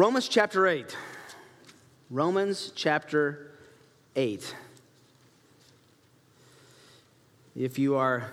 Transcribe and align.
Romans 0.00 0.28
chapter 0.28 0.66
8. 0.66 0.96
Romans 2.08 2.72
chapter 2.74 3.50
8. 4.16 4.54
If 7.54 7.78
you 7.78 7.96
are 7.96 8.32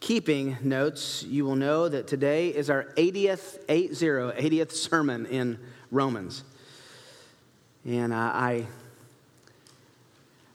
keeping 0.00 0.56
notes, 0.62 1.22
you 1.22 1.44
will 1.44 1.56
know 1.56 1.86
that 1.86 2.06
today 2.06 2.48
is 2.48 2.70
our 2.70 2.84
80th, 2.96 3.58
80, 3.68 3.94
80th 3.94 4.72
sermon 4.72 5.26
in 5.26 5.58
Romans. 5.90 6.44
And 7.84 8.14
I, 8.14 8.64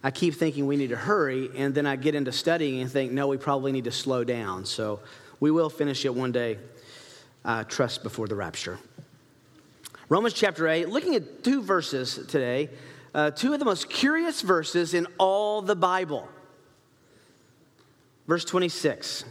I 0.03 0.09
keep 0.09 0.33
thinking 0.33 0.65
we 0.65 0.77
need 0.77 0.89
to 0.89 0.95
hurry, 0.95 1.51
and 1.55 1.75
then 1.75 1.85
I 1.85 1.97
get 1.97 2.15
into 2.15 2.31
studying 2.31 2.81
and 2.81 2.91
think, 2.91 3.11
no, 3.11 3.27
we 3.27 3.37
probably 3.37 3.71
need 3.71 3.83
to 3.83 3.91
slow 3.91 4.23
down. 4.23 4.65
So 4.65 5.01
we 5.39 5.51
will 5.51 5.69
finish 5.69 6.03
it 6.03 6.15
one 6.15 6.31
day, 6.31 6.57
uh, 7.45 7.63
trust 7.65 8.01
before 8.01 8.27
the 8.27 8.33
rapture. 8.33 8.79
Romans 10.09 10.33
chapter 10.33 10.69
8, 10.69 10.87
looking 10.87 11.15
at 11.15 11.43
two 11.43 11.61
verses 11.61 12.15
today, 12.29 12.69
uh, 13.13 13.29
two 13.31 13.51
of 13.51 13.59
the 13.59 13.65
most 13.65 13.89
curious 13.89 14.41
verses 14.41 14.93
in 14.93 15.05
all 15.17 15.61
the 15.61 15.75
Bible. 15.75 16.29
Verse 18.25 18.45
26. 18.45 19.25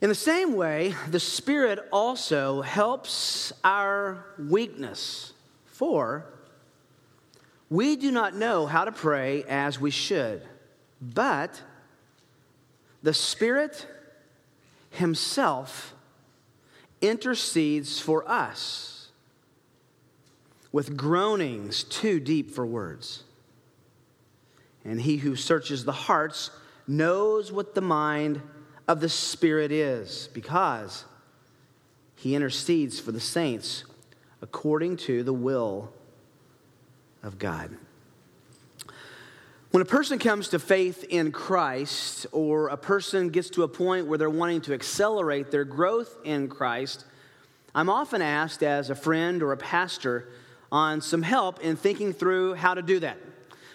In 0.00 0.08
the 0.08 0.14
same 0.14 0.56
way, 0.56 0.94
the 1.10 1.20
Spirit 1.20 1.80
also 1.92 2.62
helps 2.62 3.52
our 3.62 4.24
weakness, 4.38 5.34
for 5.66 6.24
we 7.68 7.94
do 7.94 8.10
not 8.10 8.34
know 8.34 8.64
how 8.64 8.86
to 8.86 8.92
pray 8.92 9.44
as 9.50 9.78
we 9.78 9.90
should, 9.90 10.40
but 11.02 11.60
the 13.02 13.12
Spirit 13.12 13.86
Himself 14.88 15.94
intercedes 17.00 18.00
for 18.00 18.28
us 18.28 19.08
with 20.72 20.96
groanings 20.96 21.82
too 21.84 22.20
deep 22.20 22.50
for 22.50 22.64
words. 22.64 23.24
And 24.84 25.00
he 25.00 25.18
who 25.18 25.36
searches 25.36 25.84
the 25.84 25.92
hearts 25.92 26.50
knows 26.86 27.52
what 27.52 27.74
the 27.74 27.80
mind 27.80 28.40
of 28.88 29.00
the 29.00 29.08
Spirit 29.08 29.72
is, 29.72 30.28
because 30.32 31.04
he 32.16 32.34
intercedes 32.34 32.98
for 32.98 33.12
the 33.12 33.20
saints 33.20 33.84
according 34.42 34.96
to 34.96 35.22
the 35.22 35.32
will 35.32 35.92
of 37.22 37.38
God. 37.38 37.76
When 39.70 39.82
a 39.82 39.86
person 39.86 40.18
comes 40.18 40.48
to 40.48 40.58
faith 40.58 41.04
in 41.10 41.30
Christ, 41.30 42.26
or 42.32 42.70
a 42.70 42.76
person 42.76 43.28
gets 43.28 43.50
to 43.50 43.62
a 43.62 43.68
point 43.68 44.08
where 44.08 44.18
they're 44.18 44.28
wanting 44.28 44.62
to 44.62 44.74
accelerate 44.74 45.52
their 45.52 45.62
growth 45.62 46.18
in 46.24 46.48
Christ, 46.48 47.04
I'm 47.72 47.88
often 47.88 48.20
asked 48.20 48.64
as 48.64 48.90
a 48.90 48.96
friend 48.96 49.44
or 49.44 49.52
a 49.52 49.56
pastor 49.56 50.28
on 50.72 51.00
some 51.00 51.22
help 51.22 51.60
in 51.60 51.76
thinking 51.76 52.12
through 52.12 52.54
how 52.54 52.74
to 52.74 52.82
do 52.82 52.98
that. 52.98 53.18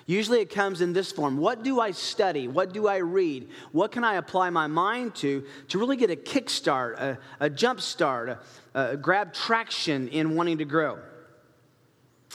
Usually 0.05 0.41
it 0.41 0.49
comes 0.49 0.81
in 0.81 0.91
this 0.91 1.13
form 1.13 1.37
What 1.37 1.63
do 1.63 1.79
I 1.79 1.91
study? 1.91 2.49
What 2.49 2.73
do 2.73 2.89
I 2.89 2.97
read? 2.97 3.47
What 3.71 3.93
can 3.93 4.03
I 4.03 4.15
apply 4.15 4.49
my 4.49 4.67
mind 4.67 5.15
to 5.15 5.45
to 5.69 5.79
really 5.79 5.95
get 5.95 6.11
a 6.11 6.17
kickstart, 6.17 6.99
a, 6.99 7.17
a 7.39 7.49
a, 7.49 8.39
a 8.73 8.97
grab 8.97 9.33
traction 9.33 10.09
in 10.09 10.35
wanting 10.35 10.57
to 10.57 10.65
grow? 10.65 10.99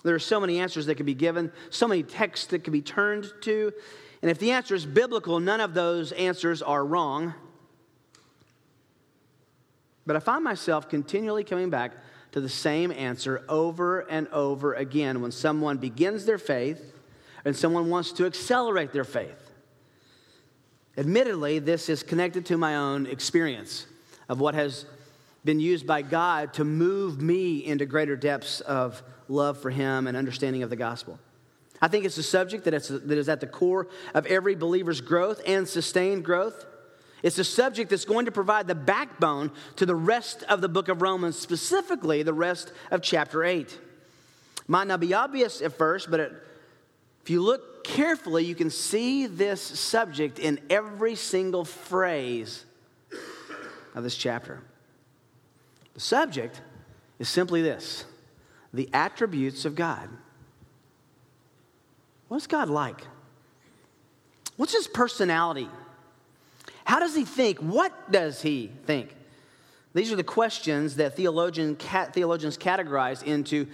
There 0.03 0.15
are 0.15 0.21
so 0.21 0.41
many 0.41 0.59
answers 0.61 0.87
that 0.87 0.97
can 0.97 1.07
be 1.07 1.15
given, 1.15 1.53
so 1.71 1.87
many 1.87 2.03
texts 2.03 2.47
that 2.47 2.65
can 2.65 2.73
be 2.73 2.83
turned 2.83 3.31
to. 3.43 3.73
And 4.23 4.31
if 4.31 4.39
the 4.39 4.53
answer 4.53 4.75
is 4.75 4.87
biblical, 4.87 5.41
none 5.41 5.61
of 5.61 5.75
those 5.75 6.13
answers 6.13 6.63
are 6.63 6.85
wrong. 6.85 7.35
But 10.07 10.17
I 10.17 10.19
find 10.21 10.43
myself 10.43 10.89
continually 10.89 11.45
coming 11.45 11.71
back 11.71 11.93
to 12.33 12.41
the 12.41 12.49
same 12.49 12.93
answer 12.93 13.45
over 13.49 14.01
and 14.01 14.29
over 14.29 14.75
again 14.75 15.21
when 15.21 15.33
someone 15.33 15.79
begins 15.79 16.25
their 16.25 16.39
faith 16.39 16.95
and 17.45 17.57
someone 17.57 17.91
wants 17.91 18.13
to 18.13 18.27
accelerate 18.27 18.93
their 18.93 19.05
faith. 19.05 19.51
Admittedly, 20.97 21.59
this 21.59 21.89
is 21.89 22.03
connected 22.03 22.47
to 22.47 22.57
my 22.57 22.77
own 22.77 23.07
experience 23.07 23.87
of 24.29 24.41
what 24.41 24.55
has 24.55 24.85
been 25.45 25.61
used 25.61 25.87
by 25.87 26.03
God 26.03 26.53
to 26.55 26.65
move 26.65 27.23
me 27.23 27.65
into 27.65 27.87
greater 27.87 28.17
depths 28.17 28.61
of 28.61 29.03
love 29.31 29.59
for 29.59 29.71
Him 29.71 30.07
and 30.07 30.17
understanding 30.17 30.63
of 30.63 30.71
the 30.71 30.77
gospel. 30.77 31.19
I 31.81 31.89
think 31.89 32.05
it's 32.05 32.19
a 32.19 32.23
subject 32.23 32.65
that, 32.65 32.73
that 32.73 33.19
is 33.19 33.29
at 33.29 33.41
the 33.41 33.47
core 33.47 33.89
of 34.13 34.27
every 34.27 34.55
believer's 34.55 35.01
growth 35.01 35.41
and 35.47 35.67
sustained 35.67 36.25
growth. 36.25 36.67
It's 37.23 37.39
a 37.39 37.45
subject 37.45 37.91
that's 37.91 38.05
going 38.05 38.27
to 38.27 38.33
provide 38.33 38.67
the 38.67 38.75
backbone 38.75 39.51
to 39.77 39.87
the 39.87 39.95
rest 39.95 40.43
of 40.45 40.61
the 40.61 40.69
book 40.69 40.89
of 40.89 41.03
Romans, 41.03 41.39
specifically 41.39 42.23
the 42.23 42.33
rest 42.33 42.73
of 42.91 43.03
chapter 43.03 43.45
8. 43.45 43.79
Might 44.69 44.87
not 44.87 45.01
be 45.01 45.15
obvious 45.15 45.61
at 45.63 45.77
first, 45.77 46.11
but 46.11 46.21
it, 46.21 46.33
if 47.23 47.31
you 47.31 47.43
look 47.43 47.85
carefully, 47.85 48.45
you 48.45 48.55
can 48.55 48.71
see 48.71 49.27
this 49.27 49.61
subject 49.61 50.39
in 50.39 50.61
every 50.71 51.15
single 51.15 51.65
phrase 51.65 52.65
of 53.95 54.03
this 54.03 54.17
chapter. 54.17 54.61
The 55.95 56.01
subject 56.01 56.61
is 57.19 57.29
simply 57.29 57.63
this 57.63 58.05
the 58.73 58.89
attributes 58.93 59.65
of 59.65 59.75
God. 59.75 60.09
What's 62.29 62.47
God 62.47 62.69
like? 62.69 63.03
What's 64.57 64.75
his 64.75 64.87
personality? 64.87 65.69
How 66.85 67.01
does 67.01 67.15
he 67.15 67.25
think? 67.25 67.59
What 67.59 68.13
does 68.13 68.43
he 68.43 68.71
think? 68.87 69.15
These 69.95 70.13
are 70.13 70.17
the 70.17 70.23
questions 70.23 70.97
that 70.97 71.17
theologian, 71.17 71.77
theologians 71.77 72.57
categorize 72.57 73.23
into 73.23 73.67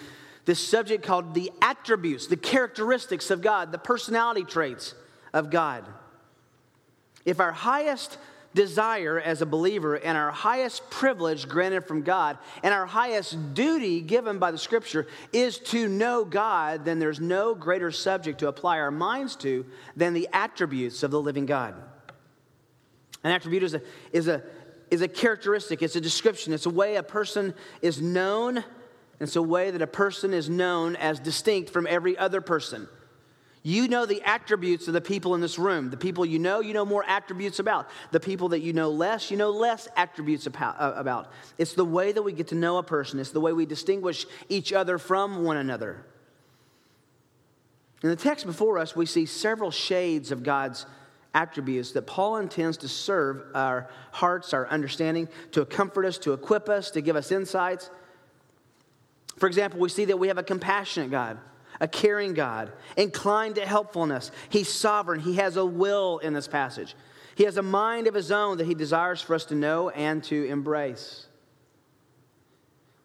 this 0.46 0.66
subject 0.66 1.04
called 1.04 1.34
the 1.34 1.50
attributes, 1.60 2.28
the 2.28 2.36
characteristics 2.36 3.30
of 3.30 3.42
God, 3.42 3.72
the 3.72 3.78
personality 3.78 4.44
traits 4.44 4.94
of 5.34 5.50
God. 5.50 5.84
If 7.24 7.40
our 7.40 7.52
highest 7.52 8.16
desire 8.56 9.20
as 9.20 9.42
a 9.42 9.46
believer 9.46 9.94
and 9.94 10.18
our 10.18 10.32
highest 10.32 10.90
privilege 10.90 11.46
granted 11.46 11.82
from 11.82 12.02
God 12.02 12.38
and 12.64 12.74
our 12.74 12.86
highest 12.86 13.54
duty 13.54 14.00
given 14.00 14.40
by 14.40 14.50
the 14.50 14.58
scripture 14.58 15.06
is 15.32 15.58
to 15.58 15.86
know 15.86 16.24
God, 16.24 16.84
then 16.84 16.98
there's 16.98 17.20
no 17.20 17.54
greater 17.54 17.92
subject 17.92 18.40
to 18.40 18.48
apply 18.48 18.78
our 18.78 18.90
minds 18.90 19.36
to 19.36 19.64
than 19.94 20.14
the 20.14 20.28
attributes 20.32 21.04
of 21.04 21.12
the 21.12 21.20
living 21.20 21.46
God. 21.46 21.74
An 23.22 23.30
attribute 23.30 23.62
is 23.62 23.74
a, 23.74 23.82
is 24.12 24.26
a, 24.26 24.42
is 24.90 25.02
a 25.02 25.08
characteristic, 25.08 25.82
it's 25.82 25.96
a 25.96 26.00
description, 26.00 26.52
it's 26.52 26.66
a 26.66 26.70
way 26.70 26.96
a 26.96 27.02
person 27.02 27.54
is 27.82 28.00
known, 28.00 28.64
it's 29.20 29.36
a 29.36 29.42
way 29.42 29.70
that 29.70 29.82
a 29.82 29.86
person 29.86 30.32
is 30.32 30.48
known 30.48 30.96
as 30.96 31.20
distinct 31.20 31.70
from 31.70 31.86
every 31.86 32.16
other 32.16 32.40
person. 32.40 32.88
You 33.66 33.88
know 33.88 34.06
the 34.06 34.22
attributes 34.22 34.86
of 34.86 34.94
the 34.94 35.00
people 35.00 35.34
in 35.34 35.40
this 35.40 35.58
room. 35.58 35.90
The 35.90 35.96
people 35.96 36.24
you 36.24 36.38
know, 36.38 36.60
you 36.60 36.72
know 36.72 36.84
more 36.84 37.02
attributes 37.04 37.58
about. 37.58 37.88
The 38.12 38.20
people 38.20 38.50
that 38.50 38.60
you 38.60 38.72
know 38.72 38.90
less, 38.90 39.28
you 39.28 39.36
know 39.36 39.50
less 39.50 39.88
attributes 39.96 40.46
uh, 40.46 40.92
about. 40.94 41.32
It's 41.58 41.72
the 41.72 41.84
way 41.84 42.12
that 42.12 42.22
we 42.22 42.30
get 42.30 42.46
to 42.48 42.54
know 42.54 42.78
a 42.78 42.84
person, 42.84 43.18
it's 43.18 43.32
the 43.32 43.40
way 43.40 43.52
we 43.52 43.66
distinguish 43.66 44.24
each 44.48 44.72
other 44.72 44.98
from 44.98 45.42
one 45.42 45.56
another. 45.56 46.06
In 48.04 48.08
the 48.08 48.14
text 48.14 48.46
before 48.46 48.78
us, 48.78 48.94
we 48.94 49.04
see 49.04 49.26
several 49.26 49.72
shades 49.72 50.30
of 50.30 50.44
God's 50.44 50.86
attributes 51.34 51.90
that 51.90 52.06
Paul 52.06 52.36
intends 52.36 52.76
to 52.76 52.88
serve 52.88 53.42
our 53.52 53.90
hearts, 54.12 54.54
our 54.54 54.68
understanding, 54.68 55.26
to 55.50 55.64
comfort 55.64 56.06
us, 56.06 56.18
to 56.18 56.34
equip 56.34 56.68
us, 56.68 56.92
to 56.92 57.00
give 57.00 57.16
us 57.16 57.32
insights. 57.32 57.90
For 59.38 59.48
example, 59.48 59.80
we 59.80 59.88
see 59.88 60.04
that 60.04 60.20
we 60.20 60.28
have 60.28 60.38
a 60.38 60.44
compassionate 60.44 61.10
God 61.10 61.40
a 61.80 61.88
caring 61.88 62.34
God, 62.34 62.72
inclined 62.96 63.56
to 63.56 63.66
helpfulness. 63.66 64.30
He's 64.48 64.68
sovereign. 64.68 65.20
He 65.20 65.34
has 65.34 65.56
a 65.56 65.64
will 65.64 66.18
in 66.18 66.32
this 66.32 66.48
passage. 66.48 66.94
He 67.34 67.44
has 67.44 67.56
a 67.56 67.62
mind 67.62 68.06
of 68.06 68.14
his 68.14 68.32
own 68.32 68.58
that 68.58 68.66
he 68.66 68.74
desires 68.74 69.20
for 69.20 69.34
us 69.34 69.44
to 69.46 69.54
know 69.54 69.90
and 69.90 70.24
to 70.24 70.46
embrace. 70.46 71.26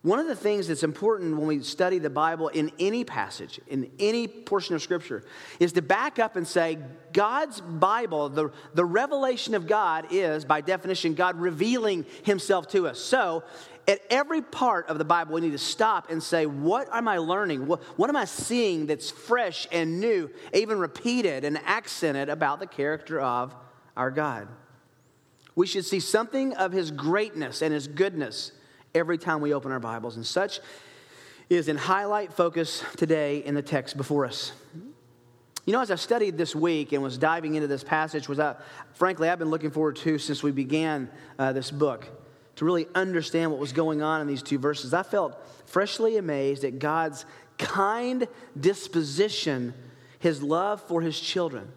One 0.03 0.17
of 0.17 0.25
the 0.25 0.35
things 0.35 0.67
that's 0.67 0.81
important 0.81 1.37
when 1.37 1.45
we 1.45 1.61
study 1.61 1.99
the 1.99 2.09
Bible 2.09 2.47
in 2.47 2.71
any 2.79 3.03
passage, 3.03 3.61
in 3.67 3.91
any 3.99 4.27
portion 4.27 4.73
of 4.73 4.81
Scripture, 4.81 5.23
is 5.59 5.73
to 5.73 5.83
back 5.83 6.17
up 6.17 6.35
and 6.35 6.47
say, 6.47 6.79
God's 7.13 7.61
Bible, 7.61 8.29
the, 8.29 8.51
the 8.73 8.83
revelation 8.83 9.53
of 9.53 9.67
God 9.67 10.07
is, 10.09 10.43
by 10.43 10.61
definition, 10.61 11.13
God 11.13 11.39
revealing 11.39 12.07
himself 12.23 12.67
to 12.69 12.87
us. 12.87 12.99
So, 12.99 13.43
at 13.87 13.99
every 14.09 14.41
part 14.41 14.87
of 14.89 14.97
the 14.97 15.05
Bible, 15.05 15.35
we 15.35 15.41
need 15.41 15.51
to 15.51 15.57
stop 15.57 16.09
and 16.09 16.21
say, 16.21 16.45
What 16.45 16.87
am 16.91 17.07
I 17.07 17.17
learning? 17.17 17.67
What, 17.67 17.83
what 17.97 18.09
am 18.09 18.15
I 18.15 18.25
seeing 18.25 18.85
that's 18.85 19.11
fresh 19.11 19.67
and 19.71 19.99
new, 19.99 20.29
even 20.53 20.79
repeated 20.79 21.43
and 21.43 21.59
accented 21.65 22.29
about 22.29 22.59
the 22.59 22.67
character 22.67 23.19
of 23.19 23.55
our 23.97 24.11
God? 24.11 24.47
We 25.55 25.67
should 25.67 25.85
see 25.85 25.99
something 25.99 26.53
of 26.53 26.71
His 26.71 26.91
greatness 26.91 27.61
and 27.61 27.73
His 27.73 27.87
goodness 27.87 28.51
every 28.93 29.17
time 29.17 29.41
we 29.41 29.53
open 29.53 29.71
our 29.71 29.79
Bibles, 29.79 30.15
and 30.15 30.25
such 30.25 30.59
is 31.49 31.67
in 31.67 31.77
highlight 31.77 32.31
focus 32.31 32.83
today 32.97 33.39
in 33.39 33.55
the 33.55 33.61
text 33.61 33.97
before 33.97 34.25
us. 34.25 34.53
You 35.65 35.73
know, 35.73 35.81
as 35.81 35.91
I 35.91 35.95
studied 35.95 36.37
this 36.37 36.55
week 36.55 36.91
and 36.91 37.03
was 37.03 37.17
diving 37.17 37.55
into 37.55 37.67
this 37.67 37.83
passage, 37.83 38.27
was 38.27 38.39
I, 38.39 38.55
frankly, 38.93 39.29
I've 39.29 39.39
been 39.39 39.49
looking 39.49 39.71
forward 39.71 39.97
to 39.97 40.17
since 40.17 40.41
we 40.41 40.51
began 40.51 41.09
uh, 41.37 41.53
this 41.53 41.69
book 41.69 42.07
to 42.61 42.65
really 42.65 42.87
understand 42.93 43.49
what 43.49 43.59
was 43.59 43.73
going 43.73 44.01
on 44.01 44.21
in 44.21 44.27
these 44.27 44.43
two 44.43 44.59
verses, 44.59 44.93
I 44.93 45.03
felt 45.03 45.35
freshly 45.65 46.17
amazed 46.17 46.63
at 46.63 46.79
God's 46.79 47.25
kind 47.57 48.27
disposition, 48.59 49.73
his 50.19 50.43
love 50.43 50.81
for 50.83 51.01
his 51.01 51.19
children. 51.19 51.71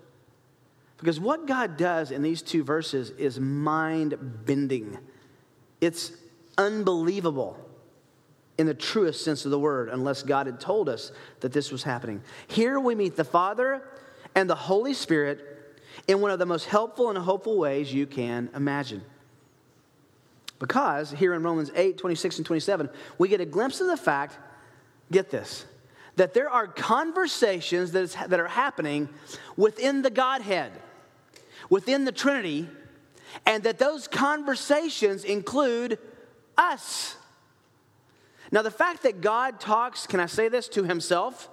Because 0.99 1.19
what 1.19 1.47
God 1.47 1.77
does 1.77 2.11
in 2.11 2.23
these 2.23 2.43
two 2.43 2.63
verses 2.63 3.11
is 3.11 3.41
mind 3.41 4.15
bending. 4.45 4.99
It's 5.81 6.13
unbelievable 6.59 7.59
in 8.57 8.67
the 8.67 8.75
truest 8.75 9.25
sense 9.25 9.45
of 9.45 9.51
the 9.51 9.59
word, 9.59 9.89
unless 9.89 10.23
God 10.23 10.47
had 10.47 10.61
told 10.61 10.89
us 10.89 11.13
that 11.41 11.53
this 11.53 11.73
was 11.73 11.83
happening. 11.83 12.23
Here 12.47 12.79
we 12.79 12.95
meet 12.95 13.17
the 13.17 13.25
Father 13.25 13.83
and 14.35 14.49
the 14.49 14.55
Holy 14.55 14.95
Spirit 14.95 15.41
in 16.07 16.21
one 16.21 16.31
of 16.31 16.39
the 16.39 16.47
most 16.47 16.67
helpful 16.67 17.11
and 17.11 17.19
hopeful 17.19 17.59
ways 17.59 17.93
you 17.93 18.07
can 18.07 18.51
imagine. 18.55 19.03
Because 20.59 21.11
here 21.11 21.35
in 21.35 21.43
Romans 21.43 21.71
8, 21.75 21.99
26 21.99 22.39
and 22.39 22.47
27, 22.47 22.89
we 23.19 23.29
get 23.29 23.41
a 23.41 23.45
glimpse 23.45 23.81
of 23.81 23.89
the 23.89 23.97
fact, 23.97 24.39
get 25.11 25.31
this, 25.31 25.67
that 26.17 26.33
there 26.33 26.49
are 26.49 26.67
conversations 26.67 27.93
that, 27.93 28.03
is, 28.03 28.15
that 28.15 28.39
are 28.39 28.47
happening 28.49 29.09
within 29.57 30.03
the 30.03 30.11
Godhead, 30.11 30.73
within 31.69 32.05
the 32.05 32.13
Trinity, 32.13 32.69
and 33.45 33.65
that 33.65 33.79
those 33.79 34.07
conversations 34.07 35.25
include 35.25 35.99
us. 36.57 37.17
Now, 38.51 38.63
the 38.63 38.71
fact 38.71 39.03
that 39.03 39.21
God 39.21 39.61
talks, 39.61 40.07
can 40.07 40.21
I 40.21 40.27
say 40.27 40.49
this, 40.49 40.69
to 40.69 40.85
himself, 40.85 41.49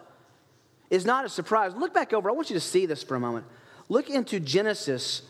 is 0.89 1.05
not 1.05 1.25
a 1.25 1.29
surprise. 1.29 1.73
Look 1.75 1.93
back 1.93 2.13
over, 2.13 2.29
I 2.29 2.33
want 2.33 2.49
you 2.49 2.53
to 2.55 2.59
see 2.59 2.85
this 2.85 3.01
for 3.01 3.15
a 3.15 3.19
moment. 3.19 3.45
Look 3.89 4.09
into 4.09 4.39
Genesis 4.39 5.23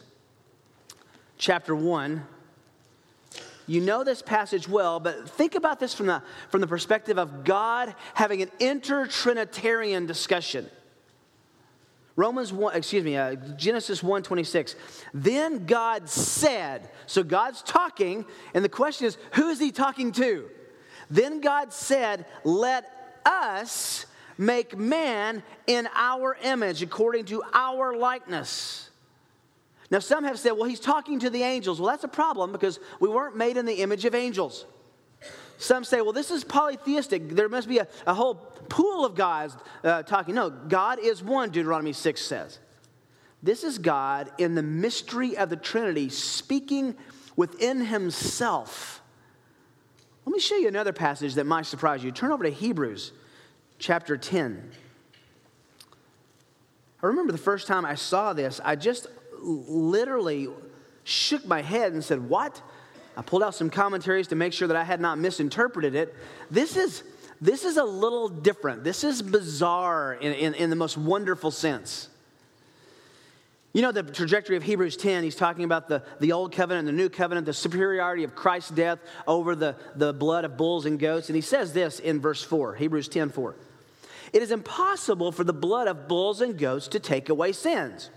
chapter 1.37 1.75
1. 1.75 2.25
You 3.67 3.79
know 3.79 4.03
this 4.03 4.21
passage 4.21 4.67
well, 4.67 4.99
but 4.99 5.29
think 5.29 5.55
about 5.55 5.79
this 5.79 5.93
from 5.93 6.07
the, 6.07 6.21
from 6.49 6.61
the 6.61 6.67
perspective 6.67 7.17
of 7.17 7.43
God 7.43 7.95
having 8.15 8.41
an 8.41 8.51
inter-Trinitarian 8.59 10.05
discussion. 10.05 10.67
Romans 12.21 12.53
1, 12.53 12.75
excuse 12.75 13.03
me, 13.03 13.17
uh, 13.17 13.33
Genesis 13.57 14.03
1 14.03 14.21
26. 14.21 14.75
Then 15.11 15.65
God 15.65 16.07
said, 16.07 16.91
so 17.07 17.23
God's 17.23 17.63
talking, 17.63 18.25
and 18.53 18.63
the 18.63 18.69
question 18.69 19.07
is, 19.07 19.17
who 19.33 19.49
is 19.49 19.59
he 19.59 19.71
talking 19.71 20.11
to? 20.11 20.47
Then 21.09 21.41
God 21.41 21.73
said, 21.73 22.27
Let 22.43 22.85
us 23.25 24.05
make 24.37 24.77
man 24.77 25.41
in 25.65 25.89
our 25.95 26.37
image, 26.43 26.83
according 26.83 27.25
to 27.25 27.41
our 27.53 27.97
likeness. 27.97 28.91
Now, 29.89 29.97
some 29.97 30.23
have 30.23 30.37
said, 30.37 30.51
well, 30.51 30.69
he's 30.69 30.79
talking 30.79 31.19
to 31.19 31.29
the 31.31 31.41
angels. 31.41 31.81
Well, 31.81 31.89
that's 31.89 32.03
a 32.03 32.07
problem 32.07 32.51
because 32.51 32.79
we 32.99 33.09
weren't 33.09 33.35
made 33.35 33.57
in 33.57 33.65
the 33.65 33.81
image 33.81 34.05
of 34.05 34.13
angels. 34.13 34.65
Some 35.61 35.83
say, 35.83 36.01
well, 36.01 36.11
this 36.11 36.31
is 36.31 36.43
polytheistic. 36.43 37.29
There 37.29 37.47
must 37.47 37.67
be 37.67 37.77
a, 37.77 37.87
a 38.07 38.15
whole 38.15 38.33
pool 38.33 39.05
of 39.05 39.13
gods 39.13 39.55
uh, 39.83 40.01
talking. 40.01 40.33
No, 40.33 40.49
God 40.49 40.97
is 40.97 41.21
one, 41.21 41.51
Deuteronomy 41.51 41.93
6 41.93 42.19
says. 42.19 42.57
This 43.43 43.63
is 43.63 43.77
God 43.77 44.31
in 44.39 44.55
the 44.55 44.63
mystery 44.63 45.37
of 45.37 45.51
the 45.51 45.55
Trinity 45.55 46.09
speaking 46.09 46.95
within 47.35 47.85
himself. 47.85 49.03
Let 50.25 50.33
me 50.33 50.39
show 50.39 50.55
you 50.55 50.67
another 50.67 50.93
passage 50.93 51.35
that 51.35 51.45
might 51.45 51.67
surprise 51.67 52.03
you. 52.03 52.11
Turn 52.11 52.31
over 52.31 52.43
to 52.43 52.49
Hebrews 52.49 53.11
chapter 53.77 54.17
10. 54.17 54.71
I 57.03 57.05
remember 57.05 57.31
the 57.31 57.37
first 57.37 57.67
time 57.67 57.85
I 57.85 57.93
saw 57.93 58.33
this, 58.33 58.59
I 58.63 58.75
just 58.75 59.05
literally 59.39 60.47
shook 61.03 61.45
my 61.45 61.61
head 61.61 61.93
and 61.93 62.03
said, 62.03 62.27
What? 62.27 62.63
I 63.15 63.21
pulled 63.21 63.43
out 63.43 63.55
some 63.55 63.69
commentaries 63.69 64.27
to 64.27 64.35
make 64.35 64.53
sure 64.53 64.67
that 64.67 64.77
I 64.77 64.83
had 64.83 65.01
not 65.01 65.17
misinterpreted 65.17 65.95
it. 65.95 66.15
This 66.49 66.77
is, 66.77 67.03
this 67.41 67.65
is 67.65 67.77
a 67.77 67.83
little 67.83 68.29
different. 68.29 68.83
This 68.83 69.03
is 69.03 69.21
bizarre 69.21 70.13
in, 70.13 70.33
in, 70.33 70.53
in 70.53 70.69
the 70.69 70.75
most 70.75 70.97
wonderful 70.97 71.51
sense. 71.51 72.09
You 73.73 73.81
know 73.81 73.93
the 73.93 74.03
trajectory 74.03 74.57
of 74.57 74.63
Hebrews 74.63 74.97
10, 74.97 75.23
he's 75.23 75.35
talking 75.35 75.63
about 75.63 75.87
the, 75.87 76.03
the 76.19 76.33
old 76.33 76.51
covenant 76.51 76.89
and 76.89 76.97
the 76.97 77.01
new 77.01 77.09
covenant, 77.09 77.45
the 77.45 77.53
superiority 77.53 78.25
of 78.25 78.35
Christ's 78.35 78.71
death 78.71 78.99
over 79.25 79.55
the, 79.55 79.77
the 79.95 80.11
blood 80.11 80.43
of 80.43 80.57
bulls 80.57 80.85
and 80.85 80.99
goats. 80.99 81.29
And 81.29 81.35
he 81.37 81.41
says 81.41 81.71
this 81.71 81.99
in 81.99 82.19
verse 82.19 82.43
4, 82.43 82.75
Hebrews 82.75 83.07
10 83.07 83.29
4. 83.29 83.55
It 84.33 84.41
is 84.41 84.51
impossible 84.51 85.31
for 85.31 85.43
the 85.43 85.53
blood 85.53 85.87
of 85.87 86.07
bulls 86.07 86.41
and 86.41 86.57
goats 86.57 86.89
to 86.89 86.99
take 86.99 87.29
away 87.29 87.53
sins. 87.53 88.09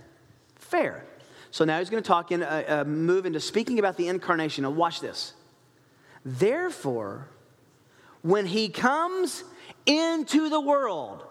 Fair. 0.57 1.05
So 1.55 1.65
now 1.65 1.79
he's 1.79 1.89
going 1.89 2.03
to 2.03 2.07
talk 2.09 2.33
in, 2.33 2.43
uh, 2.43 2.65
uh, 2.67 2.85
move 2.85 3.27
into 3.27 3.39
speaking 3.39 3.79
about 3.79 3.97
the 3.97 4.09
incarnation. 4.09 4.63
Now, 4.65 4.71
watch 4.71 4.99
this. 4.99 5.35
Therefore, 6.25 7.29
when 8.23 8.45
he 8.45 8.69
comes 8.69 9.45
into 9.87 10.49
the 10.49 10.61
world, 10.61 11.25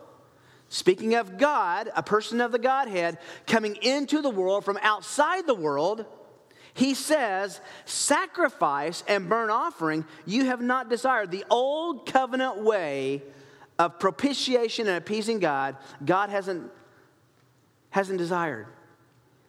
speaking 0.70 1.16
of 1.16 1.38
God, 1.38 1.92
a 1.94 2.02
person 2.02 2.40
of 2.40 2.54
the 2.54 2.58
Godhead, 2.58 3.18
coming 3.48 3.75
into 3.81 4.22
the 4.22 4.30
world 4.30 4.64
from 4.64 4.80
outside 4.81 5.46
the 5.46 5.54
world, 5.54 6.06
he 6.74 6.94
says, 6.94 7.60
Sacrifice 7.84 9.04
and 9.10 9.28
burnt 9.28 9.52
offering 9.52 10.06
you 10.25 10.46
have 10.46 10.62
not 10.62 10.90
desired. 10.90 11.31
The 11.31 11.44
old 11.50 12.06
covenant 12.06 12.60
way 12.60 13.24
of 13.78 14.00
propitiation 14.00 14.88
and 14.88 14.96
appeasing 14.96 15.40
God, 15.40 15.75
God 16.06 16.30
hasn't, 16.30 16.72
hasn't 17.90 18.20
desired. 18.20 18.68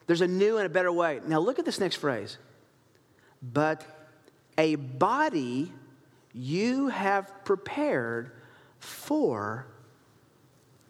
There's 0.06 0.20
a 0.20 0.26
new 0.26 0.58
and 0.58 0.66
a 0.66 0.68
better 0.68 0.92
way. 0.92 1.20
Now, 1.26 1.38
look 1.38 1.58
at 1.58 1.64
this 1.64 1.80
next 1.80 1.96
phrase. 1.96 2.38
But 3.42 3.84
a 4.58 4.76
body 4.76 5.72
you 6.32 6.88
have 6.88 7.44
prepared 7.44 8.32
for 8.78 9.66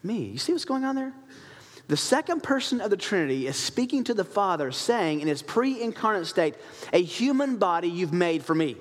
me. 0.02 0.24
You 0.26 0.38
see 0.38 0.52
what's 0.52 0.64
going 0.64 0.84
on 0.84 0.96
there? 0.96 1.12
The 1.86 1.96
second 1.96 2.42
person 2.42 2.80
of 2.80 2.90
the 2.90 2.96
Trinity 2.96 3.46
is 3.46 3.56
speaking 3.56 4.04
to 4.04 4.14
the 4.14 4.24
Father, 4.24 4.72
saying 4.72 5.20
in 5.20 5.28
his 5.28 5.42
pre 5.42 5.82
incarnate 5.82 6.26
state, 6.26 6.54
A 6.92 7.02
human 7.02 7.56
body 7.56 7.88
you've 7.88 8.12
made 8.12 8.44
for 8.44 8.54
me. 8.54 8.76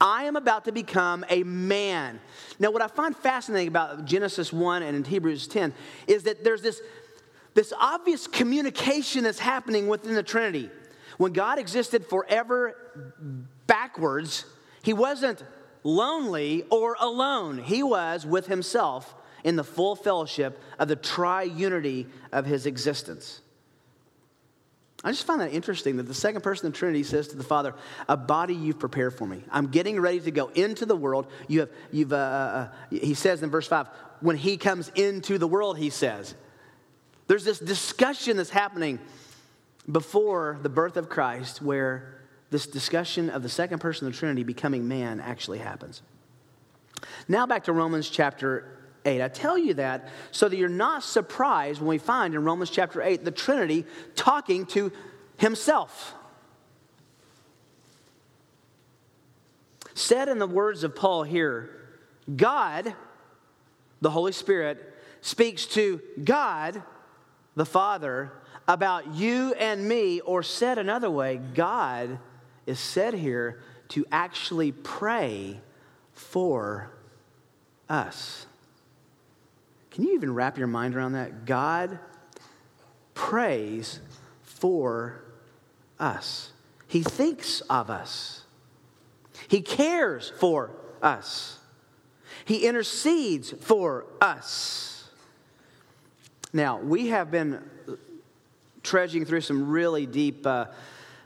I 0.00 0.24
am 0.24 0.36
about 0.36 0.64
to 0.64 0.72
become 0.72 1.26
a 1.28 1.42
man. 1.42 2.20
Now, 2.58 2.70
what 2.70 2.80
I 2.80 2.86
find 2.86 3.14
fascinating 3.14 3.68
about 3.68 4.06
Genesis 4.06 4.50
1 4.50 4.82
and 4.82 4.96
in 4.96 5.04
Hebrews 5.04 5.46
10 5.46 5.74
is 6.06 6.22
that 6.22 6.42
there's 6.42 6.62
this, 6.62 6.80
this 7.54 7.72
obvious 7.78 8.26
communication 8.26 9.24
that's 9.24 9.38
happening 9.38 9.88
within 9.88 10.14
the 10.14 10.22
Trinity. 10.22 10.70
When 11.16 11.32
God 11.32 11.58
existed 11.58 12.06
forever 12.06 12.74
backwards, 13.66 14.44
he 14.82 14.92
wasn't 14.92 15.42
lonely 15.82 16.64
or 16.70 16.96
alone, 16.98 17.58
he 17.58 17.82
was 17.82 18.24
with 18.26 18.46
himself 18.46 19.14
in 19.44 19.56
the 19.56 19.64
full 19.64 19.96
fellowship 19.96 20.60
of 20.78 20.88
the 20.88 20.96
triunity 20.96 22.06
of 22.32 22.46
his 22.46 22.66
existence. 22.66 23.40
I 25.02 25.12
just 25.12 25.26
find 25.26 25.40
that 25.40 25.52
interesting 25.52 25.96
that 25.96 26.02
the 26.02 26.14
second 26.14 26.42
person 26.42 26.66
of 26.66 26.74
the 26.74 26.78
Trinity 26.78 27.02
says 27.04 27.28
to 27.28 27.36
the 27.36 27.44
Father, 27.44 27.74
A 28.06 28.18
body 28.18 28.54
you've 28.54 28.78
prepared 28.78 29.14
for 29.14 29.26
me. 29.26 29.42
I'm 29.50 29.68
getting 29.68 29.98
ready 29.98 30.20
to 30.20 30.30
go 30.30 30.48
into 30.48 30.84
the 30.84 30.96
world. 30.96 31.26
You 31.48 31.60
have, 31.60 31.70
you've, 31.90 32.12
uh, 32.12 32.16
uh, 32.16 32.68
he 32.90 33.14
says 33.14 33.42
in 33.42 33.48
verse 33.48 33.66
5, 33.66 33.88
when 34.20 34.36
he 34.36 34.58
comes 34.58 34.90
into 34.94 35.38
the 35.38 35.46
world, 35.46 35.78
he 35.78 35.88
says. 35.88 36.34
There's 37.30 37.44
this 37.44 37.60
discussion 37.60 38.36
that's 38.36 38.50
happening 38.50 38.98
before 39.88 40.58
the 40.64 40.68
birth 40.68 40.96
of 40.96 41.08
Christ 41.08 41.62
where 41.62 42.18
this 42.50 42.66
discussion 42.66 43.30
of 43.30 43.44
the 43.44 43.48
second 43.48 43.78
person 43.78 44.08
of 44.08 44.12
the 44.12 44.18
Trinity 44.18 44.42
becoming 44.42 44.88
man 44.88 45.20
actually 45.20 45.60
happens. 45.60 46.02
Now 47.28 47.46
back 47.46 47.62
to 47.66 47.72
Romans 47.72 48.10
chapter 48.10 48.76
8. 49.04 49.22
I 49.22 49.28
tell 49.28 49.56
you 49.56 49.74
that 49.74 50.08
so 50.32 50.48
that 50.48 50.56
you're 50.56 50.68
not 50.68 51.04
surprised 51.04 51.80
when 51.80 51.86
we 51.86 51.98
find 51.98 52.34
in 52.34 52.42
Romans 52.42 52.68
chapter 52.68 53.00
8 53.00 53.24
the 53.24 53.30
Trinity 53.30 53.84
talking 54.16 54.66
to 54.66 54.90
himself. 55.36 56.14
Said 59.94 60.28
in 60.28 60.40
the 60.40 60.48
words 60.48 60.82
of 60.82 60.96
Paul 60.96 61.22
here, 61.22 61.70
God, 62.34 62.92
the 64.00 64.10
Holy 64.10 64.32
Spirit, 64.32 64.84
speaks 65.20 65.64
to 65.66 66.00
God, 66.24 66.82
the 67.60 67.66
Father, 67.66 68.32
about 68.66 69.12
you 69.12 69.52
and 69.52 69.86
me, 69.86 70.20
or 70.20 70.42
said 70.42 70.78
another 70.78 71.10
way, 71.10 71.36
God 71.36 72.18
is 72.64 72.78
said 72.80 73.12
here 73.12 73.60
to 73.88 74.06
actually 74.10 74.72
pray 74.72 75.60
for 76.14 76.90
us. 77.86 78.46
Can 79.90 80.04
you 80.04 80.14
even 80.14 80.32
wrap 80.32 80.56
your 80.56 80.68
mind 80.68 80.96
around 80.96 81.12
that? 81.12 81.44
God 81.44 81.98
prays 83.12 84.00
for 84.42 85.22
us, 85.98 86.52
He 86.88 87.02
thinks 87.02 87.60
of 87.68 87.90
us, 87.90 88.44
He 89.48 89.60
cares 89.60 90.32
for 90.40 90.70
us, 91.02 91.58
He 92.46 92.66
intercedes 92.66 93.50
for 93.50 94.06
us. 94.18 94.99
Now, 96.52 96.78
we 96.78 97.08
have 97.08 97.30
been 97.30 97.62
trudging 98.82 99.24
through 99.24 99.42
some 99.42 99.68
really 99.68 100.06
deep. 100.06 100.46
Uh, 100.46 100.66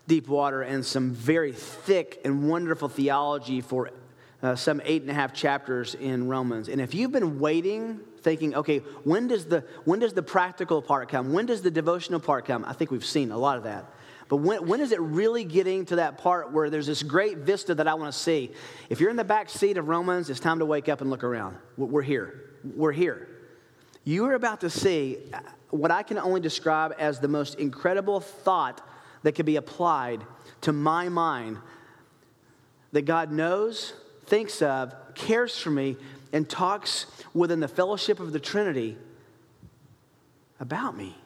deep 0.06 0.28
water 0.28 0.62
and 0.62 0.84
some 0.84 1.12
very 1.12 1.52
thick 1.52 2.20
and 2.24 2.48
wonderful 2.48 2.88
theology 2.88 3.60
for 3.60 3.90
uh, 4.42 4.54
some 4.54 4.80
eight 4.84 5.02
and 5.02 5.10
a 5.10 5.14
half 5.14 5.32
chapters 5.32 5.94
in 5.94 6.28
Romans. 6.28 6.68
And 6.68 6.80
if 6.80 6.94
you've 6.94 7.12
been 7.12 7.38
waiting, 7.40 8.00
thinking, 8.20 8.54
okay, 8.54 8.78
when 9.04 9.28
does 9.28 9.46
the 9.46 9.64
when 9.84 10.00
does 10.00 10.12
the 10.12 10.22
practical 10.22 10.82
part 10.82 11.08
come? 11.08 11.32
When 11.32 11.46
does 11.46 11.62
the 11.62 11.70
devotional 11.70 12.20
part 12.20 12.44
come? 12.44 12.64
I 12.66 12.74
think 12.74 12.90
we've 12.90 13.04
seen 13.04 13.30
a 13.30 13.38
lot 13.38 13.56
of 13.56 13.64
that. 13.64 13.90
But 14.28 14.38
when, 14.38 14.66
when 14.66 14.80
is 14.80 14.92
it 14.92 15.00
really 15.00 15.44
getting 15.44 15.84
to 15.86 15.96
that 15.96 16.18
part 16.18 16.50
where 16.50 16.70
there's 16.70 16.86
this 16.86 17.02
great 17.02 17.38
vista 17.38 17.74
that 17.74 17.86
I 17.86 17.94
want 17.94 18.12
to 18.12 18.18
see? 18.18 18.52
If 18.88 19.00
you're 19.00 19.10
in 19.10 19.16
the 19.16 19.24
back 19.24 19.50
seat 19.50 19.76
of 19.76 19.88
Romans, 19.88 20.30
it's 20.30 20.40
time 20.40 20.58
to 20.58 20.66
wake 20.66 20.88
up 20.88 21.02
and 21.02 21.10
look 21.10 21.24
around. 21.24 21.56
We're 21.76 22.02
here. 22.02 22.50
We're 22.64 22.92
here. 22.92 23.28
You 24.04 24.26
are 24.26 24.34
about 24.34 24.60
to 24.60 24.70
see 24.70 25.18
uh, 25.32 25.40
what 25.70 25.90
I 25.90 26.02
can 26.02 26.18
only 26.18 26.40
describe 26.40 26.94
as 26.98 27.20
the 27.20 27.28
most 27.28 27.56
incredible 27.56 28.20
thought 28.20 28.86
that 29.22 29.32
can 29.34 29.46
be 29.46 29.56
applied 29.56 30.22
to 30.60 30.72
my 30.72 31.08
mind 31.08 31.58
that 32.92 33.02
God 33.02 33.32
knows, 33.32 33.94
thinks 34.26 34.62
of, 34.62 34.94
cares 35.14 35.58
for 35.58 35.70
me, 35.70 35.96
and 36.32 36.48
talks 36.48 37.06
within 37.32 37.60
the 37.60 37.68
fellowship 37.68 38.20
of 38.20 38.32
the 38.32 38.40
Trinity 38.40 38.96
about 40.60 40.96
me. 40.96 41.16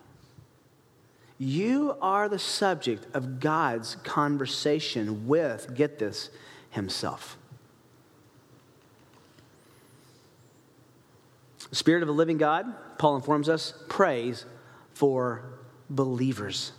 You 1.39 1.97
are 2.01 2.29
the 2.29 2.39
subject 2.39 3.07
of 3.15 3.39
God's 3.39 3.97
conversation 3.97 5.29
with, 5.29 5.75
get 5.75 5.99
this, 5.99 6.31
Himself. 6.71 7.39
Spirit 11.73 12.03
of 12.03 12.09
the 12.09 12.15
living 12.15 12.39
God, 12.39 12.67
Paul 12.99 13.17
informs 13.17 13.49
us, 13.49 13.75
prays 13.89 14.45
for 14.95 15.45
believers. 15.91 16.73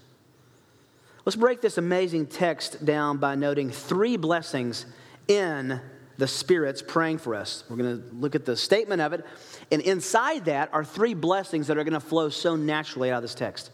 Let's 1.26 1.36
break 1.36 1.62
this 1.62 1.78
amazing 1.78 2.28
text 2.28 2.84
down 2.86 3.18
by 3.18 3.36
noting 3.36 3.70
three 3.72 4.18
blessings 4.18 4.86
in 5.28 5.80
the 6.18 6.28
Spirit's 6.28 6.82
praying 6.82 7.20
for 7.20 7.36
us. 7.36 7.64
We're 7.70 7.78
going 7.78 8.02
to 8.02 8.16
look 8.16 8.36
at 8.36 8.46
the 8.46 8.58
statement 8.58 9.02
of 9.02 9.14
it, 9.14 9.26
and 9.72 9.82
inside 9.82 10.46
that 10.46 10.74
are 10.74 10.84
three 10.84 11.14
blessings 11.14 11.68
that 11.68 11.78
are 11.78 11.84
going 11.84 11.94
to 11.94 12.00
flow 12.00 12.30
so 12.30 12.56
naturally 12.56 13.12
out 13.12 13.18
of 13.18 13.22
this 13.24 13.36
text 13.36 13.72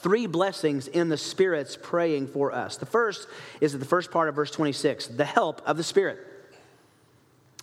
three 0.00 0.26
blessings 0.26 0.88
in 0.88 1.08
the 1.08 1.16
Spirit's 1.16 1.76
praying 1.80 2.26
for 2.26 2.52
us. 2.52 2.76
The 2.76 2.86
first 2.86 3.28
is 3.60 3.78
the 3.78 3.84
first 3.84 4.10
part 4.10 4.28
of 4.28 4.34
verse 4.34 4.50
26 4.50 5.08
the 5.08 5.24
help 5.24 5.62
of 5.66 5.76
the 5.76 5.84
Spirit. 5.84 6.18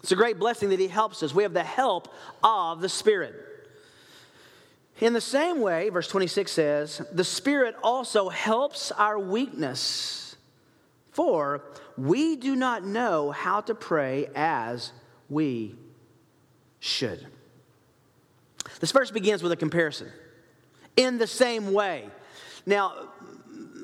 It's 0.08 0.14
a 0.14 0.16
great 0.16 0.40
blessing 0.40 0.70
that 0.70 0.80
He 0.80 0.88
helps 0.88 1.22
us. 1.22 1.36
We 1.36 1.44
have 1.44 1.52
the 1.52 1.66
help 1.66 2.08
of 2.42 2.80
the 2.80 2.88
Spirit. 2.88 3.36
In 5.02 5.12
the 5.12 5.20
same 5.20 5.60
way, 5.60 5.90
verse 5.90 6.08
26 6.08 6.50
says, 6.50 7.02
the 7.12 7.26
Spirit 7.26 7.76
also 7.84 8.30
helps 8.30 8.94
our 8.94 9.20
weakness, 9.20 10.38
for 11.12 11.62
we 11.98 12.38
do 12.38 12.56
not 12.56 12.86
know 12.86 13.32
how 13.32 13.60
to 13.60 13.76
pray 13.76 14.30
as 14.34 14.94
we 15.28 15.76
should. 16.80 17.28
This 18.80 18.94
verse 18.94 19.12
begins 19.12 19.44
with 19.44 19.52
a 19.52 19.58
comparison. 19.58 20.10
In 20.96 21.18
the 21.18 21.28
same 21.28 21.74
way, 21.74 22.06
now, 22.66 23.10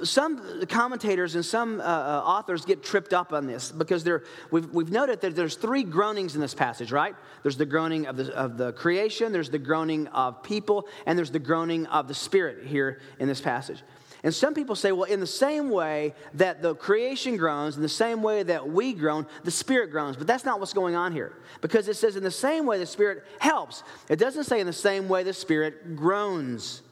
some 0.03 0.65
commentators 0.67 1.35
and 1.35 1.45
some 1.45 1.79
uh, 1.79 1.83
uh, 1.83 2.23
authors 2.25 2.65
get 2.65 2.83
tripped 2.83 3.13
up 3.13 3.33
on 3.33 3.47
this 3.47 3.71
because 3.71 4.07
we've, 4.51 4.69
we've 4.71 4.91
noted 4.91 5.21
that 5.21 5.35
there's 5.35 5.55
three 5.55 5.83
groanings 5.83 6.35
in 6.35 6.41
this 6.41 6.53
passage, 6.53 6.91
right? 6.91 7.15
There's 7.41 7.57
the 7.57 7.65
groaning 7.65 8.07
of 8.07 8.17
the, 8.17 8.35
of 8.35 8.57
the 8.57 8.73
creation, 8.73 9.31
there's 9.31 9.49
the 9.49 9.59
groaning 9.59 10.07
of 10.07 10.43
people, 10.43 10.87
and 11.05 11.17
there's 11.17 11.31
the 11.31 11.39
groaning 11.39 11.85
of 11.87 12.07
the 12.07 12.13
spirit 12.13 12.65
here 12.65 12.99
in 13.19 13.27
this 13.27 13.41
passage. 13.41 13.83
And 14.23 14.33
some 14.33 14.53
people 14.53 14.75
say, 14.75 14.93
well, 14.93 15.03
in 15.03 15.19
the 15.19 15.27
same 15.27 15.69
way 15.69 16.13
that 16.35 16.61
the 16.61 16.75
creation 16.75 17.35
groans, 17.35 17.75
in 17.75 17.81
the 17.81 17.89
same 17.89 18.23
way 18.23 18.41
that 18.43 18.69
we 18.69 18.93
groan, 18.93 19.27
the 19.43 19.51
Spirit 19.51 19.91
groans. 19.91 20.15
But 20.15 20.27
that's 20.27 20.45
not 20.45 20.61
what's 20.61 20.71
going 20.71 20.95
on 20.95 21.11
here. 21.11 21.33
Because 21.59 21.89
it 21.89 21.97
says, 21.97 22.15
in 22.15 22.23
the 22.23 22.31
same 22.31 22.65
way 22.65 22.79
the 22.79 22.85
Spirit 22.85 23.25
helps. 23.39 23.83
It 24.07 24.19
doesn't 24.19 24.45
say, 24.45 24.61
in 24.61 24.65
the 24.65 24.71
same 24.71 25.09
way 25.09 25.23
the 25.23 25.33
Spirit 25.33 25.97
groans. 25.97 26.83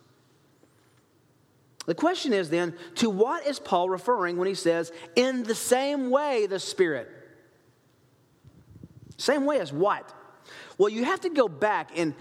The 1.86 1.96
question 1.96 2.32
is 2.32 2.50
then, 2.50 2.76
to 2.96 3.10
what 3.10 3.48
is 3.48 3.60
Paul 3.60 3.90
referring 3.90 4.38
when 4.38 4.48
he 4.48 4.54
says, 4.54 4.92
in 5.16 5.44
the 5.44 5.56
same 5.56 6.10
way 6.10 6.46
the 6.46 6.60
Spirit? 6.60 7.10
Same 9.18 9.46
way 9.46 9.60
as 9.60 9.74
what? 9.74 10.12
Well, 10.78 10.90
you 10.90 11.06
have 11.06 11.22
to 11.22 11.30
go 11.30 11.48
back, 11.48 11.92
and 11.96 12.14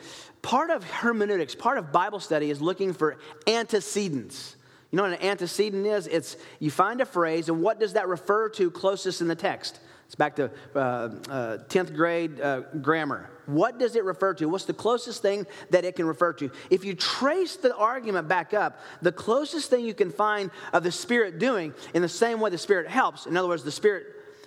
part 0.43 0.71
of 0.71 0.85
hermeneutics, 0.85 1.55
part 1.55 1.79
of 1.79 1.93
Bible 1.93 2.21
study 2.21 2.51
is 2.51 2.61
looking 2.61 2.93
for 2.93 3.19
antecedents. 3.47 4.57
You 4.91 4.97
know 4.97 5.05
what 5.05 5.13
an 5.13 5.23
antecedent 5.23 5.87
is? 5.87 6.07
It's 6.07 6.37
you 6.59 6.71
find 6.71 7.01
a 7.01 7.07
phrase, 7.07 7.49
and 7.49 7.63
what 7.63 7.79
does 7.79 7.93
that 7.93 8.09
refer 8.09 8.49
to 8.51 8.71
closest 8.71 9.21
in 9.21 9.29
the 9.29 9.35
text? 9.35 9.79
It's 10.11 10.17
back 10.17 10.35
to 10.37 10.51
uh, 10.75 10.79
uh, 10.79 11.59
10th 11.69 11.95
grade 11.95 12.41
uh, 12.41 12.63
grammar. 12.83 13.31
What 13.47 13.79
does 13.79 13.95
it 13.95 14.03
refer 14.03 14.35
to? 14.35 14.49
What's 14.49 14.65
the 14.65 14.75
closest 14.75 15.23
thing 15.23 15.47
that 15.71 15.85
it 15.85 15.95
can 15.95 16.05
refer 16.05 16.33
to? 16.33 16.51
If 16.69 16.85
you 16.85 16.97
trace 16.97 17.55
the 17.55 17.77
argument 17.77 18.27
back 18.27 18.53
up, 18.53 18.81
the 19.03 19.13
closest 19.13 19.71
thing 19.71 19.85
you 19.85 19.95
can 19.95 20.11
find 20.11 20.51
of 20.73 20.83
the 20.83 20.91
Spirit 20.91 21.39
doing 21.39 21.75
in 21.95 22.03
the 22.03 22.09
same 22.09 22.41
way 22.41 22.51
the 22.51 22.59
Spirit 22.59 22.89
helps, 22.89 23.27
in 23.27 23.37
other 23.37 23.47
words, 23.47 23.63
the 23.63 23.71
Spirit 23.71 24.05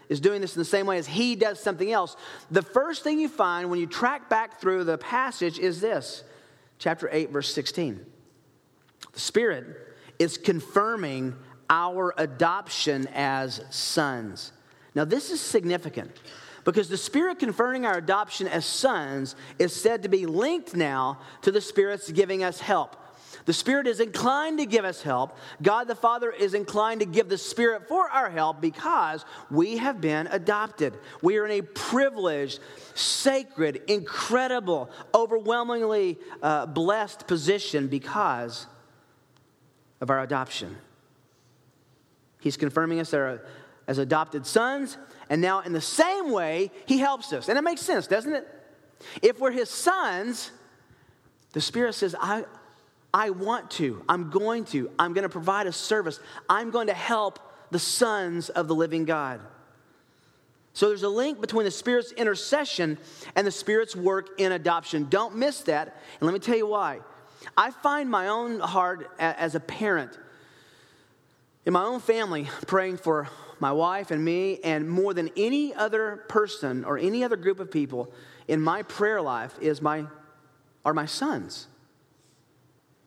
is 0.09 0.19
doing 0.19 0.41
this 0.41 0.53
in 0.53 0.59
the 0.59 0.65
same 0.65 0.85
way 0.85 0.97
as 0.97 1.07
He 1.07 1.33
does 1.33 1.61
something 1.61 1.89
else, 1.89 2.17
the 2.51 2.61
first 2.61 3.05
thing 3.05 3.17
you 3.17 3.29
find 3.29 3.69
when 3.69 3.79
you 3.79 3.87
track 3.87 4.29
back 4.29 4.59
through 4.59 4.83
the 4.83 4.97
passage 4.97 5.59
is 5.59 5.79
this 5.79 6.25
chapter 6.77 7.07
8, 7.09 7.29
verse 7.29 7.53
16. 7.53 8.05
The 9.13 9.19
Spirit 9.21 9.65
is 10.19 10.37
confirming 10.37 11.37
our 11.69 12.13
adoption 12.17 13.07
as 13.13 13.61
sons. 13.69 14.51
Now, 14.95 15.05
this 15.05 15.31
is 15.31 15.41
significant 15.41 16.11
because 16.63 16.89
the 16.89 16.97
Spirit 16.97 17.39
conferring 17.39 17.85
our 17.85 17.97
adoption 17.97 18.47
as 18.47 18.65
sons 18.65 19.35
is 19.59 19.75
said 19.75 20.03
to 20.03 20.09
be 20.09 20.25
linked 20.25 20.75
now 20.75 21.19
to 21.41 21.51
the 21.51 21.61
Spirit's 21.61 22.11
giving 22.11 22.43
us 22.43 22.59
help. 22.59 22.95
The 23.45 23.53
Spirit 23.53 23.87
is 23.87 23.99
inclined 23.99 24.59
to 24.59 24.65
give 24.65 24.85
us 24.85 25.01
help. 25.01 25.37
God 25.61 25.87
the 25.87 25.95
Father 25.95 26.31
is 26.31 26.53
inclined 26.53 27.01
to 27.01 27.05
give 27.05 27.27
the 27.27 27.37
Spirit 27.37 27.87
for 27.87 28.09
our 28.09 28.29
help 28.29 28.61
because 28.61 29.25
we 29.51 29.77
have 29.77 29.99
been 29.99 30.27
adopted. 30.27 30.97
We 31.21 31.37
are 31.37 31.45
in 31.45 31.51
a 31.51 31.61
privileged, 31.61 32.59
sacred, 32.93 33.81
incredible, 33.87 34.89
overwhelmingly 35.13 36.19
uh, 36.41 36.67
blessed 36.67 37.27
position 37.27 37.87
because 37.87 38.65
of 39.99 40.09
our 40.09 40.21
adoption. 40.21 40.77
He's 42.39 42.57
confirming 42.57 42.99
us 42.99 43.13
as 43.87 43.97
adopted 43.97 44.45
sons, 44.45 44.97
and 45.29 45.41
now 45.41 45.61
in 45.61 45.73
the 45.73 45.81
same 45.81 46.31
way, 46.31 46.71
he 46.85 46.97
helps 46.97 47.33
us. 47.33 47.49
And 47.49 47.57
it 47.57 47.61
makes 47.61 47.81
sense, 47.81 48.07
doesn't 48.07 48.33
it? 48.33 48.47
If 49.21 49.39
we're 49.39 49.51
his 49.51 49.69
sons, 49.69 50.51
the 51.53 51.61
Spirit 51.61 51.93
says, 51.93 52.15
I, 52.19 52.45
I 53.13 53.29
want 53.29 53.71
to, 53.71 54.03
I'm 54.07 54.29
going 54.29 54.65
to, 54.65 54.89
I'm 54.97 55.13
going 55.13 55.23
to 55.23 55.29
provide 55.29 55.67
a 55.67 55.71
service, 55.71 56.19
I'm 56.49 56.71
going 56.71 56.87
to 56.87 56.93
help 56.93 57.39
the 57.71 57.79
sons 57.79 58.49
of 58.49 58.67
the 58.67 58.75
living 58.75 59.05
God. 59.05 59.41
So 60.73 60.87
there's 60.87 61.03
a 61.03 61.09
link 61.09 61.39
between 61.39 61.65
the 61.65 61.71
Spirit's 61.71 62.11
intercession 62.13 62.97
and 63.35 63.45
the 63.45 63.51
Spirit's 63.51 63.95
work 63.95 64.39
in 64.39 64.51
adoption. 64.51 65.07
Don't 65.09 65.35
miss 65.35 65.61
that. 65.61 65.87
And 66.19 66.25
let 66.25 66.33
me 66.33 66.39
tell 66.39 66.57
you 66.57 66.67
why. 66.67 66.99
I 67.55 67.69
find 67.69 68.09
my 68.09 68.27
own 68.27 68.59
heart 68.59 69.11
as 69.19 69.53
a 69.53 69.59
parent 69.59 70.17
in 71.65 71.73
my 71.73 71.83
own 71.83 71.99
family 71.99 72.49
praying 72.67 72.97
for 72.97 73.29
my 73.59 73.71
wife 73.71 74.11
and 74.11 74.23
me, 74.23 74.59
and 74.63 74.89
more 74.89 75.13
than 75.13 75.29
any 75.37 75.73
other 75.73 76.23
person 76.27 76.83
or 76.85 76.97
any 76.97 77.23
other 77.23 77.35
group 77.35 77.59
of 77.59 77.71
people 77.71 78.11
in 78.47 78.61
my 78.61 78.83
prayer 78.83 79.21
life 79.21 79.55
is 79.61 79.81
my, 79.81 80.05
are 80.83 80.93
my 80.93 81.05
sons. 81.05 81.67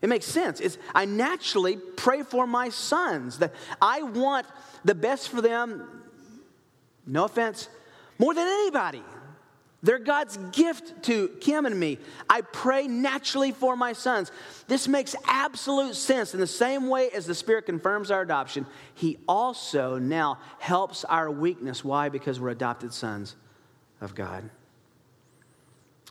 It 0.03 0.09
makes 0.09 0.27
sense. 0.27 0.61
It's, 0.61 0.79
I 0.95 1.05
naturally 1.05 1.77
pray 1.77 2.23
for 2.23 2.47
my 2.47 2.69
sons. 2.69 3.39
That 3.39 3.53
I 3.81 4.03
want 4.03 4.47
the 4.85 4.95
best 4.95 5.29
for 5.31 5.41
them, 5.41 6.03
no 7.07 7.25
offense, 7.25 7.69
more 8.19 8.35
than 8.35 8.47
anybody. 8.47 9.03
They're 9.83 9.99
God's 9.99 10.37
gift 10.53 11.05
to 11.05 11.29
Kim 11.41 11.67
and 11.67 11.79
me. 11.79 11.99
I 12.29 12.41
pray 12.41 12.89
naturally 12.89 13.53
for 13.53 13.77
my 13.77 13.93
sons. 13.93 14.33
This 14.67 14.89
makes 14.89 15.15
absolute 15.27 15.95
sense. 15.95 16.35
In 16.35 16.41
the 16.41 16.47
same 16.47 16.89
way 16.89 17.11
as 17.11 17.27
the 17.27 17.35
Spirit 17.35 17.67
confirms 17.67 18.11
our 18.11 18.23
adoption, 18.23 18.67
He 18.95 19.19
also 19.29 19.99
now 19.99 20.39
helps 20.59 21.05
our 21.05 21.31
weakness. 21.31 21.85
Why? 21.85 22.09
Because 22.09 22.41
we're 22.41 22.51
adopted 22.51 22.93
sons 22.93 23.37
of 24.01 24.15
God. 24.15 24.49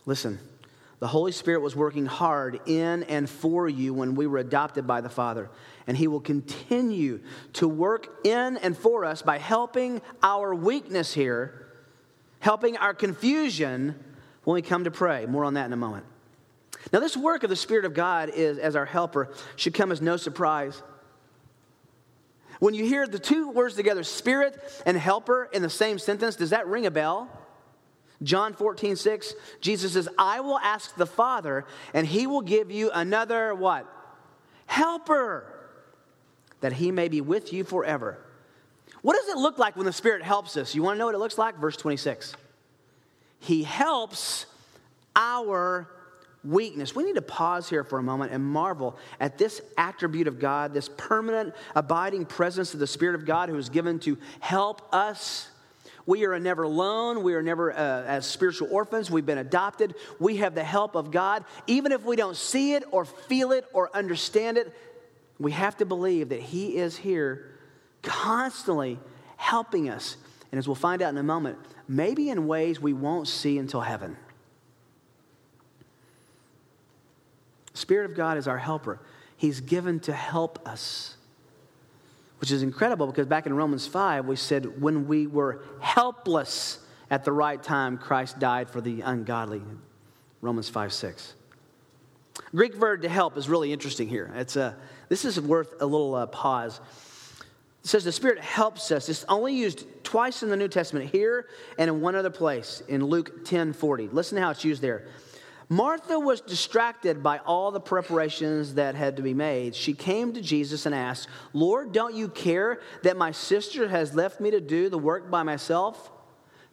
Listen, 0.06 0.40
the 1.00 1.08
Holy 1.08 1.32
Spirit 1.32 1.62
was 1.62 1.76
working 1.76 2.06
hard 2.06 2.62
in 2.68 3.04
and 3.04 3.30
for 3.30 3.68
you 3.68 3.94
when 3.94 4.16
we 4.16 4.28
were 4.28 4.38
adopted 4.38 4.86
by 4.86 5.02
the 5.02 5.10
Father. 5.10 5.50
And 5.88 5.98
He 5.98 6.08
will 6.08 6.22
continue 6.22 7.20
to 7.54 7.68
work 7.68 8.26
in 8.26 8.58
and 8.58 8.78
for 8.78 9.06
us 9.06 9.24
by 9.24 9.40
helping 9.40 10.02
our 10.22 10.54
weakness 10.54 11.14
here 11.14 11.65
helping 12.46 12.78
our 12.78 12.94
confusion 12.94 13.96
when 14.44 14.54
we 14.54 14.62
come 14.62 14.84
to 14.84 14.92
pray. 14.92 15.26
More 15.26 15.44
on 15.46 15.56
that 15.56 15.66
in 15.66 15.74
a 15.74 15.78
moment. 15.78 16.06
Now, 16.94 17.00
this 17.00 17.18
work 17.18 17.42
of 17.44 17.50
the 17.50 17.56
Spirit 17.56 17.86
of 17.86 17.96
God 17.96 18.30
is, 18.30 18.60
as 18.60 18.76
our 18.76 18.86
helper 18.86 19.34
should 19.56 19.74
come 19.74 19.92
as 19.92 20.00
no 20.00 20.16
surprise. 20.16 20.80
When 22.60 22.76
you 22.76 22.86
hear 22.86 23.08
the 23.08 23.18
two 23.18 23.50
words 23.50 23.74
together, 23.74 24.04
spirit 24.04 24.62
and 24.86 24.96
helper, 24.96 25.50
in 25.52 25.64
the 25.64 25.72
same 25.72 25.98
sentence, 25.98 26.36
does 26.36 26.52
that 26.52 26.68
ring 26.68 26.86
a 26.86 26.92
bell? 26.92 27.28
John 28.22 28.54
14, 28.54 28.96
6, 28.96 29.34
Jesus 29.60 29.94
says, 29.94 30.08
I 30.16 30.42
will 30.42 30.60
ask 30.60 30.96
the 30.96 31.08
Father, 31.08 31.66
and 31.96 32.06
he 32.06 32.28
will 32.28 32.42
give 32.42 32.70
you 32.70 32.92
another 32.92 33.56
what? 33.56 33.92
Helper, 34.68 35.52
that 36.62 36.74
he 36.74 36.92
may 36.92 37.08
be 37.08 37.22
with 37.22 37.52
you 37.52 37.64
forever. 37.64 38.20
What 39.06 39.18
does 39.18 39.30
it 39.30 39.38
look 39.38 39.60
like 39.60 39.76
when 39.76 39.86
the 39.86 39.94
Spirit 39.94 40.24
helps 40.24 40.58
us? 40.58 40.74
You 40.74 40.82
want 40.82 40.96
to 40.96 40.98
know 40.98 41.06
what 41.06 41.14
it 41.14 41.20
looks 41.20 41.38
like? 41.38 41.60
Verse 41.60 41.78
26. 41.78 42.34
He 43.40 43.62
helps 43.62 44.48
our 45.16 45.88
weakness. 46.44 46.96
We 46.96 47.04
need 47.04 47.14
to 47.14 47.22
pause 47.22 47.70
here 47.70 47.84
for 47.84 48.00
a 48.00 48.02
moment 48.02 48.32
and 48.32 48.44
marvel 48.44 48.98
at 49.20 49.38
this 49.38 49.62
attribute 49.78 50.28
of 50.28 50.40
God, 50.40 50.74
this 50.74 50.90
permanent, 50.98 51.54
abiding 51.76 52.26
presence 52.26 52.74
of 52.74 52.80
the 52.80 52.88
Spirit 52.88 53.14
of 53.14 53.28
God 53.28 53.48
who 53.48 53.60
is 53.60 53.70
given 53.70 54.00
to 54.00 54.18
help 54.40 54.92
us. 54.92 55.52
We 56.08 56.26
are 56.26 56.40
never 56.40 56.64
alone. 56.64 57.22
We 57.22 57.36
are 57.36 57.44
never 57.44 57.74
uh, 57.74 58.06
as 58.06 58.26
spiritual 58.26 58.70
orphans. 58.72 59.12
We've 59.12 59.24
been 59.24 59.38
adopted. 59.38 59.94
We 60.18 60.38
have 60.38 60.56
the 60.56 60.64
help 60.64 60.96
of 60.96 61.12
God. 61.12 61.46
Even 61.68 61.92
if 61.92 62.04
we 62.06 62.16
don't 62.16 62.36
see 62.36 62.74
it 62.74 62.84
or 62.90 63.06
feel 63.06 63.52
it 63.52 63.66
or 63.72 63.96
understand 63.96 64.58
it, 64.58 64.74
we 65.38 65.52
have 65.52 65.78
to 65.78 65.86
believe 65.86 66.30
that 66.30 66.42
He 66.42 66.78
is 66.78 66.98
here 66.98 67.52
constantly 68.06 69.00
helping 69.36 69.90
us. 69.90 70.16
And 70.52 70.60
as 70.60 70.68
we'll 70.68 70.76
find 70.76 71.02
out 71.02 71.10
in 71.10 71.18
a 71.18 71.24
moment, 71.24 71.58
maybe 71.88 72.30
in 72.30 72.48
ways 72.48 72.80
we 72.80 72.94
won't 72.94 73.28
see 73.28 73.58
until 73.58 73.82
heaven. 73.82 74.16
Spirit 77.74 78.10
of 78.10 78.16
God 78.16 78.38
is 78.38 78.48
our 78.48 78.58
helper. 78.58 79.02
He's 79.36 79.60
given 79.60 80.00
to 80.02 80.14
help 80.14 80.66
us, 80.66 81.18
which 82.40 82.52
is 82.52 82.64
incredible 82.64 83.08
because 83.08 83.28
back 83.28 83.46
in 83.46 83.54
Romans 83.54 83.86
5, 83.86 84.26
we 84.26 84.38
said, 84.38 84.82
when 84.82 85.08
we 85.08 85.28
were 85.28 85.62
helpless 85.82 86.80
at 87.12 87.26
the 87.26 87.34
right 87.34 87.62
time, 87.62 87.98
Christ 87.98 88.40
died 88.40 88.70
for 88.70 88.80
the 88.80 89.02
ungodly. 89.02 89.62
Romans 90.42 90.70
5 90.70 90.94
6. 90.94 91.34
Greek 92.54 92.76
verb 92.76 93.02
to 93.02 93.10
help 93.10 93.38
is 93.38 93.50
really 93.50 93.74
interesting 93.74 94.08
here. 94.08 94.32
It's 94.36 94.56
a, 94.56 94.76
this 95.10 95.26
is 95.26 95.40
worth 95.40 95.74
a 95.82 95.86
little 95.86 96.16
uh, 96.16 96.26
pause. 96.28 96.80
It 97.86 97.90
says 97.90 98.04
the 98.04 98.12
Spirit 98.12 98.40
helps 98.40 98.92
us. 98.92 99.10
It's 99.10 99.26
only 99.30 99.54
used 99.54 99.86
twice 100.04 100.42
in 100.42 100.50
the 100.50 100.58
New 100.58 100.68
Testament, 100.68 101.12
here 101.12 101.48
and 101.78 101.88
in 101.88 102.02
one 102.02 102.16
other 102.16 102.32
place, 102.32 102.82
in 102.88 103.06
Luke 103.06 103.46
10 103.46 103.74
40. 103.74 104.08
Listen 104.08 104.38
to 104.38 104.42
how 104.42 104.50
it's 104.50 104.66
used 104.66 104.82
there. 104.82 105.06
Martha 105.70 106.20
was 106.20 106.42
distracted 106.42 107.22
by 107.22 107.38
all 107.46 107.70
the 107.70 107.80
preparations 107.80 108.74
that 108.74 108.96
had 108.96 109.18
to 109.18 109.22
be 109.22 109.36
made. 109.36 109.76
She 109.76 109.94
came 109.94 110.34
to 110.34 110.42
Jesus 110.42 110.88
and 110.88 110.96
asked, 110.96 111.28
Lord, 111.54 111.92
don't 111.92 112.16
you 112.16 112.28
care 112.28 112.82
that 113.04 113.18
my 113.18 113.30
sister 113.30 113.88
has 113.88 114.16
left 114.16 114.42
me 114.42 114.50
to 114.50 114.60
do 114.60 114.90
the 114.90 114.98
work 114.98 115.30
by 115.30 115.44
myself? 115.44 116.12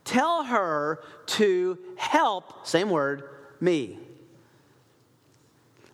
Tell 0.05 0.45
her 0.45 1.01
to 1.27 1.79
help, 1.97 2.67
same 2.67 2.89
word, 2.89 3.25
me. 3.61 3.99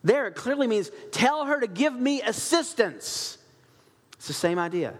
There, 0.04 0.28
it 0.28 0.37
clearly 0.37 0.68
means 0.68 0.92
tell 1.10 1.44
her 1.44 1.58
to 1.58 1.66
give 1.66 1.94
me 1.94 2.22
assistance. 2.22 3.38
It's 4.12 4.28
the 4.28 4.32
same 4.32 4.60
idea. 4.60 4.94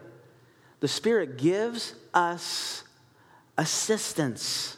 The 0.80 0.88
Spirit 0.88 1.38
gives 1.38 1.94
us 2.14 2.85
assistance. 3.56 4.76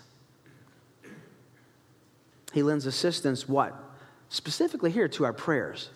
He 2.53 2.63
lends 2.63 2.87
assistance, 2.87 3.49
what? 3.49 3.75
Specifically 4.29 4.91
here 4.91 5.09
to 5.09 5.25
our 5.25 5.33
prayers. 5.33 5.91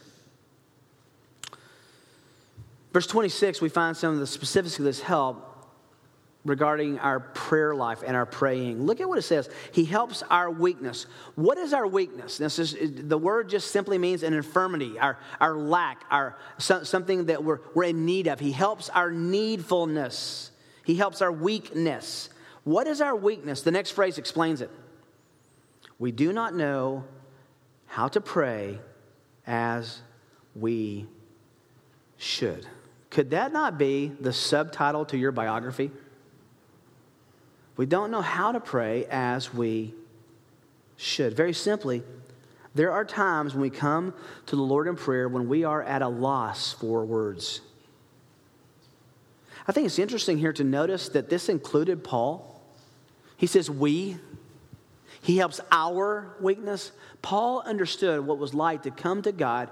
Verse 2.93 3.07
26, 3.07 3.61
we 3.61 3.69
find 3.69 3.97
some 3.97 4.15
of 4.15 4.21
the 4.21 4.27
specifics 4.27 4.79
of 4.79 4.85
this 4.85 5.01
help 5.01 5.54
regarding 6.45 6.99
our 6.99 7.21
prayer 7.21 7.75
life 7.75 8.03
and 8.07 8.15
our 8.15 8.27
praying. 8.27 8.85
Look 8.85 9.01
at 9.01 9.09
what 9.09 9.19
it 9.19 9.23
says. 9.23 9.49
He 9.73 9.85
helps 9.85 10.23
our 10.31 10.51
weakness. 10.51 11.07
What 11.37 11.57
is 11.57 11.73
our 11.73 11.87
weakness? 11.87 12.37
This 12.37 12.59
is, 12.59 12.77
the 12.81 13.17
word 13.17 13.49
just 13.49 13.71
simply 13.71 13.97
means 13.97 14.23
an 14.23 14.35
infirmity, 14.35 14.99
our, 14.99 15.19
our 15.41 15.57
lack, 15.57 16.05
our, 16.11 16.37
something 16.59 17.27
that 17.27 17.43
we're, 17.43 17.61
we're 17.75 17.85
in 17.85 18.05
need 18.05 18.27
of. 18.27 18.41
He 18.41 18.53
helps 18.53 18.91
our 18.91 19.11
needfulness. 19.11 20.51
He 20.85 20.97
helps 20.97 21.23
our 21.23 21.33
weakness. 21.33 22.29
What 22.65 22.87
is 22.87 23.01
our 23.01 23.17
weakness? 23.17 23.63
The 23.63 23.71
next 23.71 23.93
phrase 23.93 24.19
explains 24.19 24.61
it. 24.61 24.71
We 25.99 26.13
do 26.13 26.33
not 26.33 26.55
know 26.55 27.05
how 27.87 28.09
to 28.09 28.21
pray 28.21 28.81
as 29.47 30.01
we 30.55 31.07
should. 32.19 32.67
Could 33.11 33.31
that 33.31 33.53
not 33.53 33.79
be 33.79 34.13
the 34.21 34.33
subtitle 34.33 35.05
to 35.07 35.17
your 35.17 35.33
biography? 35.33 35.91
We 37.77 37.87
don't 37.87 38.11
know 38.11 38.23
how 38.23 38.53
to 38.53 38.61
pray 38.61 39.07
as 39.11 39.53
we 39.53 39.95
should. 40.97 41.35
Very 41.35 41.53
simply, 41.53 42.03
there 42.75 42.93
are 42.93 43.05
times 43.05 43.55
when 43.55 43.63
we 43.63 43.71
come 43.71 44.15
to 44.47 44.57
the 44.57 44.63
Lord 44.63 44.87
in 44.89 44.97
prayer 44.97 45.29
when 45.29 45.49
we 45.49 45.65
are 45.65 45.83
at 45.83 46.03
a 46.03 46.09
loss 46.09 46.73
for 46.73 47.05
words. 47.05 47.61
I 49.67 49.73
think 49.73 49.87
it's 49.87 49.99
interesting 49.99 50.39
here 50.39 50.53
to 50.53 50.65
notice 50.65 51.09
that 51.11 51.31
this 51.31 51.49
included 51.49 52.05
Paul. 52.05 52.63
He 53.37 53.47
says, 53.47 53.71
We. 53.71 54.19
He 55.23 55.39
helps 55.39 55.61
our 55.73 56.37
weakness. 56.41 56.93
Paul 57.23 57.63
understood 57.65 58.27
what 58.27 58.39
was 58.39 58.53
like 58.53 58.83
to 58.83 58.91
come 58.91 59.23
to 59.23 59.33
God 59.33 59.71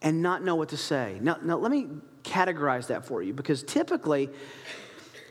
and 0.00 0.22
not 0.22 0.44
know 0.44 0.54
what 0.54 0.68
to 0.68 0.76
say. 0.76 1.18
Now, 1.20 1.38
now 1.42 1.56
let 1.56 1.72
me 1.72 1.88
categorize 2.22 2.86
that 2.88 3.06
for 3.06 3.22
you 3.22 3.32
because 3.32 3.64
typically, 3.64 4.30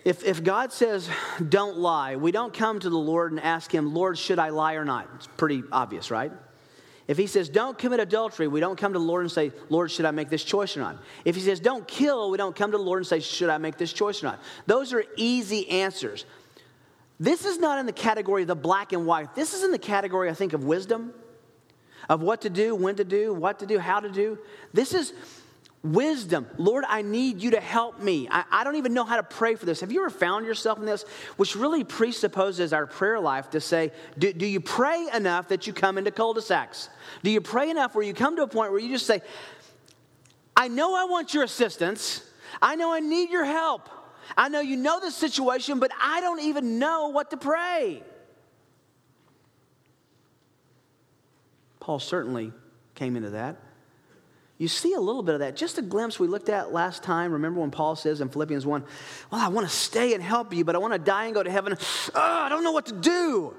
if, 0.05 0.23
if 0.23 0.43
God 0.43 0.73
says, 0.73 1.09
don't 1.49 1.77
lie, 1.77 2.17
we 2.17 2.31
don't 2.31 2.53
come 2.53 2.79
to 2.79 2.89
the 2.89 2.97
Lord 2.97 3.31
and 3.31 3.39
ask 3.39 3.73
Him, 3.73 3.93
Lord, 3.93 4.17
should 4.17 4.39
I 4.39 4.49
lie 4.49 4.73
or 4.73 4.83
not? 4.83 5.07
It's 5.15 5.27
pretty 5.37 5.63
obvious, 5.71 6.11
right? 6.11 6.31
If 7.07 7.17
He 7.17 7.27
says, 7.27 7.47
don't 7.47 7.77
commit 7.77 7.99
adultery, 8.01 8.47
we 8.47 8.59
don't 8.59 8.77
come 8.77 8.93
to 8.93 8.99
the 8.99 9.05
Lord 9.05 9.23
and 9.23 9.31
say, 9.31 9.51
Lord, 9.69 9.91
should 9.91 10.05
I 10.05 10.11
make 10.11 10.29
this 10.29 10.43
choice 10.43 10.75
or 10.75 10.81
not? 10.81 10.97
If 11.23 11.35
He 11.35 11.41
says, 11.41 11.59
don't 11.59 11.87
kill, 11.87 12.31
we 12.31 12.37
don't 12.37 12.55
come 12.55 12.71
to 12.71 12.77
the 12.77 12.83
Lord 12.83 12.99
and 12.99 13.07
say, 13.07 13.21
should 13.21 13.49
I 13.49 13.57
make 13.57 13.77
this 13.77 13.93
choice 13.93 14.21
or 14.21 14.27
not? 14.27 14.39
Those 14.65 14.91
are 14.91 15.05
easy 15.15 15.69
answers. 15.69 16.25
This 17.19 17.45
is 17.45 17.57
not 17.57 17.79
in 17.79 17.85
the 17.85 17.93
category 17.93 18.41
of 18.41 18.49
the 18.49 18.55
black 18.55 18.91
and 18.91 19.05
white. 19.05 19.35
This 19.35 19.53
is 19.53 19.63
in 19.63 19.71
the 19.71 19.79
category, 19.79 20.29
I 20.29 20.33
think, 20.33 20.51
of 20.51 20.65
wisdom, 20.65 21.13
of 22.09 22.21
what 22.21 22.41
to 22.41 22.49
do, 22.49 22.75
when 22.75 22.95
to 22.97 23.05
do, 23.05 23.33
what 23.33 23.59
to 23.59 23.65
do, 23.65 23.79
how 23.79 24.01
to 24.01 24.09
do. 24.09 24.37
This 24.73 24.93
is 24.93 25.13
wisdom. 25.83 26.47
Lord, 26.57 26.85
I 26.87 27.01
need 27.01 27.41
you 27.41 27.51
to 27.51 27.59
help 27.59 27.99
me. 27.99 28.27
I, 28.31 28.45
I, 28.49 28.63
don't 28.63 28.77
even 28.77 28.93
know 28.93 29.03
how 29.03 29.17
to 29.17 29.23
pray 29.23 29.55
for 29.55 29.65
this. 29.65 29.81
Have 29.81 29.91
you 29.91 29.99
ever 29.99 30.09
found 30.09 30.45
yourself 30.45 30.79
in 30.79 30.85
this? 30.85 31.03
Which 31.35 31.57
really 31.57 31.83
presupposes 31.83 32.71
our 32.71 32.87
prayer 32.87 33.19
life 33.19 33.49
to 33.49 33.59
say, 33.59 33.91
do, 34.17 34.31
do 34.31 34.45
you 34.45 34.61
pray 34.61 35.07
enough 35.13 35.49
that 35.49 35.67
you 35.67 35.73
come 35.73 35.97
into 35.97 36.11
cul 36.11 36.33
de 36.33 36.41
sacs? 36.41 36.89
Do 37.21 37.29
you 37.29 37.41
pray 37.41 37.69
enough 37.69 37.95
where 37.95 38.05
you 38.05 38.13
come 38.13 38.37
to 38.37 38.43
a 38.43 38.47
point 38.47 38.71
where 38.71 38.79
you 38.79 38.89
just 38.89 39.05
say, 39.05 39.21
I 40.55 40.69
know 40.69 40.95
I 40.95 41.03
want 41.05 41.33
your 41.33 41.43
assistance, 41.43 42.23
I 42.61 42.75
know 42.75 42.93
I 42.93 43.01
need 43.01 43.29
your 43.29 43.45
help. 43.45 43.89
I 44.37 44.47
know 44.47 44.61
you 44.61 44.77
know 44.77 45.01
the 45.01 45.11
situation, 45.11 45.79
but 45.79 45.91
I 46.01 46.21
don't 46.21 46.39
even 46.39 46.79
know 46.79 47.09
what 47.09 47.31
to 47.31 47.37
pray. 47.37 48.01
Paul 51.81 51.99
certainly 51.99 52.53
came 52.95 53.17
into 53.17 53.31
that. 53.31 53.57
You 54.57 54.67
see 54.67 54.93
a 54.93 54.99
little 54.99 55.23
bit 55.23 55.33
of 55.33 55.39
that. 55.39 55.55
Just 55.55 55.77
a 55.77 55.81
glimpse 55.81 56.19
we 56.19 56.27
looked 56.27 56.49
at 56.49 56.71
last 56.71 57.03
time. 57.03 57.33
Remember 57.33 57.59
when 57.59 57.71
Paul 57.71 57.95
says 57.95 58.21
in 58.21 58.29
Philippians 58.29 58.65
1, 58.65 58.83
Well, 59.31 59.41
I 59.41 59.47
want 59.47 59.67
to 59.67 59.73
stay 59.73 60.13
and 60.13 60.23
help 60.23 60.53
you, 60.53 60.63
but 60.63 60.75
I 60.75 60.77
want 60.77 60.93
to 60.93 60.99
die 60.99 61.25
and 61.25 61.33
go 61.33 61.43
to 61.43 61.51
heaven. 61.51 61.75
Oh, 62.15 62.21
I 62.21 62.49
don't 62.49 62.63
know 62.63 62.71
what 62.71 62.85
to 62.87 62.93
do. 62.93 63.55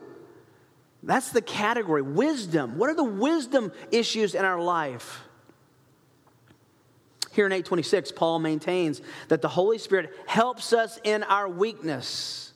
That's 1.03 1.31
the 1.31 1.43
category. 1.43 2.01
Wisdom. 2.01 2.79
What 2.79 2.89
are 2.89 2.95
the 2.95 3.05
wisdom 3.05 3.73
issues 3.91 4.35
in 4.35 4.45
our 4.45 4.61
life? 4.61 5.21
Here 7.33 7.47
in 7.47 7.53
826, 7.53 8.13
Paul 8.13 8.39
maintains 8.39 9.03
that 9.29 9.43
the 9.43 9.49
Holy 9.49 9.79
Spirit 9.79 10.15
helps 10.27 10.73
us 10.73 11.01
in 11.03 11.25
our 11.25 11.49
weakness. 11.49 12.53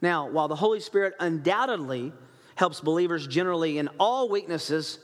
Now, 0.00 0.28
while 0.28 0.48
the 0.48 0.56
Holy 0.56 0.80
Spirit 0.80 1.14
undoubtedly 1.20 2.12
helps 2.54 2.80
believers 2.80 3.26
generally 3.26 3.76
in 3.78 3.88
all 4.00 4.30
weaknesses, 4.30 4.98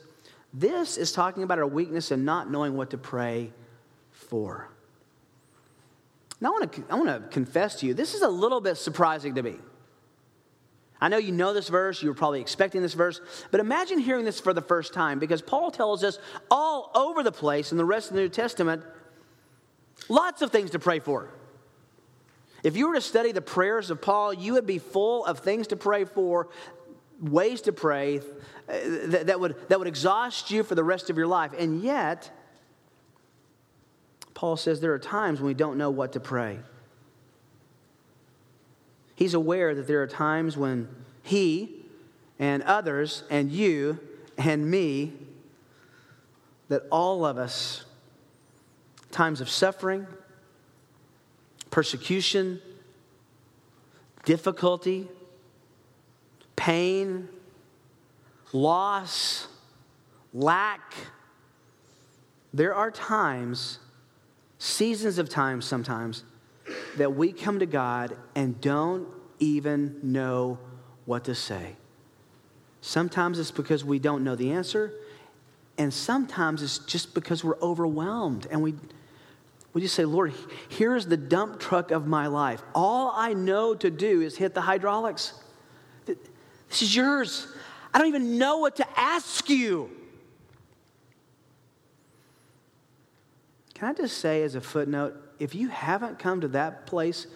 this 0.57 0.97
is 0.97 1.13
talking 1.13 1.43
about 1.43 1.59
our 1.59 1.67
weakness 1.67 2.11
and 2.11 2.25
not 2.25 2.51
knowing 2.51 2.77
what 2.77 2.91
to 2.91 2.99
pray 2.99 3.53
for. 4.11 4.71
Now, 6.41 6.49
I 6.49 6.51
want 6.59 6.73
to, 6.73 6.85
I 6.91 7.19
confess 7.31 7.77
to 7.81 7.87
you, 7.87 7.93
this 7.93 8.15
is 8.15 8.23
a 8.23 8.29
little 8.29 8.63
bit 8.63 8.77
surprising 8.77 9.35
to 9.35 9.43
me. 9.43 9.57
I 10.99 11.09
know 11.09 11.19
you 11.19 11.31
know 11.33 11.53
this 11.53 11.69
verse, 11.69 12.03
you 12.03 12.09
were 12.09 12.15
probably 12.15 12.41
expecting 12.41 12.81
this 12.81 12.95
verse, 12.95 13.21
but 13.51 13.61
imagine 13.61 13.99
hearing 13.99 14.25
this 14.25 14.41
for 14.41 14.55
the 14.55 14.63
first 14.63 14.95
time 14.95 15.19
because 15.19 15.43
Paul 15.43 15.71
tells 15.71 16.03
us 16.03 16.19
all 16.51 16.91
over 16.95 17.23
the 17.23 17.33
place 17.33 17.71
in 17.71 17.77
the 17.77 17.85
rest 17.85 18.09
of 18.09 18.17
the 18.17 18.23
New 18.23 18.31
Testament 18.31 18.83
lots 20.09 20.41
of 20.41 20.51
things 20.51 20.71
to 20.71 20.79
pray 20.79 21.01
for. 21.01 21.31
If 22.63 22.79
you 22.79 22.89
were 22.89 22.95
to 22.95 23.03
study 23.03 23.33
the 23.33 23.43
prayers 23.43 23.91
of 23.91 24.01
Paul, 24.01 24.33
you 24.33 24.55
would 24.55 24.67
be 24.67 24.79
full 24.79 25.27
of 25.27 25.41
things 25.41 25.67
to 25.69 25.77
pray 25.77 26.07
for, 26.07 26.49
ways 27.21 27.63
to 27.63 27.73
pray 27.73 28.19
uh, 28.19 28.23
that, 29.07 29.27
that, 29.29 29.41
would, 29.41 29.57
that 29.69 29.79
would 29.79 29.89
exhaust 29.89 30.51
you 30.51 30.63
for 30.63 30.75
the 30.75 30.85
rest 30.85 31.11
of 31.11 31.17
your 31.17 31.27
life. 31.27 31.53
And 31.59 31.83
yet, 31.83 32.31
Paul 34.35 34.57
says 34.57 34.81
there 34.81 34.93
are 34.93 34.99
times 34.99 35.41
when 35.41 35.47
we 35.47 35.55
don't 35.55 35.79
know 35.79 35.91
what 35.91 36.13
to 36.13 36.21
pray. 36.21 36.59
He's 39.15 39.33
aware 39.33 39.75
that 39.75 39.87
there 39.87 40.03
are 40.03 40.07
times 40.07 40.57
when 40.57 40.89
he 41.23 41.87
and 42.39 42.63
others 42.65 43.23
and 43.31 43.51
you 43.51 43.99
and 44.37 44.71
me, 44.71 45.15
that 46.69 46.83
all 46.91 47.25
of 47.25 47.39
us, 47.39 47.85
times 49.11 49.41
of 49.41 49.49
suffering, 49.49 50.07
persecution, 51.71 52.61
difficulty, 54.27 55.09
pain, 56.57 57.29
loss, 58.53 59.47
lack, 60.33 60.95
there 62.53 62.75
are 62.75 62.91
times, 62.91 63.79
seasons 64.59 65.19
of 65.19 65.29
time 65.29 65.61
sometimes, 65.61 66.25
that 66.97 67.15
we 67.15 67.33
come 67.33 67.59
to 67.59 67.67
God 67.67 68.17
and 68.35 68.61
don't 68.61 69.07
even 69.39 69.99
know 70.03 70.59
what 71.05 71.25
to 71.25 71.35
say. 71.35 71.77
Sometimes 72.81 73.39
it's 73.39 73.51
because 73.51 73.85
we 73.85 73.99
don't 73.99 74.25
know 74.25 74.35
the 74.35 74.53
answer, 74.53 74.93
and 75.79 75.93
sometimes 75.93 76.63
it's 76.63 76.79
just 76.79 77.15
because 77.15 77.45
we're 77.45 77.59
overwhelmed 77.61 78.47
and 78.51 78.63
we, 78.63 78.75
we 79.73 79.83
just 79.83 79.95
say, 79.95 80.07
Lord, 80.07 80.33
here's 80.71 81.07
the 81.07 81.17
dump 81.17 81.61
truck 81.61 81.91
of 81.91 82.07
my 82.07 82.29
life. 82.29 82.63
All 82.75 83.13
I 83.15 83.35
know 83.35 83.75
to 83.75 83.91
do 83.91 84.23
is 84.23 84.37
hit 84.37 84.55
the 84.55 84.63
hydraulics. 84.63 85.35
This 86.69 86.83
is 86.83 86.95
yours. 86.95 87.47
I 87.93 87.99
don't 87.99 88.09
even 88.09 88.39
know 88.39 88.59
what 88.59 88.77
to 88.77 88.87
ask 88.99 89.49
you. 89.49 89.91
Can 93.75 93.89
I 93.89 93.93
just 93.93 94.19
say, 94.19 94.43
as 94.43 94.55
a 94.55 94.61
footnote, 94.61 95.15
if 95.39 95.55
you 95.55 95.69
haven't 95.69 96.19
come 96.19 96.41
to 96.41 96.49
that 96.49 96.87
place 96.87 97.27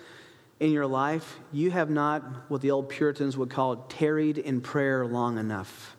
in 0.59 0.71
your 0.73 0.87
life, 0.87 1.39
you 1.53 1.71
have 1.71 1.91
not, 1.91 2.23
what 2.49 2.61
the 2.61 2.71
old 2.71 2.89
Puritans 2.89 3.37
would 3.37 3.51
call, 3.51 3.77
tarried 3.89 4.39
in 4.39 4.61
prayer 4.61 5.07
long 5.07 5.39
enough. 5.39 5.97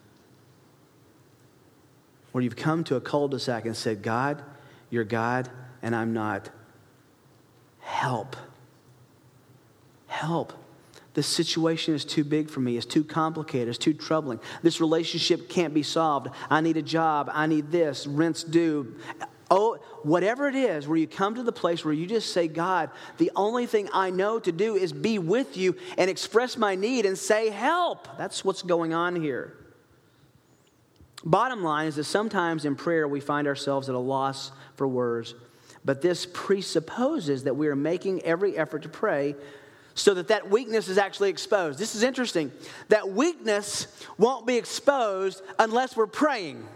Where 2.32 2.42
you've 2.42 2.56
come 2.56 2.82
to 2.84 2.96
a 2.96 3.00
cul 3.00 3.28
de 3.28 3.38
sac 3.38 3.66
and 3.66 3.76
said, 3.76 4.02
God, 4.02 4.42
you're 4.90 5.04
God, 5.04 5.48
and 5.82 5.94
I'm 5.94 6.12
not. 6.12 6.50
Help. 7.80 8.36
Help. 10.06 10.52
This 11.14 11.26
situation 11.26 11.94
is 11.94 12.04
too 12.04 12.24
big 12.24 12.48
for 12.48 12.60
me. 12.60 12.76
It's 12.76 12.86
too 12.86 13.04
complicated. 13.04 13.68
It's 13.68 13.78
too 13.78 13.92
troubling. 13.92 14.40
This 14.62 14.80
relationship 14.80 15.48
can't 15.48 15.74
be 15.74 15.82
solved. 15.82 16.28
I 16.48 16.60
need 16.62 16.76
a 16.78 16.82
job. 16.82 17.30
I 17.32 17.46
need 17.46 17.70
this. 17.70 18.06
Rent's 18.06 18.42
due. 18.42 18.96
Oh, 19.50 19.76
whatever 20.02 20.48
it 20.48 20.54
is, 20.54 20.88
where 20.88 20.96
you 20.96 21.06
come 21.06 21.34
to 21.34 21.42
the 21.42 21.52
place 21.52 21.84
where 21.84 21.92
you 21.92 22.06
just 22.06 22.32
say, 22.32 22.48
God, 22.48 22.88
the 23.18 23.30
only 23.36 23.66
thing 23.66 23.90
I 23.92 24.08
know 24.08 24.38
to 24.40 24.50
do 24.50 24.76
is 24.76 24.94
be 24.94 25.18
with 25.18 25.58
you 25.58 25.76
and 25.98 26.08
express 26.08 26.56
my 26.56 26.74
need 26.74 27.04
and 27.04 27.18
say, 27.18 27.50
help. 27.50 28.08
That's 28.16 28.42
what's 28.42 28.62
going 28.62 28.94
on 28.94 29.14
here. 29.14 29.54
Bottom 31.22 31.62
line 31.62 31.86
is 31.88 31.96
that 31.96 32.04
sometimes 32.04 32.64
in 32.64 32.74
prayer 32.74 33.06
we 33.06 33.20
find 33.20 33.46
ourselves 33.46 33.90
at 33.90 33.94
a 33.94 33.98
loss 33.98 34.52
for 34.76 34.88
words, 34.88 35.34
but 35.84 36.00
this 36.00 36.26
presupposes 36.32 37.44
that 37.44 37.54
we 37.54 37.68
are 37.68 37.76
making 37.76 38.22
every 38.22 38.56
effort 38.56 38.82
to 38.84 38.88
pray 38.88 39.36
so 39.94 40.14
that 40.14 40.28
that 40.28 40.48
weakness 40.48 40.88
is 40.88 40.98
actually 40.98 41.30
exposed. 41.30 41.78
This 41.78 41.94
is 41.94 42.02
interesting. 42.02 42.50
That 42.88 43.10
weakness 43.10 43.86
won't 44.18 44.46
be 44.46 44.56
exposed 44.56 45.42
unless 45.58 45.96
we're 45.96 46.06
praying. 46.06 46.66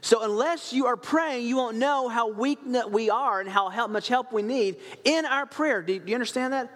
So, 0.00 0.22
unless 0.22 0.74
you 0.74 0.84
are 0.84 0.98
praying, 0.98 1.46
you 1.46 1.56
won't 1.56 1.78
know 1.78 2.08
how 2.08 2.28
weak 2.28 2.58
we 2.90 3.08
are 3.08 3.40
and 3.40 3.48
how 3.48 3.70
help, 3.70 3.90
much 3.90 4.06
help 4.06 4.34
we 4.34 4.42
need 4.42 4.76
in 5.02 5.24
our 5.24 5.46
prayer. 5.46 5.80
Do 5.80 5.94
you, 5.94 5.98
do 5.98 6.10
you 6.10 6.14
understand 6.14 6.52
that? 6.52 6.70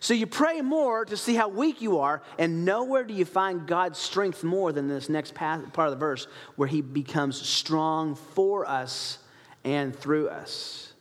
So, 0.00 0.14
you 0.14 0.26
pray 0.26 0.60
more 0.62 1.04
to 1.04 1.16
see 1.16 1.36
how 1.36 1.46
weak 1.46 1.80
you 1.80 2.00
are, 2.00 2.22
and 2.40 2.64
nowhere 2.64 3.04
do 3.04 3.14
you 3.14 3.24
find 3.24 3.68
God's 3.68 4.00
strength 4.00 4.42
more 4.42 4.72
than 4.72 4.88
this 4.88 5.08
next 5.08 5.32
part 5.32 5.76
of 5.76 5.90
the 5.90 5.96
verse 5.96 6.26
where 6.56 6.66
He 6.66 6.80
becomes 6.80 7.40
strong 7.40 8.16
for 8.16 8.68
us 8.68 9.18
and 9.62 9.94
through 9.94 10.28
us. 10.28 10.91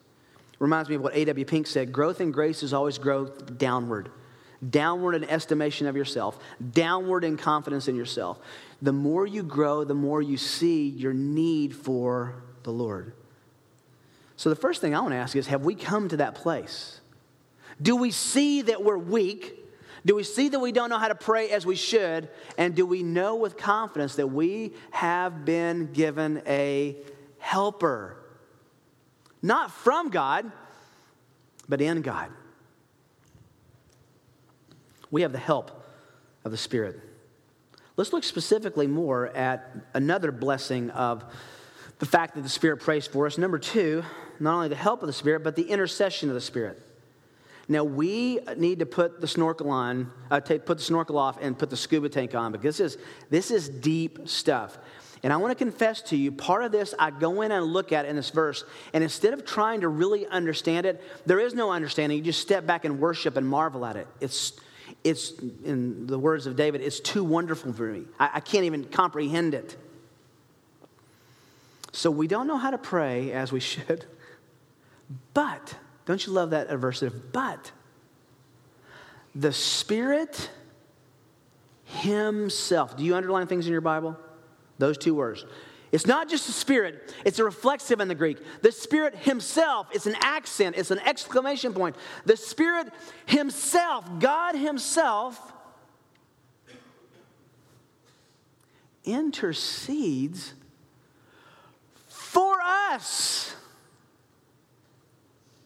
Reminds 0.62 0.89
me 0.89 0.95
of 0.95 1.02
what 1.02 1.15
A.W. 1.15 1.43
Pink 1.43 1.65
said 1.65 1.91
growth 1.91 2.21
in 2.21 2.32
grace 2.32 2.62
is 2.62 2.71
always 2.71 3.00
growth 3.00 3.58
downward 3.58 4.12
downward 4.69 5.15
in 5.15 5.24
estimation 5.24 5.88
of 5.88 5.95
yourself, 5.95 6.38
downward 6.74 7.24
in 7.24 7.36
confidence 7.36 7.88
in 7.88 7.95
yourself. 7.95 8.38
The 8.80 8.93
more 8.93 9.26
you 9.26 9.41
grow, 9.41 9.84
the 9.84 9.95
more 9.95 10.21
you 10.21 10.38
see 10.38 10.88
your 10.89 11.13
need 11.13 11.76
for 11.76 12.36
the 12.62 12.71
Lord. 12.71 13.13
So, 14.36 14.50
the 14.50 14.56
first 14.56 14.80
thing 14.80 14.93
I 14.93 15.00
want 15.00 15.13
to 15.13 15.17
ask 15.17 15.36
is 15.36 15.47
have 15.47 15.65
we 15.65 15.74
come 15.74 16.10
to 16.10 16.17
that 16.17 16.36
place? 16.36 17.02
Do 17.82 17.95
we 17.95 18.12
see 18.12 18.62
that 18.62 18.84
we're 18.84 19.00
weak? 19.00 19.58
Do 20.06 20.13
we 20.13 20.24
see 20.24 20.50
that 20.50 20.60
we 20.60 20.71
don't 20.71 20.91
know 20.91 21.00
how 21.00 21.08
to 21.08 21.15
pray 21.15 21.50
as 21.50 21.65
we 21.65 21.76
should? 21.76 22.30
And 22.56 22.76
do 22.76 22.86
we 22.86 23.02
know 23.02 23.34
with 23.36 23.58
confidence 23.58 24.15
that 24.15 24.28
we 24.28 24.74
have 24.91 25.43
been 25.43 25.91
given 25.91 26.43
a 26.45 26.97
helper? 27.39 28.20
Not 29.41 29.71
from 29.71 30.10
God, 30.10 30.51
but 31.67 31.82
in 31.82 32.01
God 32.01 32.32
we 35.12 35.21
have 35.21 35.34
the 35.34 35.38
help 35.38 35.86
of 36.43 36.51
the 36.51 36.58
Spirit. 36.58 36.99
Let's 37.97 38.13
look 38.13 38.23
specifically 38.23 38.88
more 38.88 39.27
at 39.27 39.75
another 39.93 40.32
blessing 40.32 40.89
of 40.91 41.23
the 41.99 42.06
fact 42.06 42.36
that 42.36 42.41
the 42.41 42.49
Spirit 42.49 42.77
prays 42.77 43.06
for 43.06 43.27
us. 43.27 43.38
Number 43.38 43.60
two, 43.60 44.04
not 44.39 44.56
only 44.56 44.69
the 44.69 44.75
help 44.75 45.04
of 45.04 45.08
the 45.08 45.13
Spirit, 45.13 45.43
but 45.43 45.56
the 45.56 45.69
intercession 45.69 46.30
of 46.30 46.36
the 46.36 46.41
Spirit. 46.41 46.82
Now, 47.67 47.84
we 47.84 48.39
need 48.58 48.80
to 48.80 48.86
put 48.86 49.21
the 49.21 49.27
snorkel 49.27 49.69
on, 49.69 50.12
uh, 50.32 50.39
take, 50.39 50.65
put 50.65 50.77
the 50.77 50.84
snorkel 50.84 51.17
off, 51.17 51.38
and 51.39 51.58
put 51.58 51.69
the 51.69 51.77
scuba 51.77 52.10
tank 52.10 52.34
on 52.34 52.51
because 52.51 52.77
this 52.77 52.93
is, 52.93 53.01
this 53.30 53.51
is 53.51 53.69
deep 53.69 54.27
stuff. 54.27 54.77
And 55.23 55.31
I 55.31 55.38
want 55.38 55.51
to 55.51 55.55
confess 55.55 56.01
to 56.03 56.17
you, 56.17 56.31
part 56.31 56.63
of 56.63 56.71
this 56.71 56.95
I 56.97 57.12
go 57.12 57.41
in 57.41 57.51
and 57.51 57.65
look 57.65 57.91
at 57.91 58.05
in 58.05 58.15
this 58.15 58.31
verse, 58.31 58.63
and 58.93 59.03
instead 59.03 59.34
of 59.34 59.45
trying 59.45 59.81
to 59.81 59.88
really 59.88 60.25
understand 60.25 60.86
it, 60.88 61.01
there 61.27 61.39
is 61.39 61.53
no 61.53 61.71
understanding. 61.71 62.17
You 62.17 62.23
just 62.23 62.41
step 62.41 62.65
back 62.65 62.86
and 62.86 62.99
worship 62.99 63.38
and 63.38 63.47
marvel 63.47 63.86
at 63.86 63.95
it. 63.97 64.07
It's 64.19 64.60
it's, 65.03 65.31
in 65.63 66.07
the 66.07 66.19
words 66.19 66.45
of 66.45 66.55
David, 66.55 66.81
it's 66.81 66.99
too 66.99 67.23
wonderful 67.23 67.73
for 67.73 67.91
me. 67.91 68.03
I, 68.19 68.29
I 68.36 68.39
can't 68.39 68.65
even 68.65 68.86
comprehend 68.86 69.53
it. 69.53 69.75
So 71.91 72.12
we 72.12 72.27
don't 72.27 72.47
know 72.47 72.57
how 72.57 72.71
to 72.71 72.77
pray 72.77 73.31
as 73.31 73.51
we 73.51 73.60
should. 73.60 74.05
But, 75.34 75.75
don't 76.05 76.25
you 76.25 76.34
love 76.34 76.51
that 76.51 76.69
adversative? 76.69 77.19
But, 77.31 77.71
the 79.36 79.51
Spirit 79.51 80.49
Himself. 81.86 82.95
Do 82.95 83.03
you 83.03 83.15
underline 83.15 83.47
things 83.47 83.65
in 83.65 83.71
your 83.71 83.81
Bible? 83.81 84.17
Those 84.82 84.98
two 84.98 85.13
words. 85.13 85.46
It's 85.91 86.08
not 86.08 86.28
just 86.28 86.48
the 86.48 86.54
Spirit, 86.54 87.13
it's 87.24 87.38
a 87.38 87.44
reflexive 87.44 88.00
in 88.00 88.08
the 88.08 88.15
Greek. 88.15 88.39
The 88.63 88.72
Spirit 88.72 89.15
Himself, 89.15 89.88
it's 89.91 90.08
an 90.08 90.15
accent, 90.22 90.76
it's 90.76 90.89
an 90.89 90.98
exclamation 91.00 91.72
point. 91.72 91.96
The 92.26 92.36
Spirit 92.36 92.88
Himself, 93.28 94.06
God 94.20 94.56
Himself, 94.56 95.54
intercedes 99.04 100.54
for 102.08 102.56
us. 102.60 103.54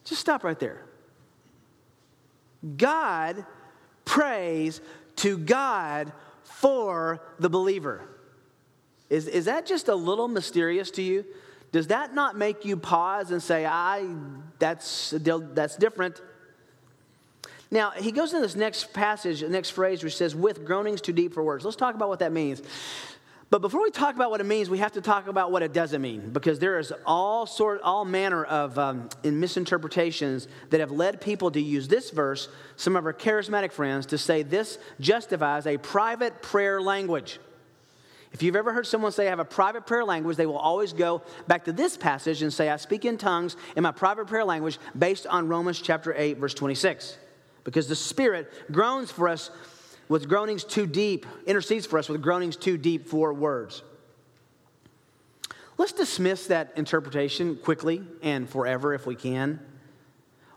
Just 0.04 0.20
stop 0.20 0.44
right 0.44 0.60
there. 0.60 0.84
God 2.76 3.46
prays 4.04 4.82
to 5.16 5.38
God 5.38 6.12
for 6.42 7.22
the 7.38 7.48
believer. 7.48 8.10
Is, 9.08 9.28
is 9.28 9.44
that 9.44 9.66
just 9.66 9.88
a 9.88 9.94
little 9.94 10.28
mysterious 10.28 10.90
to 10.92 11.02
you? 11.02 11.24
Does 11.72 11.88
that 11.88 12.14
not 12.14 12.36
make 12.36 12.64
you 12.64 12.76
pause 12.76 13.30
and 13.30 13.42
say, 13.42 13.66
I, 13.66 14.06
that's, 14.58 15.14
that's 15.16 15.76
different? 15.76 16.20
Now, 17.70 17.90
he 17.90 18.12
goes 18.12 18.32
into 18.32 18.46
this 18.46 18.56
next 18.56 18.92
passage, 18.92 19.40
the 19.40 19.48
next 19.48 19.70
phrase, 19.70 20.04
which 20.04 20.16
says, 20.16 20.34
with 20.34 20.64
groanings 20.64 21.00
too 21.00 21.12
deep 21.12 21.34
for 21.34 21.42
words. 21.42 21.64
Let's 21.64 21.76
talk 21.76 21.94
about 21.94 22.08
what 22.08 22.20
that 22.20 22.32
means. 22.32 22.62
But 23.48 23.60
before 23.60 23.82
we 23.82 23.90
talk 23.90 24.16
about 24.16 24.30
what 24.30 24.40
it 24.40 24.46
means, 24.46 24.68
we 24.68 24.78
have 24.78 24.92
to 24.92 25.00
talk 25.00 25.28
about 25.28 25.52
what 25.52 25.62
it 25.62 25.72
doesn't 25.72 26.02
mean, 26.02 26.30
because 26.30 26.58
there 26.58 26.78
is 26.78 26.92
all 27.04 27.46
sort, 27.46 27.80
all 27.82 28.04
manner 28.04 28.44
of 28.44 28.76
um, 28.78 29.08
in 29.22 29.38
misinterpretations 29.38 30.48
that 30.70 30.80
have 30.80 30.90
led 30.90 31.20
people 31.20 31.50
to 31.52 31.60
use 31.60 31.86
this 31.86 32.10
verse, 32.10 32.48
some 32.76 32.96
of 32.96 33.06
our 33.06 33.12
charismatic 33.12 33.70
friends, 33.70 34.06
to 34.06 34.18
say 34.18 34.42
this 34.42 34.78
justifies 34.98 35.66
a 35.66 35.76
private 35.76 36.42
prayer 36.42 36.80
language. 36.80 37.38
If 38.36 38.42
you've 38.42 38.54
ever 38.54 38.74
heard 38.74 38.86
someone 38.86 39.12
say, 39.12 39.28
I 39.28 39.30
have 39.30 39.38
a 39.38 39.46
private 39.46 39.86
prayer 39.86 40.04
language, 40.04 40.36
they 40.36 40.44
will 40.44 40.58
always 40.58 40.92
go 40.92 41.22
back 41.48 41.64
to 41.64 41.72
this 41.72 41.96
passage 41.96 42.42
and 42.42 42.52
say, 42.52 42.68
I 42.68 42.76
speak 42.76 43.06
in 43.06 43.16
tongues 43.16 43.56
in 43.76 43.82
my 43.82 43.92
private 43.92 44.26
prayer 44.26 44.44
language 44.44 44.78
based 44.98 45.26
on 45.26 45.48
Romans 45.48 45.80
chapter 45.80 46.14
8, 46.14 46.36
verse 46.36 46.52
26. 46.52 47.16
Because 47.64 47.88
the 47.88 47.96
Spirit 47.96 48.52
groans 48.70 49.10
for 49.10 49.26
us 49.26 49.50
with 50.10 50.28
groanings 50.28 50.64
too 50.64 50.86
deep, 50.86 51.24
intercedes 51.46 51.86
for 51.86 51.98
us 51.98 52.10
with 52.10 52.20
groanings 52.20 52.56
too 52.56 52.76
deep 52.76 53.08
for 53.08 53.32
words. 53.32 53.82
Let's 55.78 55.92
dismiss 55.92 56.48
that 56.48 56.74
interpretation 56.76 57.56
quickly 57.56 58.04
and 58.22 58.46
forever 58.50 58.92
if 58.92 59.06
we 59.06 59.14
can. 59.14 59.60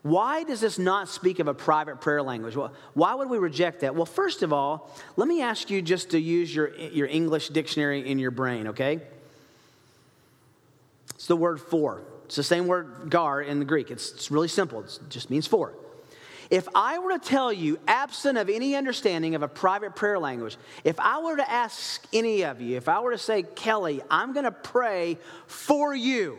Why 0.01 0.43
does 0.43 0.61
this 0.61 0.79
not 0.79 1.09
speak 1.09 1.39
of 1.39 1.47
a 1.47 1.53
private 1.53 1.99
prayer 1.99 2.21
language? 2.21 2.55
Well, 2.55 2.73
why 2.93 3.15
would 3.15 3.29
we 3.29 3.37
reject 3.37 3.81
that? 3.81 3.95
Well, 3.95 4.05
first 4.05 4.43
of 4.43 4.53
all, 4.53 4.89
let 5.17 5.27
me 5.27 5.41
ask 5.41 5.69
you 5.69 5.81
just 5.81 6.11
to 6.11 6.19
use 6.19 6.53
your, 6.53 6.73
your 6.75 7.07
English 7.07 7.49
dictionary 7.49 8.09
in 8.09 8.17
your 8.17 8.31
brain, 8.31 8.67
okay? 8.67 9.01
It's 11.15 11.27
the 11.27 11.35
word 11.35 11.59
for. 11.59 12.01
It's 12.25 12.37
the 12.37 12.43
same 12.43 12.67
word 12.67 13.09
gar 13.09 13.41
in 13.41 13.59
the 13.59 13.65
Greek. 13.65 13.91
It's, 13.91 14.13
it's 14.13 14.31
really 14.31 14.47
simple, 14.47 14.81
it 14.81 14.99
just 15.09 15.29
means 15.29 15.47
for. 15.47 15.73
If 16.49 16.67
I 16.73 16.97
were 16.99 17.11
to 17.11 17.19
tell 17.19 17.53
you, 17.53 17.77
absent 17.87 18.37
of 18.37 18.49
any 18.49 18.75
understanding 18.75 19.35
of 19.35 19.43
a 19.43 19.47
private 19.47 19.95
prayer 19.95 20.17
language, 20.17 20.57
if 20.83 20.99
I 20.99 21.19
were 21.19 21.35
to 21.35 21.49
ask 21.49 22.07
any 22.11 22.43
of 22.43 22.59
you, 22.61 22.77
if 22.77 22.87
I 22.87 23.01
were 23.01 23.11
to 23.11 23.19
say, 23.19 23.43
Kelly, 23.43 24.01
I'm 24.09 24.33
going 24.33 24.45
to 24.45 24.51
pray 24.51 25.19
for 25.45 25.93
you, 25.93 26.37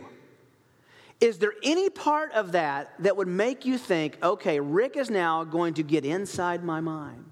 is 1.21 1.39
there 1.39 1.53
any 1.63 1.91
part 1.91 2.33
of 2.33 2.53
that 2.53 2.95
that 3.01 3.17
would 3.17 3.29
make 3.29 3.67
you 3.67 3.77
think, 3.77 4.17
okay, 4.23 4.59
Rick 4.59 4.97
is 4.97 5.11
now 5.11 5.45
going 5.45 5.75
to 5.75 5.83
get 5.83 6.05
inside 6.05 6.65
my 6.65 6.81
mind 6.81 7.25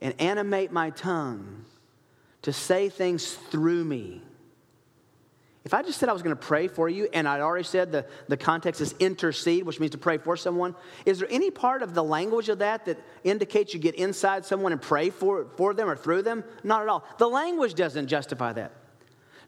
and 0.00 0.14
animate 0.20 0.70
my 0.70 0.90
tongue 0.90 1.64
to 2.42 2.52
say 2.52 2.88
things 2.88 3.34
through 3.34 3.84
me? 3.84 4.22
If 5.64 5.72
I 5.72 5.82
just 5.82 5.98
said 5.98 6.10
I 6.10 6.12
was 6.12 6.22
going 6.22 6.36
to 6.36 6.42
pray 6.42 6.68
for 6.68 6.90
you, 6.90 7.08
and 7.12 7.26
I'd 7.26 7.40
already 7.40 7.64
said 7.64 7.90
the, 7.90 8.06
the 8.28 8.36
context 8.36 8.82
is 8.82 8.94
intercede, 9.00 9.64
which 9.64 9.80
means 9.80 9.92
to 9.92 9.98
pray 9.98 10.18
for 10.18 10.36
someone, 10.36 10.76
is 11.06 11.18
there 11.18 11.28
any 11.30 11.50
part 11.50 11.82
of 11.82 11.94
the 11.94 12.04
language 12.04 12.50
of 12.50 12.58
that 12.58 12.84
that 12.84 12.98
indicates 13.24 13.72
you 13.72 13.80
get 13.80 13.94
inside 13.94 14.44
someone 14.44 14.72
and 14.72 14.82
pray 14.82 15.08
for, 15.08 15.46
for 15.56 15.72
them 15.72 15.88
or 15.88 15.96
through 15.96 16.22
them? 16.22 16.44
Not 16.62 16.82
at 16.82 16.88
all. 16.88 17.02
The 17.16 17.28
language 17.28 17.74
doesn't 17.74 18.08
justify 18.08 18.52
that. 18.52 18.72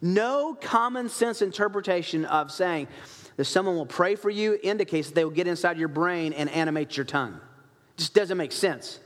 No 0.01 0.55
common 0.55 1.09
sense 1.09 1.43
interpretation 1.43 2.25
of 2.25 2.51
saying 2.51 2.89
that 3.37 3.45
someone 3.45 3.77
will 3.77 3.87
pray 3.87 4.15
for 4.15 4.31
you 4.31 4.59
indicates 4.63 5.09
that 5.09 5.15
they 5.15 5.25
will 5.25 5.31
get 5.31 5.47
inside 5.47 5.79
your 5.79 5.89
brain 5.89 6.33
and 6.33 6.49
animate 6.51 6.97
your 6.97 7.05
tongue. 7.05 7.35
It 7.35 7.99
just 7.99 8.15
doesn't 8.15 8.37
make 8.37 8.53
sense. 8.53 9.01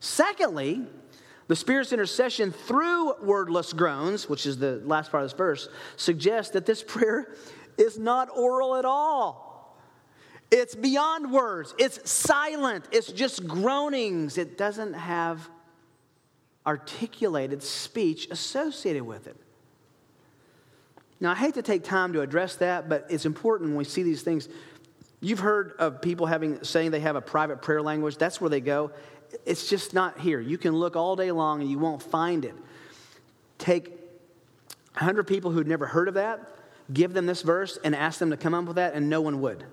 Secondly, 0.00 0.86
the 1.46 1.56
Spirit's 1.56 1.92
intercession 1.92 2.52
through 2.52 3.14
wordless 3.22 3.72
groans, 3.72 4.28
which 4.28 4.46
is 4.46 4.58
the 4.58 4.80
last 4.84 5.10
part 5.10 5.22
of 5.22 5.30
this 5.30 5.36
verse, 5.36 5.68
suggests 5.96 6.52
that 6.52 6.66
this 6.66 6.82
prayer 6.82 7.34
is 7.76 7.98
not 7.98 8.28
oral 8.34 8.76
at 8.76 8.84
all. 8.84 9.78
It's 10.50 10.74
beyond 10.74 11.32
words, 11.32 11.74
it's 11.78 12.08
silent, 12.08 12.84
it's 12.92 13.10
just 13.10 13.46
groanings. 13.46 14.38
It 14.38 14.56
doesn't 14.56 14.92
have 14.92 15.48
articulated 16.66 17.62
speech 17.62 18.28
associated 18.30 19.02
with 19.02 19.26
it. 19.26 19.36
Now, 21.20 21.30
I 21.30 21.34
hate 21.34 21.54
to 21.54 21.62
take 21.62 21.84
time 21.84 22.12
to 22.14 22.20
address 22.20 22.56
that, 22.56 22.88
but 22.88 23.06
it's 23.08 23.24
important 23.24 23.70
when 23.70 23.78
we 23.78 23.84
see 23.84 24.02
these 24.02 24.22
things. 24.22 24.48
You've 25.20 25.40
heard 25.40 25.72
of 25.78 26.02
people 26.02 26.26
having 26.26 26.62
saying 26.64 26.90
they 26.90 27.00
have 27.00 27.16
a 27.16 27.20
private 27.20 27.62
prayer 27.62 27.80
language. 27.80 28.18
That's 28.18 28.40
where 28.40 28.50
they 28.50 28.60
go. 28.60 28.90
It's 29.46 29.68
just 29.68 29.94
not 29.94 30.20
here. 30.20 30.40
You 30.40 30.58
can 30.58 30.74
look 30.74 30.96
all 30.96 31.16
day 31.16 31.30
long 31.30 31.60
and 31.60 31.70
you 31.70 31.78
won't 31.78 32.02
find 32.02 32.44
it. 32.44 32.54
Take 33.58 33.88
100 34.94 35.26
people 35.26 35.50
who'd 35.50 35.66
never 35.66 35.86
heard 35.86 36.08
of 36.08 36.14
that, 36.14 36.40
give 36.92 37.14
them 37.14 37.26
this 37.26 37.42
verse, 37.42 37.78
and 37.82 37.94
ask 37.94 38.18
them 38.18 38.30
to 38.30 38.36
come 38.36 38.54
up 38.54 38.64
with 38.66 38.76
that, 38.76 38.94
and 38.94 39.08
no 39.08 39.20
one 39.20 39.40
would. 39.40 39.64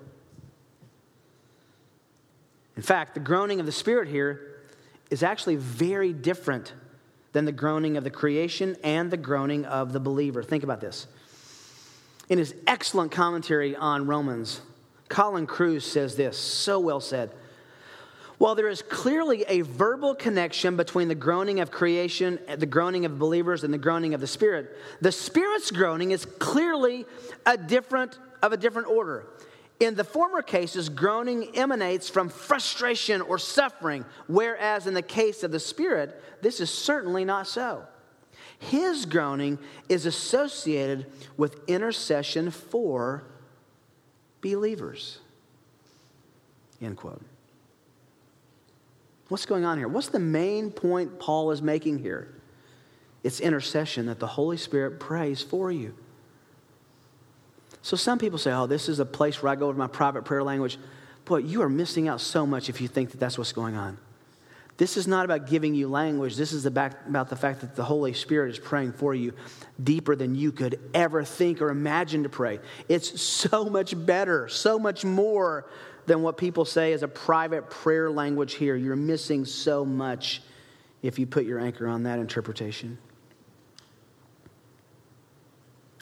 In 2.76 2.82
fact, 2.82 3.14
the 3.14 3.20
groaning 3.20 3.60
of 3.60 3.66
the 3.66 3.72
Spirit 3.72 4.08
here 4.08 4.62
is 5.10 5.22
actually 5.22 5.56
very 5.56 6.12
different 6.12 6.72
than 7.32 7.44
the 7.44 7.52
groaning 7.52 7.96
of 7.96 8.04
the 8.04 8.10
creation 8.10 8.76
and 8.82 9.10
the 9.10 9.16
groaning 9.16 9.64
of 9.66 9.92
the 9.92 10.00
believer. 10.00 10.42
Think 10.42 10.64
about 10.64 10.80
this. 10.80 11.06
In 12.32 12.38
his 12.38 12.54
excellent 12.66 13.12
commentary 13.12 13.76
on 13.76 14.06
Romans, 14.06 14.62
Colin 15.10 15.46
Kruse 15.46 15.84
says 15.84 16.16
this, 16.16 16.38
so 16.38 16.80
well 16.80 16.98
said. 16.98 17.30
While 18.38 18.54
there 18.54 18.70
is 18.70 18.80
clearly 18.80 19.44
a 19.48 19.60
verbal 19.60 20.14
connection 20.14 20.74
between 20.74 21.08
the 21.08 21.14
groaning 21.14 21.60
of 21.60 21.70
creation, 21.70 22.38
the 22.56 22.64
groaning 22.64 23.04
of 23.04 23.18
believers, 23.18 23.64
and 23.64 23.74
the 23.74 23.76
groaning 23.76 24.14
of 24.14 24.22
the 24.22 24.26
Spirit, 24.26 24.74
the 25.02 25.12
Spirit's 25.12 25.70
groaning 25.70 26.12
is 26.12 26.24
clearly 26.24 27.04
a 27.44 27.58
different 27.58 28.18
of 28.42 28.54
a 28.54 28.56
different 28.56 28.88
order. 28.88 29.26
In 29.78 29.94
the 29.94 30.02
former 30.02 30.40
cases, 30.40 30.88
groaning 30.88 31.54
emanates 31.54 32.08
from 32.08 32.30
frustration 32.30 33.20
or 33.20 33.36
suffering, 33.36 34.06
whereas 34.26 34.86
in 34.86 34.94
the 34.94 35.02
case 35.02 35.42
of 35.42 35.50
the 35.50 35.60
Spirit, 35.60 36.18
this 36.40 36.60
is 36.60 36.70
certainly 36.70 37.26
not 37.26 37.46
so. 37.46 37.84
His 38.70 39.06
groaning 39.06 39.58
is 39.88 40.06
associated 40.06 41.06
with 41.36 41.60
intercession 41.68 42.50
for 42.50 43.24
believers. 44.40 45.18
End 46.80 46.96
quote. 46.96 47.22
What's 49.28 49.46
going 49.46 49.64
on 49.64 49.78
here? 49.78 49.88
What's 49.88 50.08
the 50.08 50.20
main 50.20 50.70
point 50.70 51.18
Paul 51.18 51.50
is 51.50 51.60
making 51.60 51.98
here? 51.98 52.28
It's 53.24 53.40
intercession 53.40 54.06
that 54.06 54.20
the 54.20 54.26
Holy 54.26 54.56
Spirit 54.56 55.00
prays 55.00 55.42
for 55.42 55.72
you. 55.72 55.94
So 57.82 57.96
some 57.96 58.18
people 58.18 58.38
say, 58.38 58.52
oh, 58.52 58.66
this 58.66 58.88
is 58.88 59.00
a 59.00 59.04
place 59.06 59.42
where 59.42 59.50
I 59.50 59.56
go 59.56 59.68
with 59.68 59.76
my 59.76 59.88
private 59.88 60.24
prayer 60.24 60.44
language. 60.44 60.78
Boy, 61.24 61.38
you 61.38 61.62
are 61.62 61.68
missing 61.68 62.06
out 62.06 62.20
so 62.20 62.46
much 62.46 62.68
if 62.68 62.80
you 62.80 62.86
think 62.86 63.10
that 63.10 63.18
that's 63.18 63.38
what's 63.38 63.52
going 63.52 63.74
on. 63.74 63.98
This 64.78 64.96
is 64.96 65.06
not 65.06 65.24
about 65.24 65.48
giving 65.48 65.74
you 65.74 65.86
language. 65.86 66.34
This 66.34 66.52
is 66.52 66.66
about 66.66 67.28
the 67.28 67.36
fact 67.36 67.60
that 67.60 67.76
the 67.76 67.84
Holy 67.84 68.14
Spirit 68.14 68.50
is 68.50 68.58
praying 68.58 68.92
for 68.94 69.14
you 69.14 69.34
deeper 69.82 70.16
than 70.16 70.34
you 70.34 70.50
could 70.50 70.80
ever 70.94 71.24
think 71.24 71.60
or 71.60 71.70
imagine 71.70 72.22
to 72.22 72.28
pray. 72.28 72.58
It's 72.88 73.20
so 73.20 73.66
much 73.66 73.94
better, 74.06 74.48
so 74.48 74.78
much 74.78 75.04
more 75.04 75.66
than 76.06 76.22
what 76.22 76.36
people 76.36 76.64
say 76.64 76.92
is 76.92 77.02
a 77.02 77.08
private 77.08 77.70
prayer 77.70 78.10
language 78.10 78.54
here. 78.54 78.74
You're 78.74 78.96
missing 78.96 79.44
so 79.44 79.84
much 79.84 80.42
if 81.02 81.18
you 81.18 81.26
put 81.26 81.44
your 81.44 81.60
anchor 81.60 81.86
on 81.86 82.04
that 82.04 82.18
interpretation. 82.18 82.98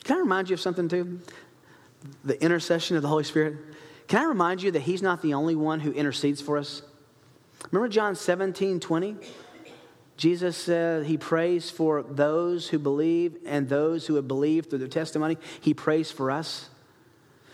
Can 0.03 0.15
I 0.15 0.19
remind 0.21 0.49
you 0.49 0.55
of 0.55 0.59
something, 0.59 0.87
too? 0.87 1.19
The 2.23 2.41
intercession 2.41 2.95
of 2.95 3.03
the 3.03 3.09
Holy 3.09 3.23
Spirit. 3.25 3.57
Can 4.07 4.21
I 4.21 4.25
remind 4.25 4.63
you 4.63 4.71
that 4.71 4.81
He's 4.81 5.03
not 5.03 5.21
the 5.21 5.35
only 5.35 5.55
one 5.55 5.79
who 5.81 5.91
intercedes 5.91 6.41
for 6.41 6.57
us? 6.57 6.81
Remember 7.69 7.89
John 7.89 8.15
17, 8.15 8.79
20? 8.79 9.17
Jesus 10.17 10.57
said 10.57 11.05
he 11.05 11.17
prays 11.17 11.69
for 11.69 12.03
those 12.03 12.67
who 12.67 12.79
believe 12.79 13.37
and 13.45 13.67
those 13.67 14.05
who 14.05 14.15
have 14.15 14.27
believed 14.27 14.69
through 14.69 14.79
their 14.79 14.87
testimony. 14.87 15.37
He 15.61 15.73
prays 15.73 16.11
for 16.11 16.31
us. 16.31 16.69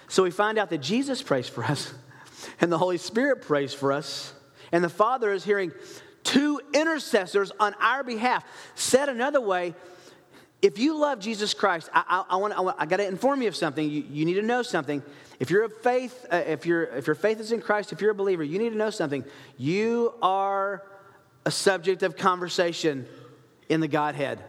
So 0.07 0.23
we 0.23 0.31
find 0.31 0.57
out 0.57 0.69
that 0.69 0.79
Jesus 0.79 1.21
prays 1.21 1.47
for 1.47 1.63
us 1.63 1.93
and 2.61 2.71
the 2.71 2.77
Holy 2.77 2.97
Spirit 2.97 3.41
prays 3.41 3.73
for 3.73 3.91
us. 3.91 4.33
And 4.71 4.83
the 4.83 4.89
Father 4.89 5.31
is 5.31 5.43
hearing 5.43 5.71
two 6.23 6.59
intercessors 6.73 7.51
on 7.59 7.73
our 7.79 8.03
behalf. 8.03 8.43
Said 8.75 9.07
another 9.07 9.39
way, 9.39 9.73
if 10.61 10.79
you 10.79 10.97
love 10.97 11.19
Jesus 11.19 11.53
Christ, 11.53 11.89
I, 11.93 12.03
I, 12.29 12.33
I 12.33 12.35
want, 12.37 12.53
I, 12.53 12.83
I 12.83 12.85
got 12.85 12.97
to 12.97 13.07
inform 13.07 13.41
you 13.41 13.47
of 13.47 13.55
something. 13.55 13.89
You, 13.89 14.03
you, 14.09 14.25
need 14.25 14.33
to 14.33 14.41
know 14.41 14.61
something. 14.61 15.03
If 15.39 15.51
you're 15.51 15.65
a 15.65 15.69
faith, 15.69 16.25
uh, 16.31 16.37
if, 16.37 16.65
you 16.65 16.81
if 16.81 17.05
your 17.05 17.15
faith 17.15 17.39
is 17.39 17.51
in 17.51 17.61
Christ, 17.61 17.91
if 17.91 18.01
you're 18.01 18.11
a 18.11 18.15
believer, 18.15 18.43
you 18.43 18.57
need 18.57 18.71
to 18.71 18.77
know 18.77 18.89
something. 18.89 19.23
You 19.57 20.13
are 20.21 20.83
a 21.45 21.51
subject 21.51 22.03
of 22.03 22.17
conversation 22.17 23.07
in 23.69 23.79
the 23.79 23.87
Godhead. 23.87 24.43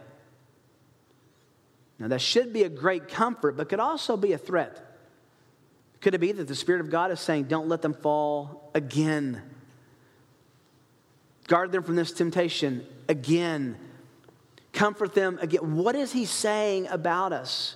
Now, 1.99 2.07
that 2.07 2.21
should 2.21 2.53
be 2.53 2.63
a 2.63 2.69
great 2.69 3.09
comfort, 3.09 3.57
but 3.57 3.69
could 3.69 3.79
also 3.79 4.17
be 4.17 4.33
a 4.33 4.37
threat. 4.37 4.85
Could 6.01 6.15
it 6.15 6.19
be 6.19 6.31
that 6.31 6.47
the 6.47 6.55
Spirit 6.55 6.81
of 6.81 6.89
God 6.89 7.11
is 7.11 7.19
saying, 7.19 7.45
don't 7.45 7.67
let 7.67 7.81
them 7.81 7.93
fall 7.93 8.71
again? 8.73 9.41
Guard 11.47 11.71
them 11.71 11.83
from 11.83 11.95
this 11.95 12.11
temptation 12.11 12.85
again. 13.09 13.77
Comfort 14.71 15.13
them 15.13 15.39
again. 15.41 15.75
What 15.75 15.95
is 15.95 16.13
He 16.13 16.25
saying 16.25 16.87
about 16.87 17.33
us? 17.33 17.75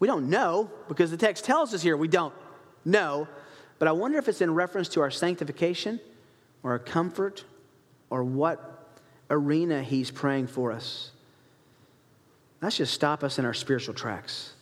We 0.00 0.06
don't 0.06 0.30
know 0.30 0.70
because 0.88 1.10
the 1.10 1.16
text 1.16 1.44
tells 1.44 1.74
us 1.74 1.82
here 1.82 1.96
we 1.96 2.08
don't 2.08 2.34
know. 2.84 3.28
But 3.78 3.88
I 3.88 3.92
wonder 3.92 4.18
if 4.18 4.28
it's 4.28 4.40
in 4.40 4.54
reference 4.54 4.88
to 4.90 5.00
our 5.00 5.10
sanctification 5.10 6.00
or 6.62 6.72
our 6.72 6.78
comfort 6.78 7.44
or 8.10 8.24
what 8.24 8.98
arena 9.30 9.82
He's 9.82 10.10
praying 10.10 10.48
for 10.48 10.72
us. 10.72 11.10
That 12.60 12.72
should 12.72 12.88
stop 12.88 13.22
us 13.22 13.38
in 13.38 13.44
our 13.44 13.54
spiritual 13.54 13.94
tracks. 13.94 14.54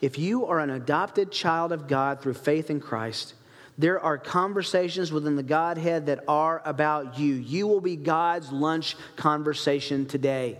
If 0.00 0.18
you 0.18 0.46
are 0.46 0.60
an 0.60 0.70
adopted 0.70 1.30
child 1.30 1.72
of 1.72 1.88
God 1.88 2.20
through 2.20 2.34
faith 2.34 2.70
in 2.70 2.80
Christ, 2.80 3.34
there 3.78 4.00
are 4.00 4.16
conversations 4.16 5.12
within 5.12 5.36
the 5.36 5.42
Godhead 5.42 6.06
that 6.06 6.24
are 6.28 6.62
about 6.64 7.18
you. 7.18 7.34
You 7.34 7.66
will 7.66 7.80
be 7.80 7.96
God's 7.96 8.50
lunch 8.50 8.96
conversation 9.16 10.06
today. 10.06 10.58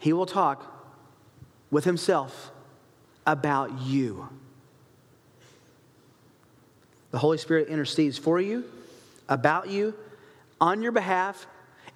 He 0.00 0.12
will 0.12 0.26
talk 0.26 0.66
with 1.70 1.84
Himself 1.84 2.50
about 3.24 3.80
you. 3.82 4.28
The 7.12 7.18
Holy 7.18 7.38
Spirit 7.38 7.68
intercedes 7.68 8.18
for 8.18 8.40
you, 8.40 8.64
about 9.28 9.68
you, 9.68 9.94
on 10.60 10.82
your 10.82 10.92
behalf. 10.92 11.46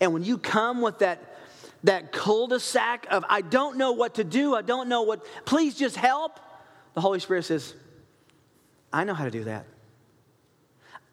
And 0.00 0.12
when 0.12 0.22
you 0.22 0.38
come 0.38 0.80
with 0.80 1.00
that 1.00 1.34
that 1.84 2.12
cul 2.12 2.46
de 2.46 2.58
sac 2.58 3.06
of, 3.10 3.24
I 3.28 3.42
don't 3.42 3.76
know 3.76 3.92
what 3.92 4.14
to 4.14 4.24
do, 4.24 4.54
I 4.54 4.62
don't 4.62 4.88
know 4.88 5.02
what, 5.02 5.24
please 5.44 5.76
just 5.76 5.96
help, 5.96 6.40
the 6.94 7.02
Holy 7.02 7.20
Spirit 7.20 7.44
says, 7.44 7.74
I 8.90 9.04
know 9.04 9.12
how 9.12 9.24
to 9.24 9.30
do 9.30 9.44
that. 9.44 9.66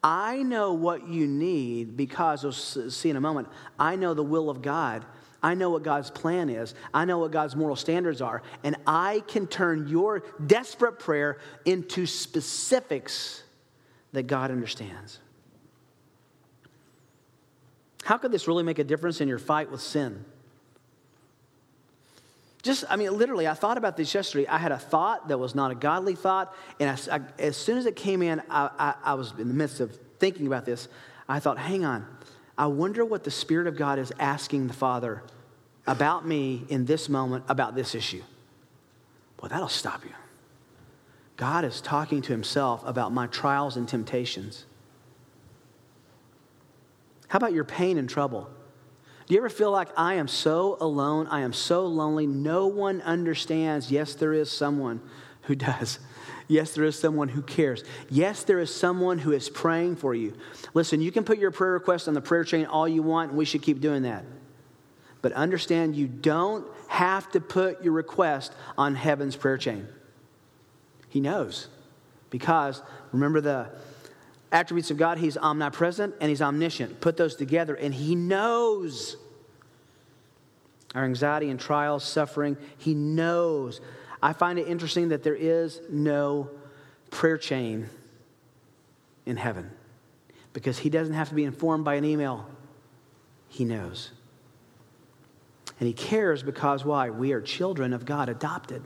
I 0.02 0.42
know 0.42 0.72
what 0.72 1.06
you 1.06 1.26
need 1.26 1.94
because, 1.96 2.42
we'll 2.42 2.52
see 2.52 3.10
in 3.10 3.16
a 3.16 3.20
moment, 3.20 3.48
I 3.78 3.96
know 3.96 4.14
the 4.14 4.22
will 4.22 4.48
of 4.48 4.62
God. 4.62 5.04
I 5.42 5.54
know 5.54 5.70
what 5.70 5.82
God's 5.82 6.10
plan 6.10 6.48
is. 6.48 6.74
I 6.94 7.04
know 7.04 7.18
what 7.18 7.32
God's 7.32 7.56
moral 7.56 7.76
standards 7.76 8.20
are. 8.20 8.42
And 8.62 8.76
I 8.86 9.22
can 9.26 9.46
turn 9.46 9.88
your 9.88 10.22
desperate 10.46 10.98
prayer 10.98 11.38
into 11.64 12.06
specifics 12.06 13.42
that 14.12 14.24
God 14.24 14.50
understands. 14.50 15.18
How 18.04 18.18
could 18.18 18.32
this 18.32 18.46
really 18.46 18.62
make 18.62 18.78
a 18.78 18.84
difference 18.84 19.20
in 19.20 19.28
your 19.28 19.38
fight 19.38 19.70
with 19.70 19.80
sin? 19.80 20.24
Just, 22.62 22.84
I 22.88 22.94
mean, 22.94 23.16
literally, 23.16 23.48
I 23.48 23.54
thought 23.54 23.76
about 23.76 23.96
this 23.96 24.14
yesterday. 24.14 24.46
I 24.46 24.58
had 24.58 24.70
a 24.70 24.78
thought 24.78 25.28
that 25.28 25.38
was 25.38 25.54
not 25.54 25.72
a 25.72 25.74
godly 25.74 26.14
thought. 26.14 26.54
And 26.78 26.90
I, 26.90 27.16
I, 27.16 27.20
as 27.40 27.56
soon 27.56 27.76
as 27.76 27.86
it 27.86 27.96
came 27.96 28.22
in, 28.22 28.40
I, 28.48 28.70
I, 28.78 28.94
I 29.02 29.14
was 29.14 29.32
in 29.36 29.48
the 29.48 29.54
midst 29.54 29.80
of 29.80 29.98
thinking 30.20 30.46
about 30.46 30.64
this. 30.64 30.86
I 31.28 31.40
thought, 31.40 31.58
hang 31.58 31.84
on. 31.84 32.06
I 32.56 32.66
wonder 32.66 33.04
what 33.04 33.24
the 33.24 33.30
Spirit 33.30 33.66
of 33.66 33.76
God 33.76 33.98
is 33.98 34.12
asking 34.18 34.66
the 34.66 34.74
Father 34.74 35.22
about 35.86 36.26
me 36.26 36.64
in 36.68 36.84
this 36.84 37.08
moment 37.08 37.44
about 37.48 37.74
this 37.74 37.94
issue. 37.94 38.22
Well, 39.40 39.48
that'll 39.48 39.68
stop 39.68 40.04
you. 40.04 40.12
God 41.36 41.64
is 41.64 41.80
talking 41.80 42.22
to 42.22 42.32
Himself 42.32 42.82
about 42.86 43.12
my 43.12 43.26
trials 43.26 43.76
and 43.76 43.88
temptations. 43.88 44.64
How 47.28 47.38
about 47.38 47.52
your 47.52 47.64
pain 47.64 47.98
and 47.98 48.08
trouble? 48.08 48.50
Do 49.26 49.34
you 49.34 49.40
ever 49.40 49.48
feel 49.48 49.70
like 49.70 49.88
I 49.96 50.14
am 50.14 50.28
so 50.28 50.76
alone? 50.80 51.26
I 51.28 51.40
am 51.40 51.52
so 51.52 51.86
lonely. 51.86 52.26
No 52.26 52.66
one 52.66 53.00
understands. 53.02 53.90
Yes, 53.90 54.14
there 54.14 54.34
is 54.34 54.50
someone 54.50 55.00
who 55.42 55.54
does. 55.56 55.98
Yes, 56.48 56.74
there 56.74 56.84
is 56.84 56.98
someone 56.98 57.28
who 57.28 57.42
cares. 57.42 57.84
Yes, 58.10 58.44
there 58.44 58.58
is 58.58 58.74
someone 58.74 59.18
who 59.18 59.32
is 59.32 59.48
praying 59.48 59.96
for 59.96 60.14
you. 60.14 60.36
Listen, 60.74 61.00
you 61.00 61.12
can 61.12 61.24
put 61.24 61.38
your 61.38 61.50
prayer 61.50 61.72
request 61.72 62.08
on 62.08 62.14
the 62.14 62.20
prayer 62.20 62.44
chain 62.44 62.66
all 62.66 62.88
you 62.88 63.02
want, 63.02 63.30
and 63.30 63.38
we 63.38 63.44
should 63.44 63.62
keep 63.62 63.80
doing 63.80 64.02
that. 64.02 64.24
But 65.22 65.32
understand 65.32 65.94
you 65.94 66.08
don't 66.08 66.66
have 66.88 67.30
to 67.32 67.40
put 67.40 67.82
your 67.82 67.92
request 67.92 68.52
on 68.76 68.94
heaven's 68.94 69.36
prayer 69.36 69.56
chain. 69.56 69.86
He 71.08 71.20
knows. 71.20 71.68
Because 72.30 72.82
remember 73.12 73.40
the 73.40 73.70
attributes 74.50 74.90
of 74.90 74.96
God, 74.96 75.18
He's 75.18 75.36
omnipresent 75.36 76.14
and 76.20 76.28
He's 76.28 76.42
omniscient. 76.42 77.00
Put 77.00 77.16
those 77.16 77.36
together, 77.36 77.74
and 77.74 77.94
He 77.94 78.14
knows 78.14 79.16
our 80.94 81.04
anxiety 81.04 81.50
and 81.50 81.58
trials, 81.58 82.04
suffering. 82.04 82.56
He 82.78 82.94
knows. 82.94 83.80
I 84.22 84.32
find 84.32 84.58
it 84.58 84.68
interesting 84.68 85.08
that 85.08 85.24
there 85.24 85.34
is 85.34 85.80
no 85.90 86.48
prayer 87.10 87.36
chain 87.36 87.88
in 89.26 89.36
heaven 89.36 89.70
because 90.52 90.78
He 90.78 90.90
doesn't 90.90 91.14
have 91.14 91.28
to 91.30 91.34
be 91.34 91.44
informed 91.44 91.84
by 91.84 91.94
an 91.94 92.04
email. 92.04 92.46
He 93.48 93.64
knows. 93.64 94.12
And 95.80 95.88
He 95.88 95.92
cares 95.92 96.42
because 96.42 96.84
why? 96.84 97.10
We 97.10 97.32
are 97.32 97.40
children 97.40 97.92
of 97.92 98.04
God, 98.04 98.28
adopted. 98.28 98.82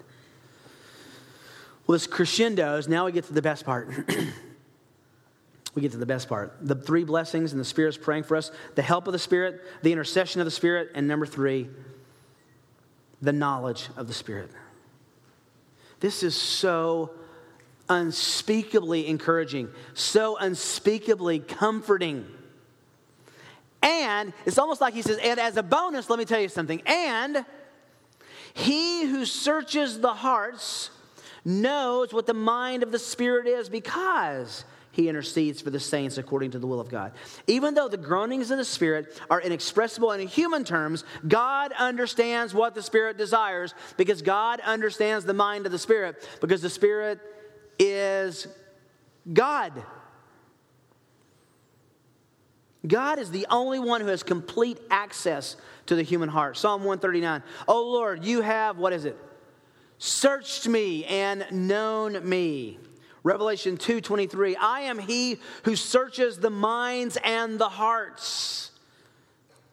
Well, 1.87 1.95
this 1.95 2.07
crescendos, 2.07 2.89
now 2.89 3.05
we 3.05 3.13
get 3.13 3.25
to 3.25 3.35
the 3.35 3.43
best 3.43 3.65
part. 3.65 3.89
we 5.75 5.83
get 5.83 5.93
to 5.93 5.99
the 5.99 6.07
best 6.07 6.29
part. 6.29 6.57
The 6.63 6.75
three 6.75 7.05
blessings 7.05 7.53
and 7.53 7.61
the 7.61 7.65
Spirit's 7.65 7.99
praying 7.99 8.25
for 8.25 8.37
us 8.37 8.51
the 8.75 8.83
help 8.83 9.07
of 9.07 9.13
the 9.13 9.19
Spirit, 9.19 9.61
the 9.83 9.93
intercession 9.93 10.41
of 10.41 10.47
the 10.47 10.51
Spirit, 10.51 10.91
and 10.95 11.07
number 11.07 11.27
three, 11.27 11.69
the 13.21 13.33
knowledge 13.33 13.89
of 13.97 14.09
the 14.09 14.15
Spirit. 14.15 14.51
This 16.01 16.23
is 16.23 16.35
so 16.35 17.11
unspeakably 17.89 19.07
encouraging, 19.07 19.71
so 19.95 20.37
unspeakably 20.37 21.39
comforting. 21.39 22.27
And 23.83 24.33
it's 24.45 24.59
almost 24.59 24.81
like 24.81 24.95
he 24.95 25.03
says, 25.03 25.19
and 25.19 25.39
as 25.39 25.57
a 25.57 25.63
bonus, 25.63 26.11
let 26.11 26.19
me 26.19 26.25
tell 26.25 26.41
you 26.41 26.49
something. 26.49 26.83
And 26.87 27.45
he 28.55 29.05
who 29.05 29.25
searches 29.25 30.01
the 30.01 30.15
hearts 30.15 30.91
knows 31.45 32.13
what 32.13 32.27
the 32.27 32.35
mind 32.35 32.83
of 32.83 32.91
the 32.91 32.99
Spirit 32.99 33.47
is 33.47 33.69
because 33.69 34.65
he 34.97 35.11
intercedes 35.11 35.61
for 35.61 35.69
the 35.69 35.79
saints 35.79 36.17
according 36.17 36.53
to 36.53 36.59
the 36.59 36.67
will 36.67 36.81
of 36.81 36.89
God. 36.89 37.13
Even 37.47 37.75
though 37.75 37.87
the 37.87 37.99
groanings 37.99 38.51
of 38.51 38.57
the 38.57 38.65
Spirit 38.65 39.21
are 39.29 39.43
inexpressible 39.43 40.11
in 40.13 40.27
human 40.27 40.65
terms, 40.65 41.05
God 41.29 41.73
understands 41.73 42.55
what 42.55 42.75
the 42.75 42.83
Spirit 42.83 43.19
desires 43.19 43.75
because 43.99 44.23
God 44.23 44.59
understands 44.61 45.27
the 45.27 45.35
mind 45.35 45.67
of 45.67 45.73
the 45.73 45.79
Spirit 45.79 46.27
because 46.41 46.63
the 46.63 46.71
Spirit 46.71 47.21
is 47.79 48.49
God. 49.31 49.85
God 52.87 53.19
is 53.19 53.31
the 53.31 53.47
only 53.51 53.79
one 53.79 54.01
who 54.01 54.07
has 54.07 54.23
complete 54.23 54.79
access 54.91 55.57
to 55.87 55.95
the 55.95 56.03
human 56.03 56.31
heart. 56.31 56.57
Psalm 56.57 56.85
139. 56.85 57.43
Oh 57.69 57.83
Lord, 57.83 58.25
you 58.25 58.41
have, 58.41 58.79
what 58.79 58.95
is 58.95 59.05
it? 59.05 59.19
Searched 59.99 60.67
me 60.67 61.05
and 61.05 61.45
known 61.51 62.27
me. 62.27 62.79
Revelation 63.27 63.77
2:23, 63.77 64.55
I 64.55 64.83
am 64.83 65.01
he 65.01 65.41
who 65.65 65.75
searches 65.75 66.39
the 66.39 66.49
minds 66.49 67.19
and 67.25 67.59
the 67.59 67.69
hearts. 67.69 68.71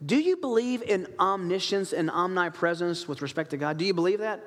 Do 0.03 0.15
you 0.15 0.37
believe 0.37 0.81
in 0.81 1.07
omniscience 1.19 1.93
and 1.93 2.09
omnipresence 2.09 3.07
with 3.07 3.21
respect 3.21 3.51
to 3.51 3.57
God? 3.57 3.77
Do 3.77 3.85
you 3.85 3.93
believe 3.93 4.19
that? 4.19 4.43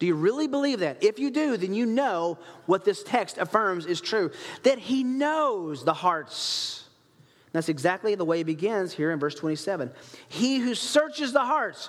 Do 0.00 0.06
you 0.06 0.16
really 0.16 0.48
believe 0.48 0.80
that? 0.80 1.04
If 1.04 1.20
you 1.20 1.30
do, 1.30 1.56
then 1.56 1.74
you 1.74 1.86
know 1.86 2.36
what 2.66 2.84
this 2.84 3.04
text 3.04 3.38
affirms 3.38 3.86
is 3.86 4.00
true 4.00 4.32
that 4.64 4.80
he 4.80 5.04
knows 5.04 5.84
the 5.84 5.94
hearts. 5.94 6.88
That's 7.52 7.68
exactly 7.68 8.16
the 8.16 8.24
way 8.24 8.40
it 8.40 8.46
begins 8.46 8.92
here 8.92 9.12
in 9.12 9.20
verse 9.20 9.36
27. 9.36 9.92
He 10.28 10.58
who 10.58 10.74
searches 10.74 11.32
the 11.32 11.44
hearts, 11.44 11.88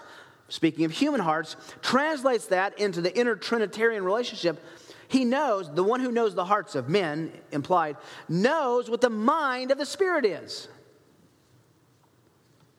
speaking 0.49 0.85
of 0.85 0.91
human 0.91 1.21
hearts, 1.21 1.55
translates 1.81 2.45
that 2.47 2.77
into 2.77 3.01
the 3.01 3.17
inner 3.17 3.35
Trinitarian 3.35 4.03
relationship 4.03 4.63
he 5.07 5.25
knows, 5.25 5.73
the 5.73 5.83
one 5.83 5.99
who 5.99 6.11
knows 6.11 6.35
the 6.35 6.45
hearts 6.45 6.75
of 6.75 6.89
men, 6.89 7.31
implied, 7.51 7.97
knows 8.27 8.89
what 8.89 9.01
the 9.01 9.09
mind 9.09 9.71
of 9.71 9.77
the 9.77 9.85
Spirit 9.85 10.25
is. 10.25 10.67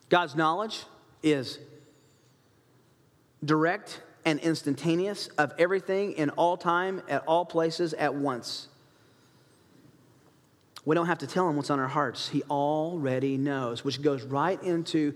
God's 0.09 0.35
knowledge 0.35 0.85
is 1.23 1.59
direct 3.45 4.01
and 4.25 4.41
instantaneous 4.41 5.29
of 5.39 5.53
everything 5.59 6.13
in 6.13 6.31
all 6.31 6.57
time, 6.57 7.03
at 7.09 7.23
all 7.27 7.45
places, 7.45 7.95
at 7.95 8.15
once. 8.15 8.69
We 10.85 10.95
don't 10.95 11.07
have 11.07 11.19
to 11.19 11.27
tell 11.27 11.49
him 11.49 11.57
what's 11.57 11.71
on 11.71 11.81
our 11.81 11.89
hearts. 11.89 12.29
He 12.29 12.43
already 12.45 13.37
knows, 13.37 13.85
which 13.85 14.01
goes 14.03 14.23
right 14.23 14.63
into 14.63 15.15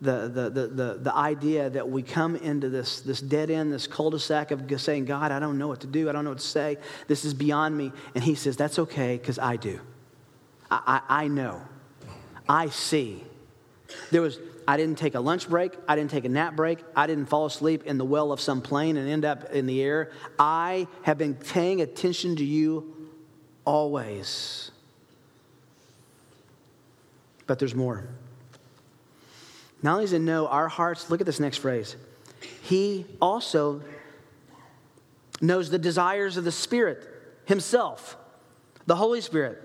the, 0.00 0.28
the, 0.28 0.50
the, 0.50 0.66
the, 0.66 0.98
the 1.02 1.14
idea 1.14 1.70
that 1.70 1.88
we 1.88 2.02
come 2.02 2.36
into 2.36 2.68
this, 2.68 3.00
this 3.00 3.20
dead 3.20 3.50
end, 3.50 3.72
this 3.72 3.86
cul 3.86 4.10
de 4.10 4.18
sac 4.18 4.50
of 4.50 4.80
saying, 4.80 5.06
God, 5.06 5.32
I 5.32 5.38
don't 5.38 5.56
know 5.56 5.68
what 5.68 5.80
to 5.80 5.86
do. 5.86 6.08
I 6.08 6.12
don't 6.12 6.24
know 6.24 6.30
what 6.30 6.40
to 6.40 6.46
say. 6.46 6.76
This 7.08 7.24
is 7.24 7.32
beyond 7.32 7.76
me. 7.76 7.92
And 8.14 8.22
He 8.22 8.34
says, 8.34 8.56
That's 8.56 8.78
okay, 8.78 9.16
because 9.16 9.38
I 9.38 9.56
do. 9.56 9.80
I, 10.70 11.00
I, 11.08 11.24
I 11.24 11.28
know. 11.28 11.62
I 12.48 12.68
see. 12.68 13.24
There 14.10 14.20
was, 14.20 14.38
I 14.68 14.76
didn't 14.76 14.98
take 14.98 15.14
a 15.14 15.20
lunch 15.20 15.48
break. 15.48 15.72
I 15.88 15.96
didn't 15.96 16.10
take 16.10 16.24
a 16.24 16.28
nap 16.28 16.56
break. 16.56 16.80
I 16.94 17.06
didn't 17.06 17.26
fall 17.26 17.46
asleep 17.46 17.84
in 17.84 17.96
the 17.96 18.04
well 18.04 18.32
of 18.32 18.40
some 18.40 18.60
plane 18.60 18.96
and 18.96 19.08
end 19.08 19.24
up 19.24 19.50
in 19.50 19.66
the 19.66 19.82
air. 19.82 20.10
I 20.38 20.88
have 21.02 21.16
been 21.16 21.34
paying 21.34 21.80
attention 21.80 22.36
to 22.36 22.44
you 22.44 23.10
always. 23.64 24.70
But 27.46 27.58
there's 27.58 27.74
more. 27.74 28.08
Not 29.82 29.92
only 29.92 30.04
does 30.04 30.12
he 30.12 30.18
know 30.18 30.48
our 30.48 30.68
hearts, 30.68 31.10
look 31.10 31.20
at 31.20 31.26
this 31.26 31.40
next 31.40 31.58
phrase. 31.58 31.96
He 32.62 33.06
also 33.20 33.82
knows 35.40 35.70
the 35.70 35.78
desires 35.78 36.36
of 36.36 36.44
the 36.44 36.52
Spirit 36.52 37.06
himself, 37.44 38.16
the 38.86 38.96
Holy 38.96 39.20
Spirit. 39.20 39.62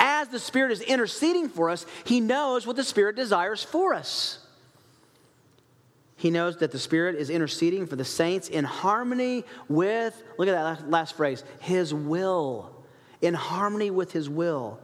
As 0.00 0.28
the 0.28 0.38
Spirit 0.38 0.72
is 0.72 0.80
interceding 0.80 1.48
for 1.48 1.70
us, 1.70 1.84
he 2.04 2.20
knows 2.20 2.66
what 2.66 2.76
the 2.76 2.84
Spirit 2.84 3.16
desires 3.16 3.62
for 3.62 3.94
us. 3.94 4.38
He 6.16 6.30
knows 6.30 6.56
that 6.58 6.72
the 6.72 6.78
Spirit 6.78 7.14
is 7.14 7.30
interceding 7.30 7.86
for 7.86 7.96
the 7.96 8.04
saints 8.04 8.48
in 8.48 8.64
harmony 8.64 9.44
with, 9.68 10.20
look 10.36 10.48
at 10.48 10.52
that 10.52 10.90
last 10.90 11.16
phrase, 11.16 11.44
his 11.60 11.94
will. 11.94 12.74
In 13.20 13.34
harmony 13.34 13.90
with 13.90 14.12
his 14.12 14.28
will. 14.28 14.80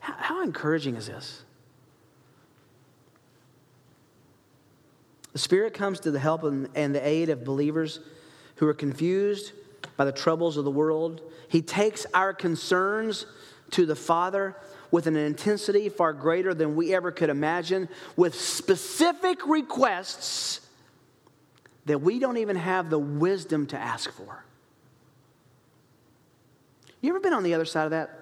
How 0.00 0.42
encouraging 0.42 0.96
is 0.96 1.06
this? 1.06 1.42
The 5.36 5.40
Spirit 5.40 5.74
comes 5.74 6.00
to 6.00 6.10
the 6.10 6.18
help 6.18 6.44
and 6.44 6.94
the 6.94 7.06
aid 7.06 7.28
of 7.28 7.44
believers 7.44 8.00
who 8.54 8.66
are 8.68 8.72
confused 8.72 9.52
by 9.98 10.06
the 10.06 10.12
troubles 10.12 10.56
of 10.56 10.64
the 10.64 10.70
world. 10.70 11.20
He 11.50 11.60
takes 11.60 12.06
our 12.14 12.32
concerns 12.32 13.26
to 13.72 13.84
the 13.84 13.94
Father. 13.94 14.56
with 14.90 15.06
an 15.06 15.14
intensity 15.14 15.90
far 15.90 16.14
greater 16.14 16.54
than 16.54 16.74
we 16.74 16.94
ever 16.94 17.12
could 17.12 17.28
imagine, 17.28 17.90
with 18.16 18.34
specific 18.34 19.46
requests 19.46 20.60
that 21.84 22.00
we 22.00 22.18
don't 22.18 22.38
even 22.38 22.56
have 22.56 22.88
the 22.88 22.98
wisdom 22.98 23.66
to 23.66 23.76
ask 23.76 24.10
for. 24.12 24.42
You 27.02 27.10
ever 27.10 27.20
been 27.20 27.34
on 27.34 27.42
the 27.42 27.52
other 27.52 27.66
side 27.66 27.84
of 27.84 27.90
that? 27.90 28.18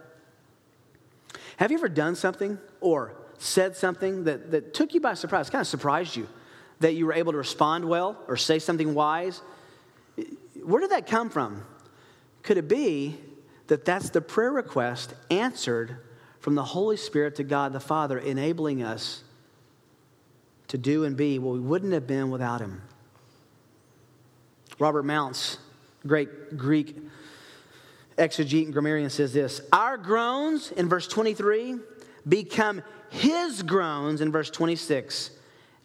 Have 1.59 1.71
you 1.71 1.79
ever 1.79 1.89
done 1.89 2.17
something 2.17 2.59
or 2.81 3.15
said 3.39 3.77
something 3.77 4.25
that, 4.25 4.51
that 4.51 4.75
took 4.75 4.95
you 4.95 5.01
by 5.01 5.15
surprise, 5.15 5.49
kind 5.49 5.61
of 5.61 5.69
surprised 5.69 6.17
you, 6.17 6.27
that 6.85 6.93
you 6.93 7.07
were 7.07 7.15
able 7.15 7.33
to 7.33 7.39
respond 7.39 7.83
well 7.83 8.15
or 8.29 8.37
say 8.37 8.59
something 8.59 8.93
wise? 8.93 9.41
Where 10.63 10.83
did 10.83 10.91
that 10.91 11.07
come 11.07 11.31
from? 11.31 11.65
Could 12.43 12.59
it 12.59 12.69
be 12.69 13.17
that 13.69 13.87
that's 13.87 14.11
the 14.11 14.21
prayer 14.21 14.53
request 14.53 15.15
answered 15.31 15.97
from 16.41 16.55
the 16.55 16.63
Holy 16.63 16.99
Spirit 16.99 17.37
to 17.37 17.43
God 17.43 17.73
the 17.73 17.81
Father, 17.81 18.19
enabling 18.19 18.83
us 18.83 19.23
to 20.69 20.77
do 20.77 21.05
and 21.05 21.17
be 21.17 21.39
what 21.39 21.55
we 21.55 21.61
wouldn't 21.61 21.95
have 21.95 22.07
been 22.07 22.31
without 22.31 22.61
Him? 22.61 22.83
Robert 24.79 25.05
Mounce, 25.05 25.57
great 26.07 26.59
Greek 26.59 26.99
exegete 28.19 28.65
and 28.65 28.75
grammarian, 28.75 29.09
says 29.09 29.33
this 29.33 29.63
Our 29.73 29.97
groans, 29.97 30.71
in 30.71 30.91
verse 30.91 31.09
23, 31.09 31.77
become 32.29 32.83
His 33.09 33.63
groans, 33.63 34.21
in 34.21 34.31
verse 34.31 34.51
26, 34.51 35.31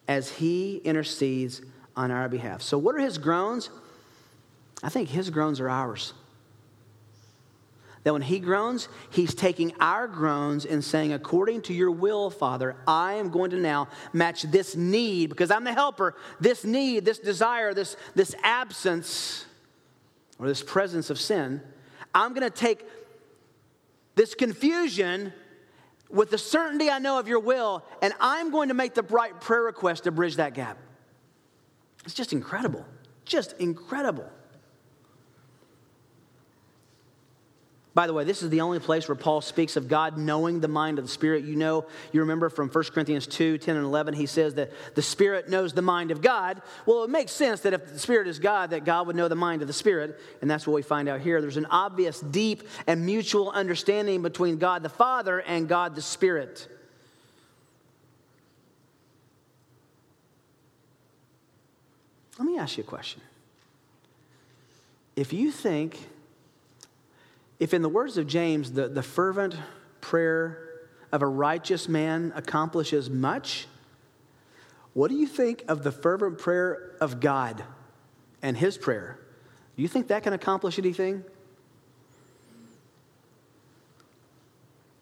as 0.09 0.31
He 0.31 0.77
intercedes 0.77 1.61
on 1.95 2.09
our 2.09 2.27
behalf. 2.27 2.63
So, 2.63 2.77
what 2.77 2.95
are 2.95 2.99
His 2.99 3.19
groans? 3.19 3.69
I 4.83 4.89
think 4.89 5.07
His 5.07 5.29
groans 5.29 5.59
are 5.61 5.69
ours. 5.69 6.13
That 8.03 8.13
when 8.13 8.23
He 8.23 8.39
groans, 8.39 8.89
He's 9.11 9.35
taking 9.35 9.71
our 9.79 10.07
groans 10.07 10.65
and 10.65 10.83
saying, 10.83 11.13
According 11.13 11.61
to 11.63 11.73
your 11.73 11.91
will, 11.91 12.31
Father, 12.31 12.75
I 12.87 13.13
am 13.13 13.29
going 13.29 13.51
to 13.51 13.57
now 13.57 13.87
match 14.11 14.41
this 14.41 14.75
need, 14.75 15.29
because 15.29 15.51
I'm 15.51 15.63
the 15.63 15.73
helper, 15.73 16.15
this 16.41 16.65
need, 16.65 17.05
this 17.05 17.19
desire, 17.19 17.75
this, 17.75 17.95
this 18.15 18.33
absence, 18.41 19.45
or 20.39 20.47
this 20.47 20.63
presence 20.63 21.11
of 21.11 21.19
sin. 21.19 21.61
I'm 22.15 22.33
going 22.33 22.49
to 22.49 22.49
take 22.49 22.83
this 24.15 24.33
confusion 24.33 25.33
with 26.09 26.31
the 26.31 26.37
certainty 26.37 26.89
I 26.89 26.99
know 26.99 27.19
of 27.19 27.27
your 27.27 27.39
will, 27.39 27.83
and 28.01 28.13
I'm 28.19 28.51
going 28.51 28.69
to 28.69 28.73
make 28.73 28.93
the 28.93 29.03
right 29.03 29.39
prayer 29.39 29.63
request 29.63 30.05
to 30.05 30.11
bridge 30.11 30.37
that 30.37 30.53
gap. 30.53 30.77
It's 32.05 32.13
just 32.13 32.33
incredible. 32.33 32.85
Just 33.25 33.53
incredible. 33.59 34.29
By 37.99 38.07
the 38.07 38.13
way, 38.13 38.23
this 38.23 38.43
is 38.43 38.49
the 38.49 38.61
only 38.61 38.79
place 38.79 39.09
where 39.09 39.15
Paul 39.17 39.41
speaks 39.41 39.75
of 39.75 39.89
God 39.89 40.17
knowing 40.17 40.61
the 40.61 40.69
mind 40.69 40.99
of 40.99 41.03
the 41.03 41.11
Spirit. 41.11 41.43
You 41.43 41.57
know, 41.57 41.85
you 42.13 42.21
remember 42.21 42.47
from 42.47 42.69
1 42.69 42.83
Corinthians 42.93 43.27
2 43.27 43.57
10 43.57 43.75
and 43.75 43.83
11, 43.83 44.13
he 44.13 44.25
says 44.25 44.53
that 44.53 44.71
the 44.95 45.01
Spirit 45.01 45.49
knows 45.49 45.73
the 45.73 45.81
mind 45.81 46.09
of 46.11 46.21
God. 46.21 46.61
Well, 46.85 47.03
it 47.03 47.09
makes 47.09 47.33
sense 47.33 47.59
that 47.59 47.73
if 47.73 47.91
the 47.91 47.99
Spirit 47.99 48.29
is 48.29 48.39
God, 48.39 48.69
that 48.69 48.85
God 48.85 49.07
would 49.07 49.17
know 49.17 49.27
the 49.27 49.35
mind 49.35 49.61
of 49.61 49.67
the 49.67 49.73
Spirit. 49.73 50.17
And 50.39 50.49
that's 50.49 50.65
what 50.65 50.75
we 50.75 50.81
find 50.81 51.09
out 51.09 51.19
here. 51.19 51.41
There's 51.41 51.57
an 51.57 51.65
obvious, 51.65 52.21
deep, 52.21 52.63
and 52.87 53.05
mutual 53.05 53.51
understanding 53.51 54.21
between 54.21 54.59
God 54.59 54.81
the 54.81 54.87
Father 54.87 55.39
and 55.41 55.67
God 55.67 55.93
the 55.93 56.01
Spirit. 56.01 56.69
Let 62.37 62.47
me 62.47 62.57
ask 62.57 62.77
you 62.77 62.85
a 62.85 62.87
question. 62.87 63.19
If 65.17 65.33
you 65.33 65.51
think 65.51 65.99
if, 67.59 67.73
in 67.73 67.81
the 67.81 67.89
words 67.89 68.17
of 68.17 68.25
James, 68.25 68.71
the, 68.71 68.87
the 68.87 69.03
fervent 69.03 69.55
prayer 70.01 70.65
of 71.11 71.21
a 71.21 71.27
righteous 71.27 71.89
man 71.89 72.31
accomplishes 72.35 73.09
much, 73.09 73.67
what 74.93 75.09
do 75.09 75.15
you 75.15 75.27
think 75.27 75.63
of 75.67 75.83
the 75.83 75.91
fervent 75.91 76.37
prayer 76.37 76.95
of 77.01 77.19
God 77.19 77.63
and 78.41 78.57
his 78.57 78.77
prayer? 78.77 79.19
Do 79.75 79.81
you 79.81 79.87
think 79.87 80.07
that 80.07 80.23
can 80.23 80.33
accomplish 80.33 80.79
anything? 80.79 81.23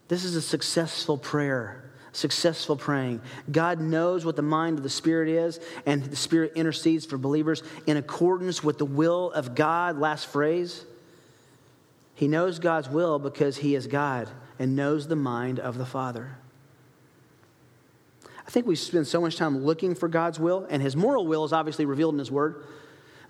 This 0.07 0.23
is 0.23 0.35
a 0.35 0.41
successful 0.41 1.17
prayer, 1.17 1.91
successful 2.11 2.75
praying. 2.75 3.21
God 3.51 3.79
knows 3.79 4.25
what 4.25 4.35
the 4.35 4.41
mind 4.41 4.77
of 4.77 4.83
the 4.83 4.89
Spirit 4.89 5.29
is, 5.29 5.59
and 5.85 6.03
the 6.03 6.15
Spirit 6.15 6.53
intercedes 6.55 7.05
for 7.05 7.17
believers 7.17 7.61
in 7.85 7.97
accordance 7.97 8.63
with 8.63 8.77
the 8.77 8.85
will 8.85 9.31
of 9.31 9.53
God. 9.53 9.97
Last 9.99 10.27
phrase. 10.27 10.85
He 12.17 12.27
knows 12.27 12.57
God's 12.57 12.89
will 12.89 13.19
because 13.19 13.57
he 13.57 13.75
is 13.75 13.85
God 13.85 14.27
and 14.57 14.75
knows 14.75 15.07
the 15.07 15.15
mind 15.15 15.59
of 15.59 15.77
the 15.77 15.85
Father. 15.85 16.35
I 18.25 18.49
think 18.49 18.65
we 18.65 18.75
spend 18.75 19.05
so 19.05 19.21
much 19.21 19.35
time 19.35 19.63
looking 19.63 19.93
for 19.93 20.09
God's 20.09 20.39
will, 20.39 20.65
and 20.67 20.81
his 20.81 20.95
moral 20.95 21.27
will 21.27 21.45
is 21.45 21.53
obviously 21.53 21.85
revealed 21.85 22.15
in 22.15 22.19
his 22.19 22.31
word. 22.31 22.63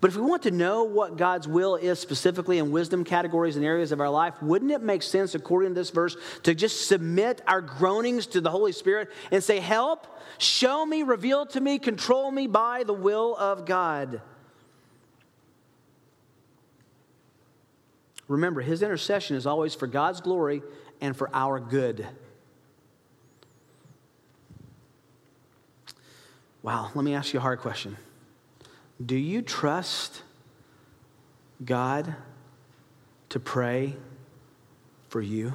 But 0.00 0.08
if 0.08 0.16
we 0.16 0.22
want 0.22 0.44
to 0.44 0.50
know 0.50 0.84
what 0.84 1.18
God's 1.18 1.46
will 1.46 1.76
is 1.76 1.98
specifically 1.98 2.56
in 2.56 2.70
wisdom 2.70 3.04
categories 3.04 3.56
and 3.56 3.64
areas 3.64 3.92
of 3.92 4.00
our 4.00 4.08
life, 4.08 4.40
wouldn't 4.40 4.70
it 4.70 4.80
make 4.80 5.02
sense, 5.02 5.34
according 5.34 5.72
to 5.72 5.74
this 5.74 5.90
verse, 5.90 6.16
to 6.44 6.54
just 6.54 6.88
submit 6.88 7.42
our 7.46 7.60
groanings 7.60 8.26
to 8.28 8.40
the 8.40 8.50
Holy 8.50 8.72
Spirit 8.72 9.10
and 9.30 9.44
say, 9.44 9.60
Help, 9.60 10.06
show 10.38 10.86
me, 10.86 11.02
reveal 11.02 11.44
to 11.44 11.60
me, 11.60 11.78
control 11.78 12.30
me 12.30 12.46
by 12.46 12.84
the 12.84 12.94
will 12.94 13.36
of 13.36 13.66
God? 13.66 14.22
Remember, 18.28 18.60
his 18.60 18.82
intercession 18.82 19.36
is 19.36 19.46
always 19.46 19.74
for 19.74 19.86
God's 19.86 20.20
glory 20.20 20.62
and 21.00 21.16
for 21.16 21.30
our 21.32 21.58
good. 21.58 22.06
Wow, 26.62 26.90
let 26.94 27.04
me 27.04 27.14
ask 27.14 27.32
you 27.32 27.38
a 27.38 27.42
hard 27.42 27.60
question. 27.60 27.96
Do 29.04 29.16
you 29.16 29.42
trust 29.42 30.22
God 31.64 32.14
to 33.30 33.40
pray 33.40 33.96
for 35.08 35.22
you? 35.22 35.54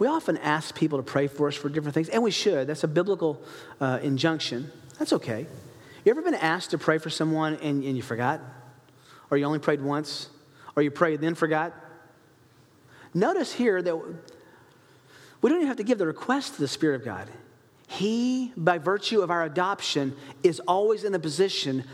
We 0.00 0.08
often 0.08 0.36
ask 0.38 0.74
people 0.74 0.98
to 0.98 1.04
pray 1.04 1.28
for 1.28 1.46
us 1.46 1.54
for 1.54 1.68
different 1.68 1.94
things, 1.94 2.08
and 2.08 2.22
we 2.22 2.32
should. 2.32 2.66
That's 2.66 2.82
a 2.82 2.88
biblical 2.88 3.40
uh, 3.80 4.00
injunction. 4.02 4.72
That's 4.98 5.12
okay. 5.12 5.46
You 6.04 6.10
ever 6.10 6.22
been 6.22 6.34
asked 6.34 6.72
to 6.72 6.78
pray 6.78 6.98
for 6.98 7.10
someone 7.10 7.54
and, 7.62 7.84
and 7.84 7.96
you 7.96 8.02
forgot? 8.02 8.40
Or 9.30 9.36
you 9.36 9.44
only 9.44 9.58
prayed 9.58 9.80
once? 9.80 10.28
Or 10.76 10.82
you 10.82 10.90
prayed 10.90 11.20
then 11.20 11.34
forgot? 11.34 11.72
Notice 13.12 13.52
here 13.52 13.80
that 13.80 13.96
we 13.96 15.50
don't 15.50 15.58
even 15.58 15.68
have 15.68 15.76
to 15.76 15.84
give 15.84 15.98
the 15.98 16.06
request 16.06 16.54
to 16.54 16.60
the 16.60 16.68
Spirit 16.68 16.96
of 16.96 17.04
God. 17.04 17.28
He, 17.86 18.52
by 18.56 18.78
virtue 18.78 19.20
of 19.20 19.30
our 19.30 19.44
adoption, 19.44 20.16
is 20.42 20.60
always 20.60 21.04
in 21.04 21.12
the 21.12 21.18
position 21.18 21.84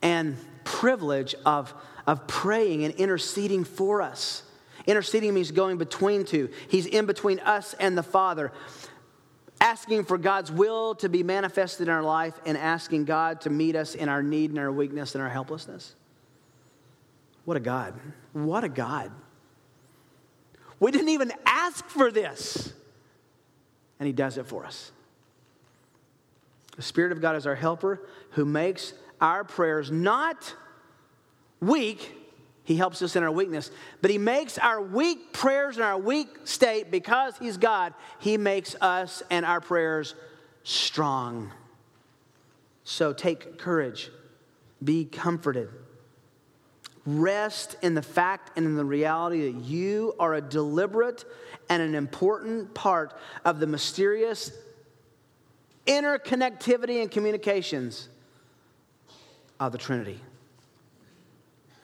and 0.00 0.36
privilege 0.64 1.34
of, 1.44 1.74
of 2.06 2.26
praying 2.26 2.84
and 2.84 2.94
interceding 2.94 3.64
for 3.64 4.00
us. 4.00 4.42
Interceding 4.86 5.34
means 5.34 5.50
going 5.50 5.76
between 5.76 6.24
two. 6.24 6.48
He's 6.68 6.86
in 6.86 7.04
between 7.04 7.40
us 7.40 7.74
and 7.74 7.98
the 7.98 8.02
Father, 8.02 8.52
asking 9.60 10.04
for 10.04 10.16
God's 10.16 10.50
will 10.50 10.94
to 10.96 11.08
be 11.08 11.22
manifested 11.22 11.88
in 11.88 11.92
our 11.92 12.02
life 12.02 12.40
and 12.46 12.56
asking 12.56 13.04
God 13.04 13.42
to 13.42 13.50
meet 13.50 13.76
us 13.76 13.94
in 13.94 14.08
our 14.08 14.22
need 14.22 14.50
and 14.50 14.58
our 14.58 14.72
weakness 14.72 15.14
and 15.14 15.22
our 15.22 15.28
helplessness. 15.28 15.94
What 17.50 17.56
a 17.56 17.60
God. 17.60 17.94
What 18.32 18.62
a 18.62 18.68
God. 18.68 19.10
We 20.78 20.92
didn't 20.92 21.08
even 21.08 21.32
ask 21.44 21.84
for 21.84 22.12
this, 22.12 22.72
and 23.98 24.06
He 24.06 24.12
does 24.12 24.38
it 24.38 24.46
for 24.46 24.64
us. 24.64 24.92
The 26.76 26.82
Spirit 26.82 27.10
of 27.10 27.20
God 27.20 27.34
is 27.34 27.48
our 27.48 27.56
helper 27.56 28.06
who 28.30 28.44
makes 28.44 28.92
our 29.20 29.42
prayers 29.42 29.90
not 29.90 30.54
weak. 31.58 32.14
He 32.62 32.76
helps 32.76 33.02
us 33.02 33.16
in 33.16 33.24
our 33.24 33.32
weakness, 33.32 33.72
but 34.00 34.12
He 34.12 34.18
makes 34.18 34.56
our 34.56 34.80
weak 34.80 35.32
prayers 35.32 35.74
and 35.74 35.84
our 35.84 35.98
weak 35.98 36.28
state 36.44 36.92
because 36.92 37.36
He's 37.36 37.56
God. 37.56 37.94
He 38.20 38.36
makes 38.36 38.76
us 38.80 39.24
and 39.28 39.44
our 39.44 39.60
prayers 39.60 40.14
strong. 40.62 41.50
So 42.84 43.12
take 43.12 43.58
courage, 43.58 44.08
be 44.84 45.04
comforted. 45.04 45.79
Rest 47.06 47.76
in 47.82 47.94
the 47.94 48.02
fact 48.02 48.56
and 48.56 48.66
in 48.66 48.76
the 48.76 48.84
reality 48.84 49.50
that 49.50 49.64
you 49.64 50.14
are 50.18 50.34
a 50.34 50.40
deliberate 50.40 51.24
and 51.68 51.82
an 51.82 51.94
important 51.94 52.74
part 52.74 53.14
of 53.44 53.58
the 53.58 53.66
mysterious 53.66 54.52
interconnectivity 55.86 57.00
and 57.00 57.10
communications 57.10 58.08
of 59.58 59.72
the 59.72 59.78
Trinity. 59.78 60.20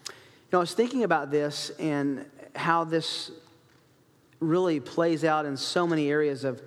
You 0.06 0.12
know, 0.52 0.58
I 0.58 0.60
was 0.60 0.74
thinking 0.74 1.02
about 1.02 1.30
this 1.30 1.70
and 1.78 2.26
how 2.54 2.84
this 2.84 3.30
really 4.38 4.80
plays 4.80 5.24
out 5.24 5.46
in 5.46 5.56
so 5.56 5.86
many 5.86 6.10
areas 6.10 6.44
of, 6.44 6.62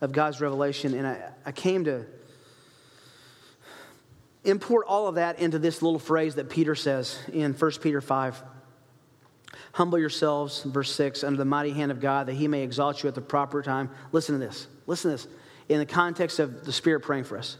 of 0.00 0.12
God's 0.12 0.40
revelation, 0.40 0.92
and 0.94 1.06
I, 1.06 1.30
I 1.44 1.52
came 1.52 1.84
to 1.84 2.04
import 4.46 4.86
all 4.86 5.08
of 5.08 5.16
that 5.16 5.38
into 5.38 5.58
this 5.58 5.82
little 5.82 5.98
phrase 5.98 6.36
that 6.36 6.48
Peter 6.48 6.74
says 6.74 7.18
in 7.32 7.52
1 7.52 7.70
Peter 7.82 8.00
5. 8.00 8.42
Humble 9.72 9.98
yourselves, 9.98 10.62
verse 10.62 10.90
6, 10.92 11.24
under 11.24 11.36
the 11.36 11.44
mighty 11.44 11.70
hand 11.70 11.90
of 11.90 12.00
God, 12.00 12.26
that 12.26 12.34
he 12.34 12.48
may 12.48 12.62
exalt 12.62 13.02
you 13.02 13.08
at 13.08 13.14
the 13.14 13.20
proper 13.20 13.62
time. 13.62 13.90
Listen 14.12 14.38
to 14.38 14.44
this. 14.44 14.66
Listen 14.86 15.10
to 15.10 15.16
this. 15.16 15.32
In 15.68 15.78
the 15.78 15.86
context 15.86 16.38
of 16.38 16.64
the 16.64 16.72
Spirit 16.72 17.00
praying 17.00 17.24
for 17.24 17.36
us, 17.36 17.58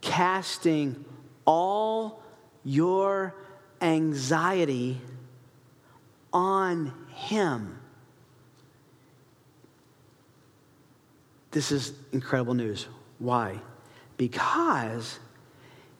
casting 0.00 1.04
all 1.44 2.22
your 2.64 3.34
anxiety 3.80 5.00
on 6.32 6.92
him. 7.14 7.78
This 11.50 11.72
is 11.72 11.94
incredible 12.12 12.54
news. 12.54 12.86
Why? 13.18 13.60
Because 14.18 15.18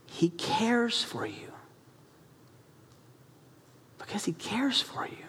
he 0.06 0.30
cares 0.30 1.02
for 1.02 1.26
you. 1.26 1.52
Because 3.98 4.24
he 4.24 4.32
cares 4.32 4.80
for 4.80 5.06
you. 5.06 5.26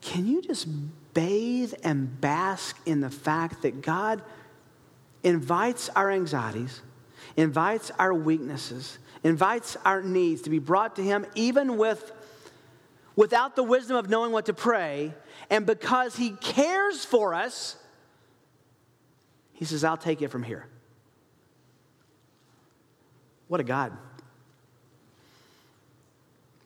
Can 0.00 0.26
you 0.26 0.42
just 0.42 0.66
bathe 1.14 1.74
and 1.84 2.20
bask 2.20 2.76
in 2.84 3.00
the 3.00 3.10
fact 3.10 3.62
that 3.62 3.80
God 3.82 4.22
invites 5.22 5.88
our 5.90 6.10
anxieties, 6.10 6.80
invites 7.36 7.92
our 7.98 8.12
weaknesses, 8.12 8.98
invites 9.22 9.76
our 9.84 10.02
needs 10.02 10.42
to 10.42 10.50
be 10.50 10.58
brought 10.58 10.96
to 10.96 11.02
him 11.02 11.24
even 11.34 11.76
with 11.76 12.12
without 13.14 13.56
the 13.56 13.62
wisdom 13.62 13.96
of 13.96 14.08
knowing 14.08 14.32
what 14.32 14.46
to 14.46 14.54
pray, 14.54 15.14
and 15.50 15.66
because 15.66 16.16
he 16.16 16.30
cares 16.30 17.04
for 17.04 17.34
us, 17.34 17.76
he 19.52 19.64
says, 19.64 19.84
I'll 19.84 19.96
take 19.96 20.22
it 20.22 20.28
from 20.28 20.42
here. 20.42 20.66
What 23.52 23.60
a 23.60 23.64
God. 23.64 23.92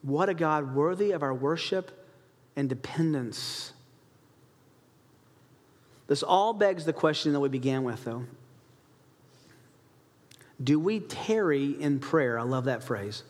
What 0.02 0.28
a 0.28 0.34
God 0.34 0.72
worthy 0.72 1.10
of 1.10 1.24
our 1.24 1.34
worship 1.34 1.90
and 2.54 2.68
dependence. 2.68 3.72
This 6.06 6.22
all 6.22 6.52
begs 6.52 6.84
the 6.84 6.92
question 6.92 7.32
that 7.32 7.40
we 7.40 7.48
began 7.48 7.82
with, 7.82 8.04
though. 8.04 8.22
Do 10.62 10.78
we 10.78 11.00
tarry 11.00 11.70
in 11.70 11.98
prayer? 11.98 12.38
I 12.38 12.44
love 12.44 12.66
that 12.66 12.84
phrase. 12.84 13.24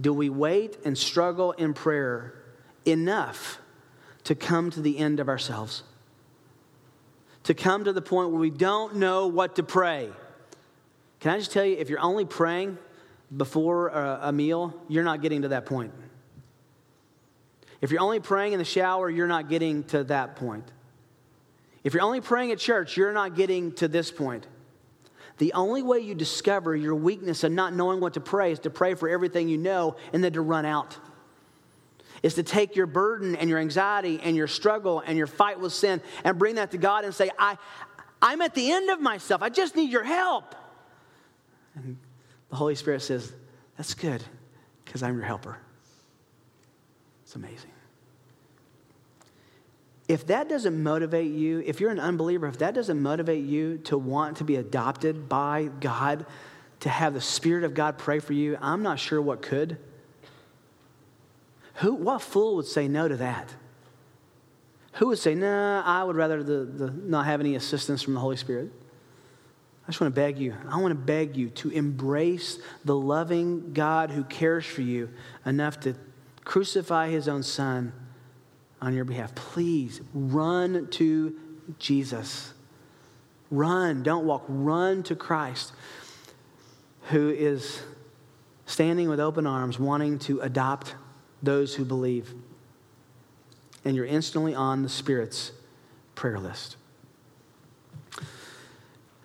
Do 0.00 0.12
we 0.12 0.28
wait 0.28 0.76
and 0.84 0.98
struggle 0.98 1.52
in 1.52 1.74
prayer 1.74 2.34
enough 2.84 3.60
to 4.24 4.34
come 4.34 4.68
to 4.72 4.80
the 4.80 4.98
end 4.98 5.20
of 5.20 5.28
ourselves? 5.28 5.84
To 7.44 7.54
come 7.54 7.84
to 7.84 7.92
the 7.92 8.02
point 8.02 8.30
where 8.30 8.40
we 8.40 8.50
don't 8.50 8.96
know 8.96 9.28
what 9.28 9.54
to 9.54 9.62
pray? 9.62 10.10
Can 11.20 11.32
I 11.32 11.38
just 11.38 11.52
tell 11.52 11.64
you, 11.64 11.76
if 11.76 11.90
you're 11.90 12.00
only 12.00 12.24
praying 12.24 12.78
before 13.34 13.88
a, 13.88 14.32
meal, 14.32 14.74
you're 14.88 15.04
not 15.04 15.22
getting 15.22 15.42
to 15.42 15.48
that 15.48 15.66
point. 15.66 15.92
If 17.80 17.90
you're 17.90 18.00
only 18.00 18.20
praying 18.20 18.54
in 18.54 18.58
the 18.58 18.64
shower, 18.64 19.08
you're 19.08 19.28
not 19.28 19.48
getting 19.48 19.84
to 19.84 20.04
that 20.04 20.36
point. 20.36 20.64
If 21.84 21.94
you're 21.94 22.02
only 22.02 22.20
praying 22.20 22.52
at 22.52 22.58
church, 22.58 22.96
you're 22.96 23.12
not 23.12 23.36
getting 23.36 23.72
to 23.74 23.88
this 23.88 24.10
point. 24.10 24.46
The 25.38 25.52
only 25.54 25.82
way 25.82 26.00
you 26.00 26.14
discover 26.14 26.76
your 26.76 26.94
weakness 26.94 27.44
and 27.44 27.56
not 27.56 27.72
knowing 27.72 28.00
what 28.00 28.14
to 28.14 28.20
pray 28.20 28.52
is 28.52 28.58
to 28.60 28.70
pray 28.70 28.94
for 28.94 29.08
everything 29.08 29.48
you 29.48 29.56
know 29.56 29.96
and 30.12 30.22
then 30.22 30.34
to 30.34 30.42
run 30.42 30.66
out. 30.66 30.98
Is 32.22 32.34
to 32.34 32.42
take 32.42 32.76
your 32.76 32.86
burden 32.86 33.34
and 33.36 33.48
your 33.48 33.58
anxiety 33.58 34.20
and 34.22 34.36
your 34.36 34.46
struggle 34.48 35.02
and 35.06 35.16
your 35.16 35.26
fight 35.26 35.58
with 35.58 35.72
sin 35.72 36.02
and 36.24 36.38
bring 36.38 36.56
that 36.56 36.72
to 36.72 36.78
God 36.78 37.06
and 37.06 37.14
say, 37.14 37.30
I, 37.38 37.56
I'm 38.20 38.42
at 38.42 38.54
the 38.54 38.70
end 38.70 38.90
of 38.90 39.00
myself. 39.00 39.42
I 39.42 39.48
just 39.48 39.76
need 39.76 39.90
your 39.90 40.04
help. 40.04 40.54
And 41.82 41.96
the 42.48 42.56
Holy 42.56 42.74
Spirit 42.74 43.02
says, 43.02 43.32
That's 43.76 43.94
good, 43.94 44.22
because 44.84 45.02
I'm 45.02 45.16
your 45.16 45.26
helper. 45.26 45.58
It's 47.24 47.34
amazing. 47.36 47.70
If 50.08 50.26
that 50.26 50.48
doesn't 50.48 50.82
motivate 50.82 51.30
you, 51.30 51.62
if 51.64 51.78
you're 51.80 51.92
an 51.92 52.00
unbeliever, 52.00 52.48
if 52.48 52.58
that 52.58 52.74
doesn't 52.74 53.00
motivate 53.00 53.44
you 53.44 53.78
to 53.84 53.96
want 53.96 54.38
to 54.38 54.44
be 54.44 54.56
adopted 54.56 55.28
by 55.28 55.70
God, 55.78 56.26
to 56.80 56.88
have 56.88 57.14
the 57.14 57.20
Spirit 57.20 57.62
of 57.62 57.74
God 57.74 57.96
pray 57.96 58.18
for 58.18 58.32
you, 58.32 58.58
I'm 58.60 58.82
not 58.82 58.98
sure 58.98 59.22
what 59.22 59.42
could. 59.42 59.76
Who, 61.74 61.94
what 61.94 62.22
fool 62.22 62.56
would 62.56 62.66
say 62.66 62.88
no 62.88 63.06
to 63.06 63.16
that? 63.18 63.54
Who 64.94 65.06
would 65.06 65.18
say, 65.18 65.34
nah, 65.34 65.82
I 65.84 66.02
would 66.02 66.16
rather 66.16 66.42
the, 66.42 66.64
the, 66.64 66.90
not 66.90 67.26
have 67.26 67.40
any 67.40 67.54
assistance 67.54 68.02
from 68.02 68.14
the 68.14 68.20
Holy 68.20 68.36
Spirit? 68.36 68.72
I 69.84 69.86
just 69.86 70.00
want 70.00 70.14
to 70.14 70.20
beg 70.20 70.38
you, 70.38 70.54
I 70.68 70.80
want 70.80 70.92
to 70.92 70.94
beg 70.94 71.36
you 71.36 71.50
to 71.50 71.70
embrace 71.70 72.58
the 72.84 72.94
loving 72.94 73.72
God 73.72 74.10
who 74.10 74.24
cares 74.24 74.64
for 74.64 74.82
you 74.82 75.10
enough 75.44 75.80
to 75.80 75.94
crucify 76.44 77.08
his 77.08 77.28
own 77.28 77.42
son 77.42 77.92
on 78.80 78.94
your 78.94 79.04
behalf. 79.04 79.34
Please 79.34 80.00
run 80.14 80.88
to 80.92 81.36
Jesus. 81.78 82.52
Run, 83.50 84.02
don't 84.02 84.26
walk, 84.26 84.44
run 84.48 85.02
to 85.04 85.16
Christ 85.16 85.72
who 87.10 87.30
is 87.30 87.82
standing 88.66 89.08
with 89.08 89.18
open 89.18 89.46
arms, 89.46 89.78
wanting 89.78 90.18
to 90.20 90.40
adopt 90.40 90.94
those 91.42 91.74
who 91.74 91.84
believe. 91.84 92.32
And 93.84 93.96
you're 93.96 94.06
instantly 94.06 94.54
on 94.54 94.82
the 94.82 94.88
Spirit's 94.88 95.52
prayer 96.14 96.38
list. 96.38 96.76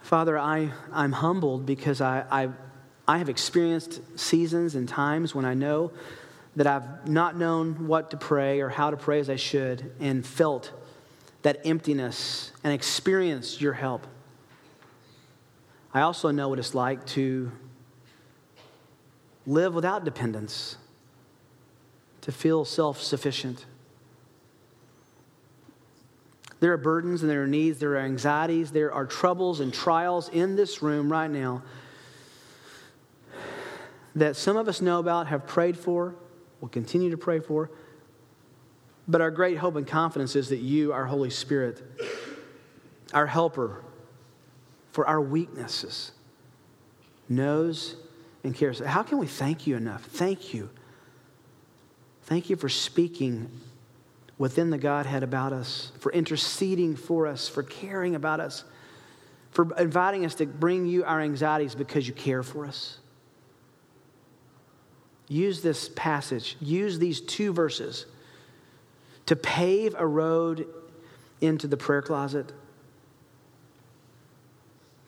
Father, 0.05 0.37
I, 0.37 0.71
I'm 0.93 1.13
humbled 1.13 1.65
because 1.65 1.99
I, 1.99 2.25
I, 2.29 2.49
I 3.07 3.17
have 3.17 3.27
experienced 3.27 3.99
seasons 4.19 4.75
and 4.75 4.87
times 4.87 5.33
when 5.33 5.45
I 5.45 5.55
know 5.55 5.93
that 6.55 6.67
I've 6.67 7.07
not 7.07 7.35
known 7.35 7.87
what 7.87 8.11
to 8.11 8.17
pray 8.17 8.61
or 8.61 8.69
how 8.69 8.91
to 8.91 8.97
pray 8.97 9.19
as 9.19 9.31
I 9.31 9.35
should 9.35 9.93
and 9.99 10.23
felt 10.23 10.71
that 11.41 11.65
emptiness 11.65 12.51
and 12.63 12.71
experienced 12.71 13.61
your 13.61 13.73
help. 13.73 14.05
I 15.91 16.01
also 16.01 16.29
know 16.29 16.49
what 16.49 16.59
it's 16.59 16.75
like 16.75 17.03
to 17.07 17.51
live 19.47 19.73
without 19.73 20.05
dependence, 20.05 20.77
to 22.21 22.31
feel 22.31 22.63
self 22.63 23.01
sufficient. 23.01 23.65
There 26.59 26.71
are 26.71 26.77
burdens 26.77 27.21
and 27.21 27.29
there 27.29 27.43
are 27.43 27.47
needs, 27.47 27.79
there 27.79 27.93
are 27.93 27.99
anxieties, 27.99 28.71
there 28.71 28.91
are 28.93 29.05
troubles 29.05 29.59
and 29.59 29.73
trials 29.73 30.29
in 30.29 30.55
this 30.55 30.81
room 30.81 31.11
right 31.11 31.29
now 31.29 31.63
that 34.15 34.35
some 34.37 34.55
of 34.55 34.67
us 34.67 34.81
know 34.81 34.99
about, 34.99 35.27
have 35.27 35.45
prayed 35.45 35.77
for, 35.77 36.15
will 36.61 36.69
continue 36.69 37.11
to 37.11 37.17
pray 37.17 37.39
for. 37.39 37.69
But 39.07 39.21
our 39.21 39.29
great 39.29 39.57
hope 39.57 39.75
and 39.75 39.85
confidence 39.85 40.35
is 40.35 40.49
that 40.49 40.59
you, 40.59 40.93
our 40.93 41.05
Holy 41.05 41.29
Spirit, 41.29 41.83
our 43.13 43.27
helper 43.27 43.83
for 44.91 45.05
our 45.05 45.21
weaknesses, 45.21 46.13
knows 47.27 47.97
and 48.43 48.55
cares. 48.55 48.79
How 48.79 49.03
can 49.03 49.17
we 49.17 49.27
thank 49.27 49.67
you 49.67 49.75
enough? 49.75 50.03
Thank 50.05 50.53
you. 50.53 50.69
Thank 52.23 52.49
you 52.49 52.55
for 52.55 52.69
speaking 52.69 53.49
within 54.37 54.69
the 54.69 54.77
Godhead 54.77 55.23
about 55.23 55.53
us, 55.53 55.91
for 55.99 56.11
interceding 56.11 56.95
for 56.95 57.27
us, 57.27 57.47
for 57.47 57.63
caring 57.63 58.15
about 58.15 58.39
us, 58.39 58.63
for 59.51 59.73
inviting 59.77 60.25
us 60.25 60.35
to 60.35 60.45
bring 60.45 60.85
you 60.85 61.05
our 61.05 61.21
anxieties 61.21 61.75
because 61.75 62.07
you 62.07 62.13
care 62.13 62.43
for 62.43 62.65
us. 62.65 62.97
Use 65.27 65.61
this 65.61 65.89
passage, 65.95 66.57
use 66.59 66.99
these 66.99 67.21
two 67.21 67.53
verses 67.53 68.05
to 69.25 69.35
pave 69.35 69.95
a 69.97 70.05
road 70.05 70.67
into 71.41 71.67
the 71.67 71.77
prayer 71.77 72.01
closet, 72.01 72.51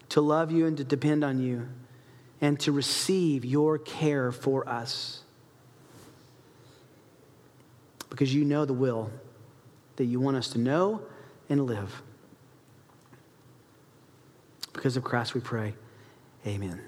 to 0.09 0.21
love 0.21 0.51
you 0.51 0.65
and 0.65 0.77
to 0.77 0.83
depend 0.83 1.23
on 1.23 1.39
you, 1.39 1.67
and 2.39 2.59
to 2.61 2.71
receive 2.71 3.43
your 3.43 3.77
care 3.77 4.31
for 4.31 4.67
us 4.67 5.23
because 8.09 8.33
you 8.33 8.45
know 8.45 8.65
the 8.65 8.73
will 8.73 9.11
that 9.97 10.05
you 10.05 10.19
want 10.19 10.37
us 10.37 10.49
to 10.49 10.59
know 10.59 11.01
and 11.49 11.65
live. 11.65 12.01
Because 14.73 14.95
of 14.95 15.03
Christ 15.03 15.33
we 15.33 15.41
pray. 15.41 15.73
Amen. 16.45 16.81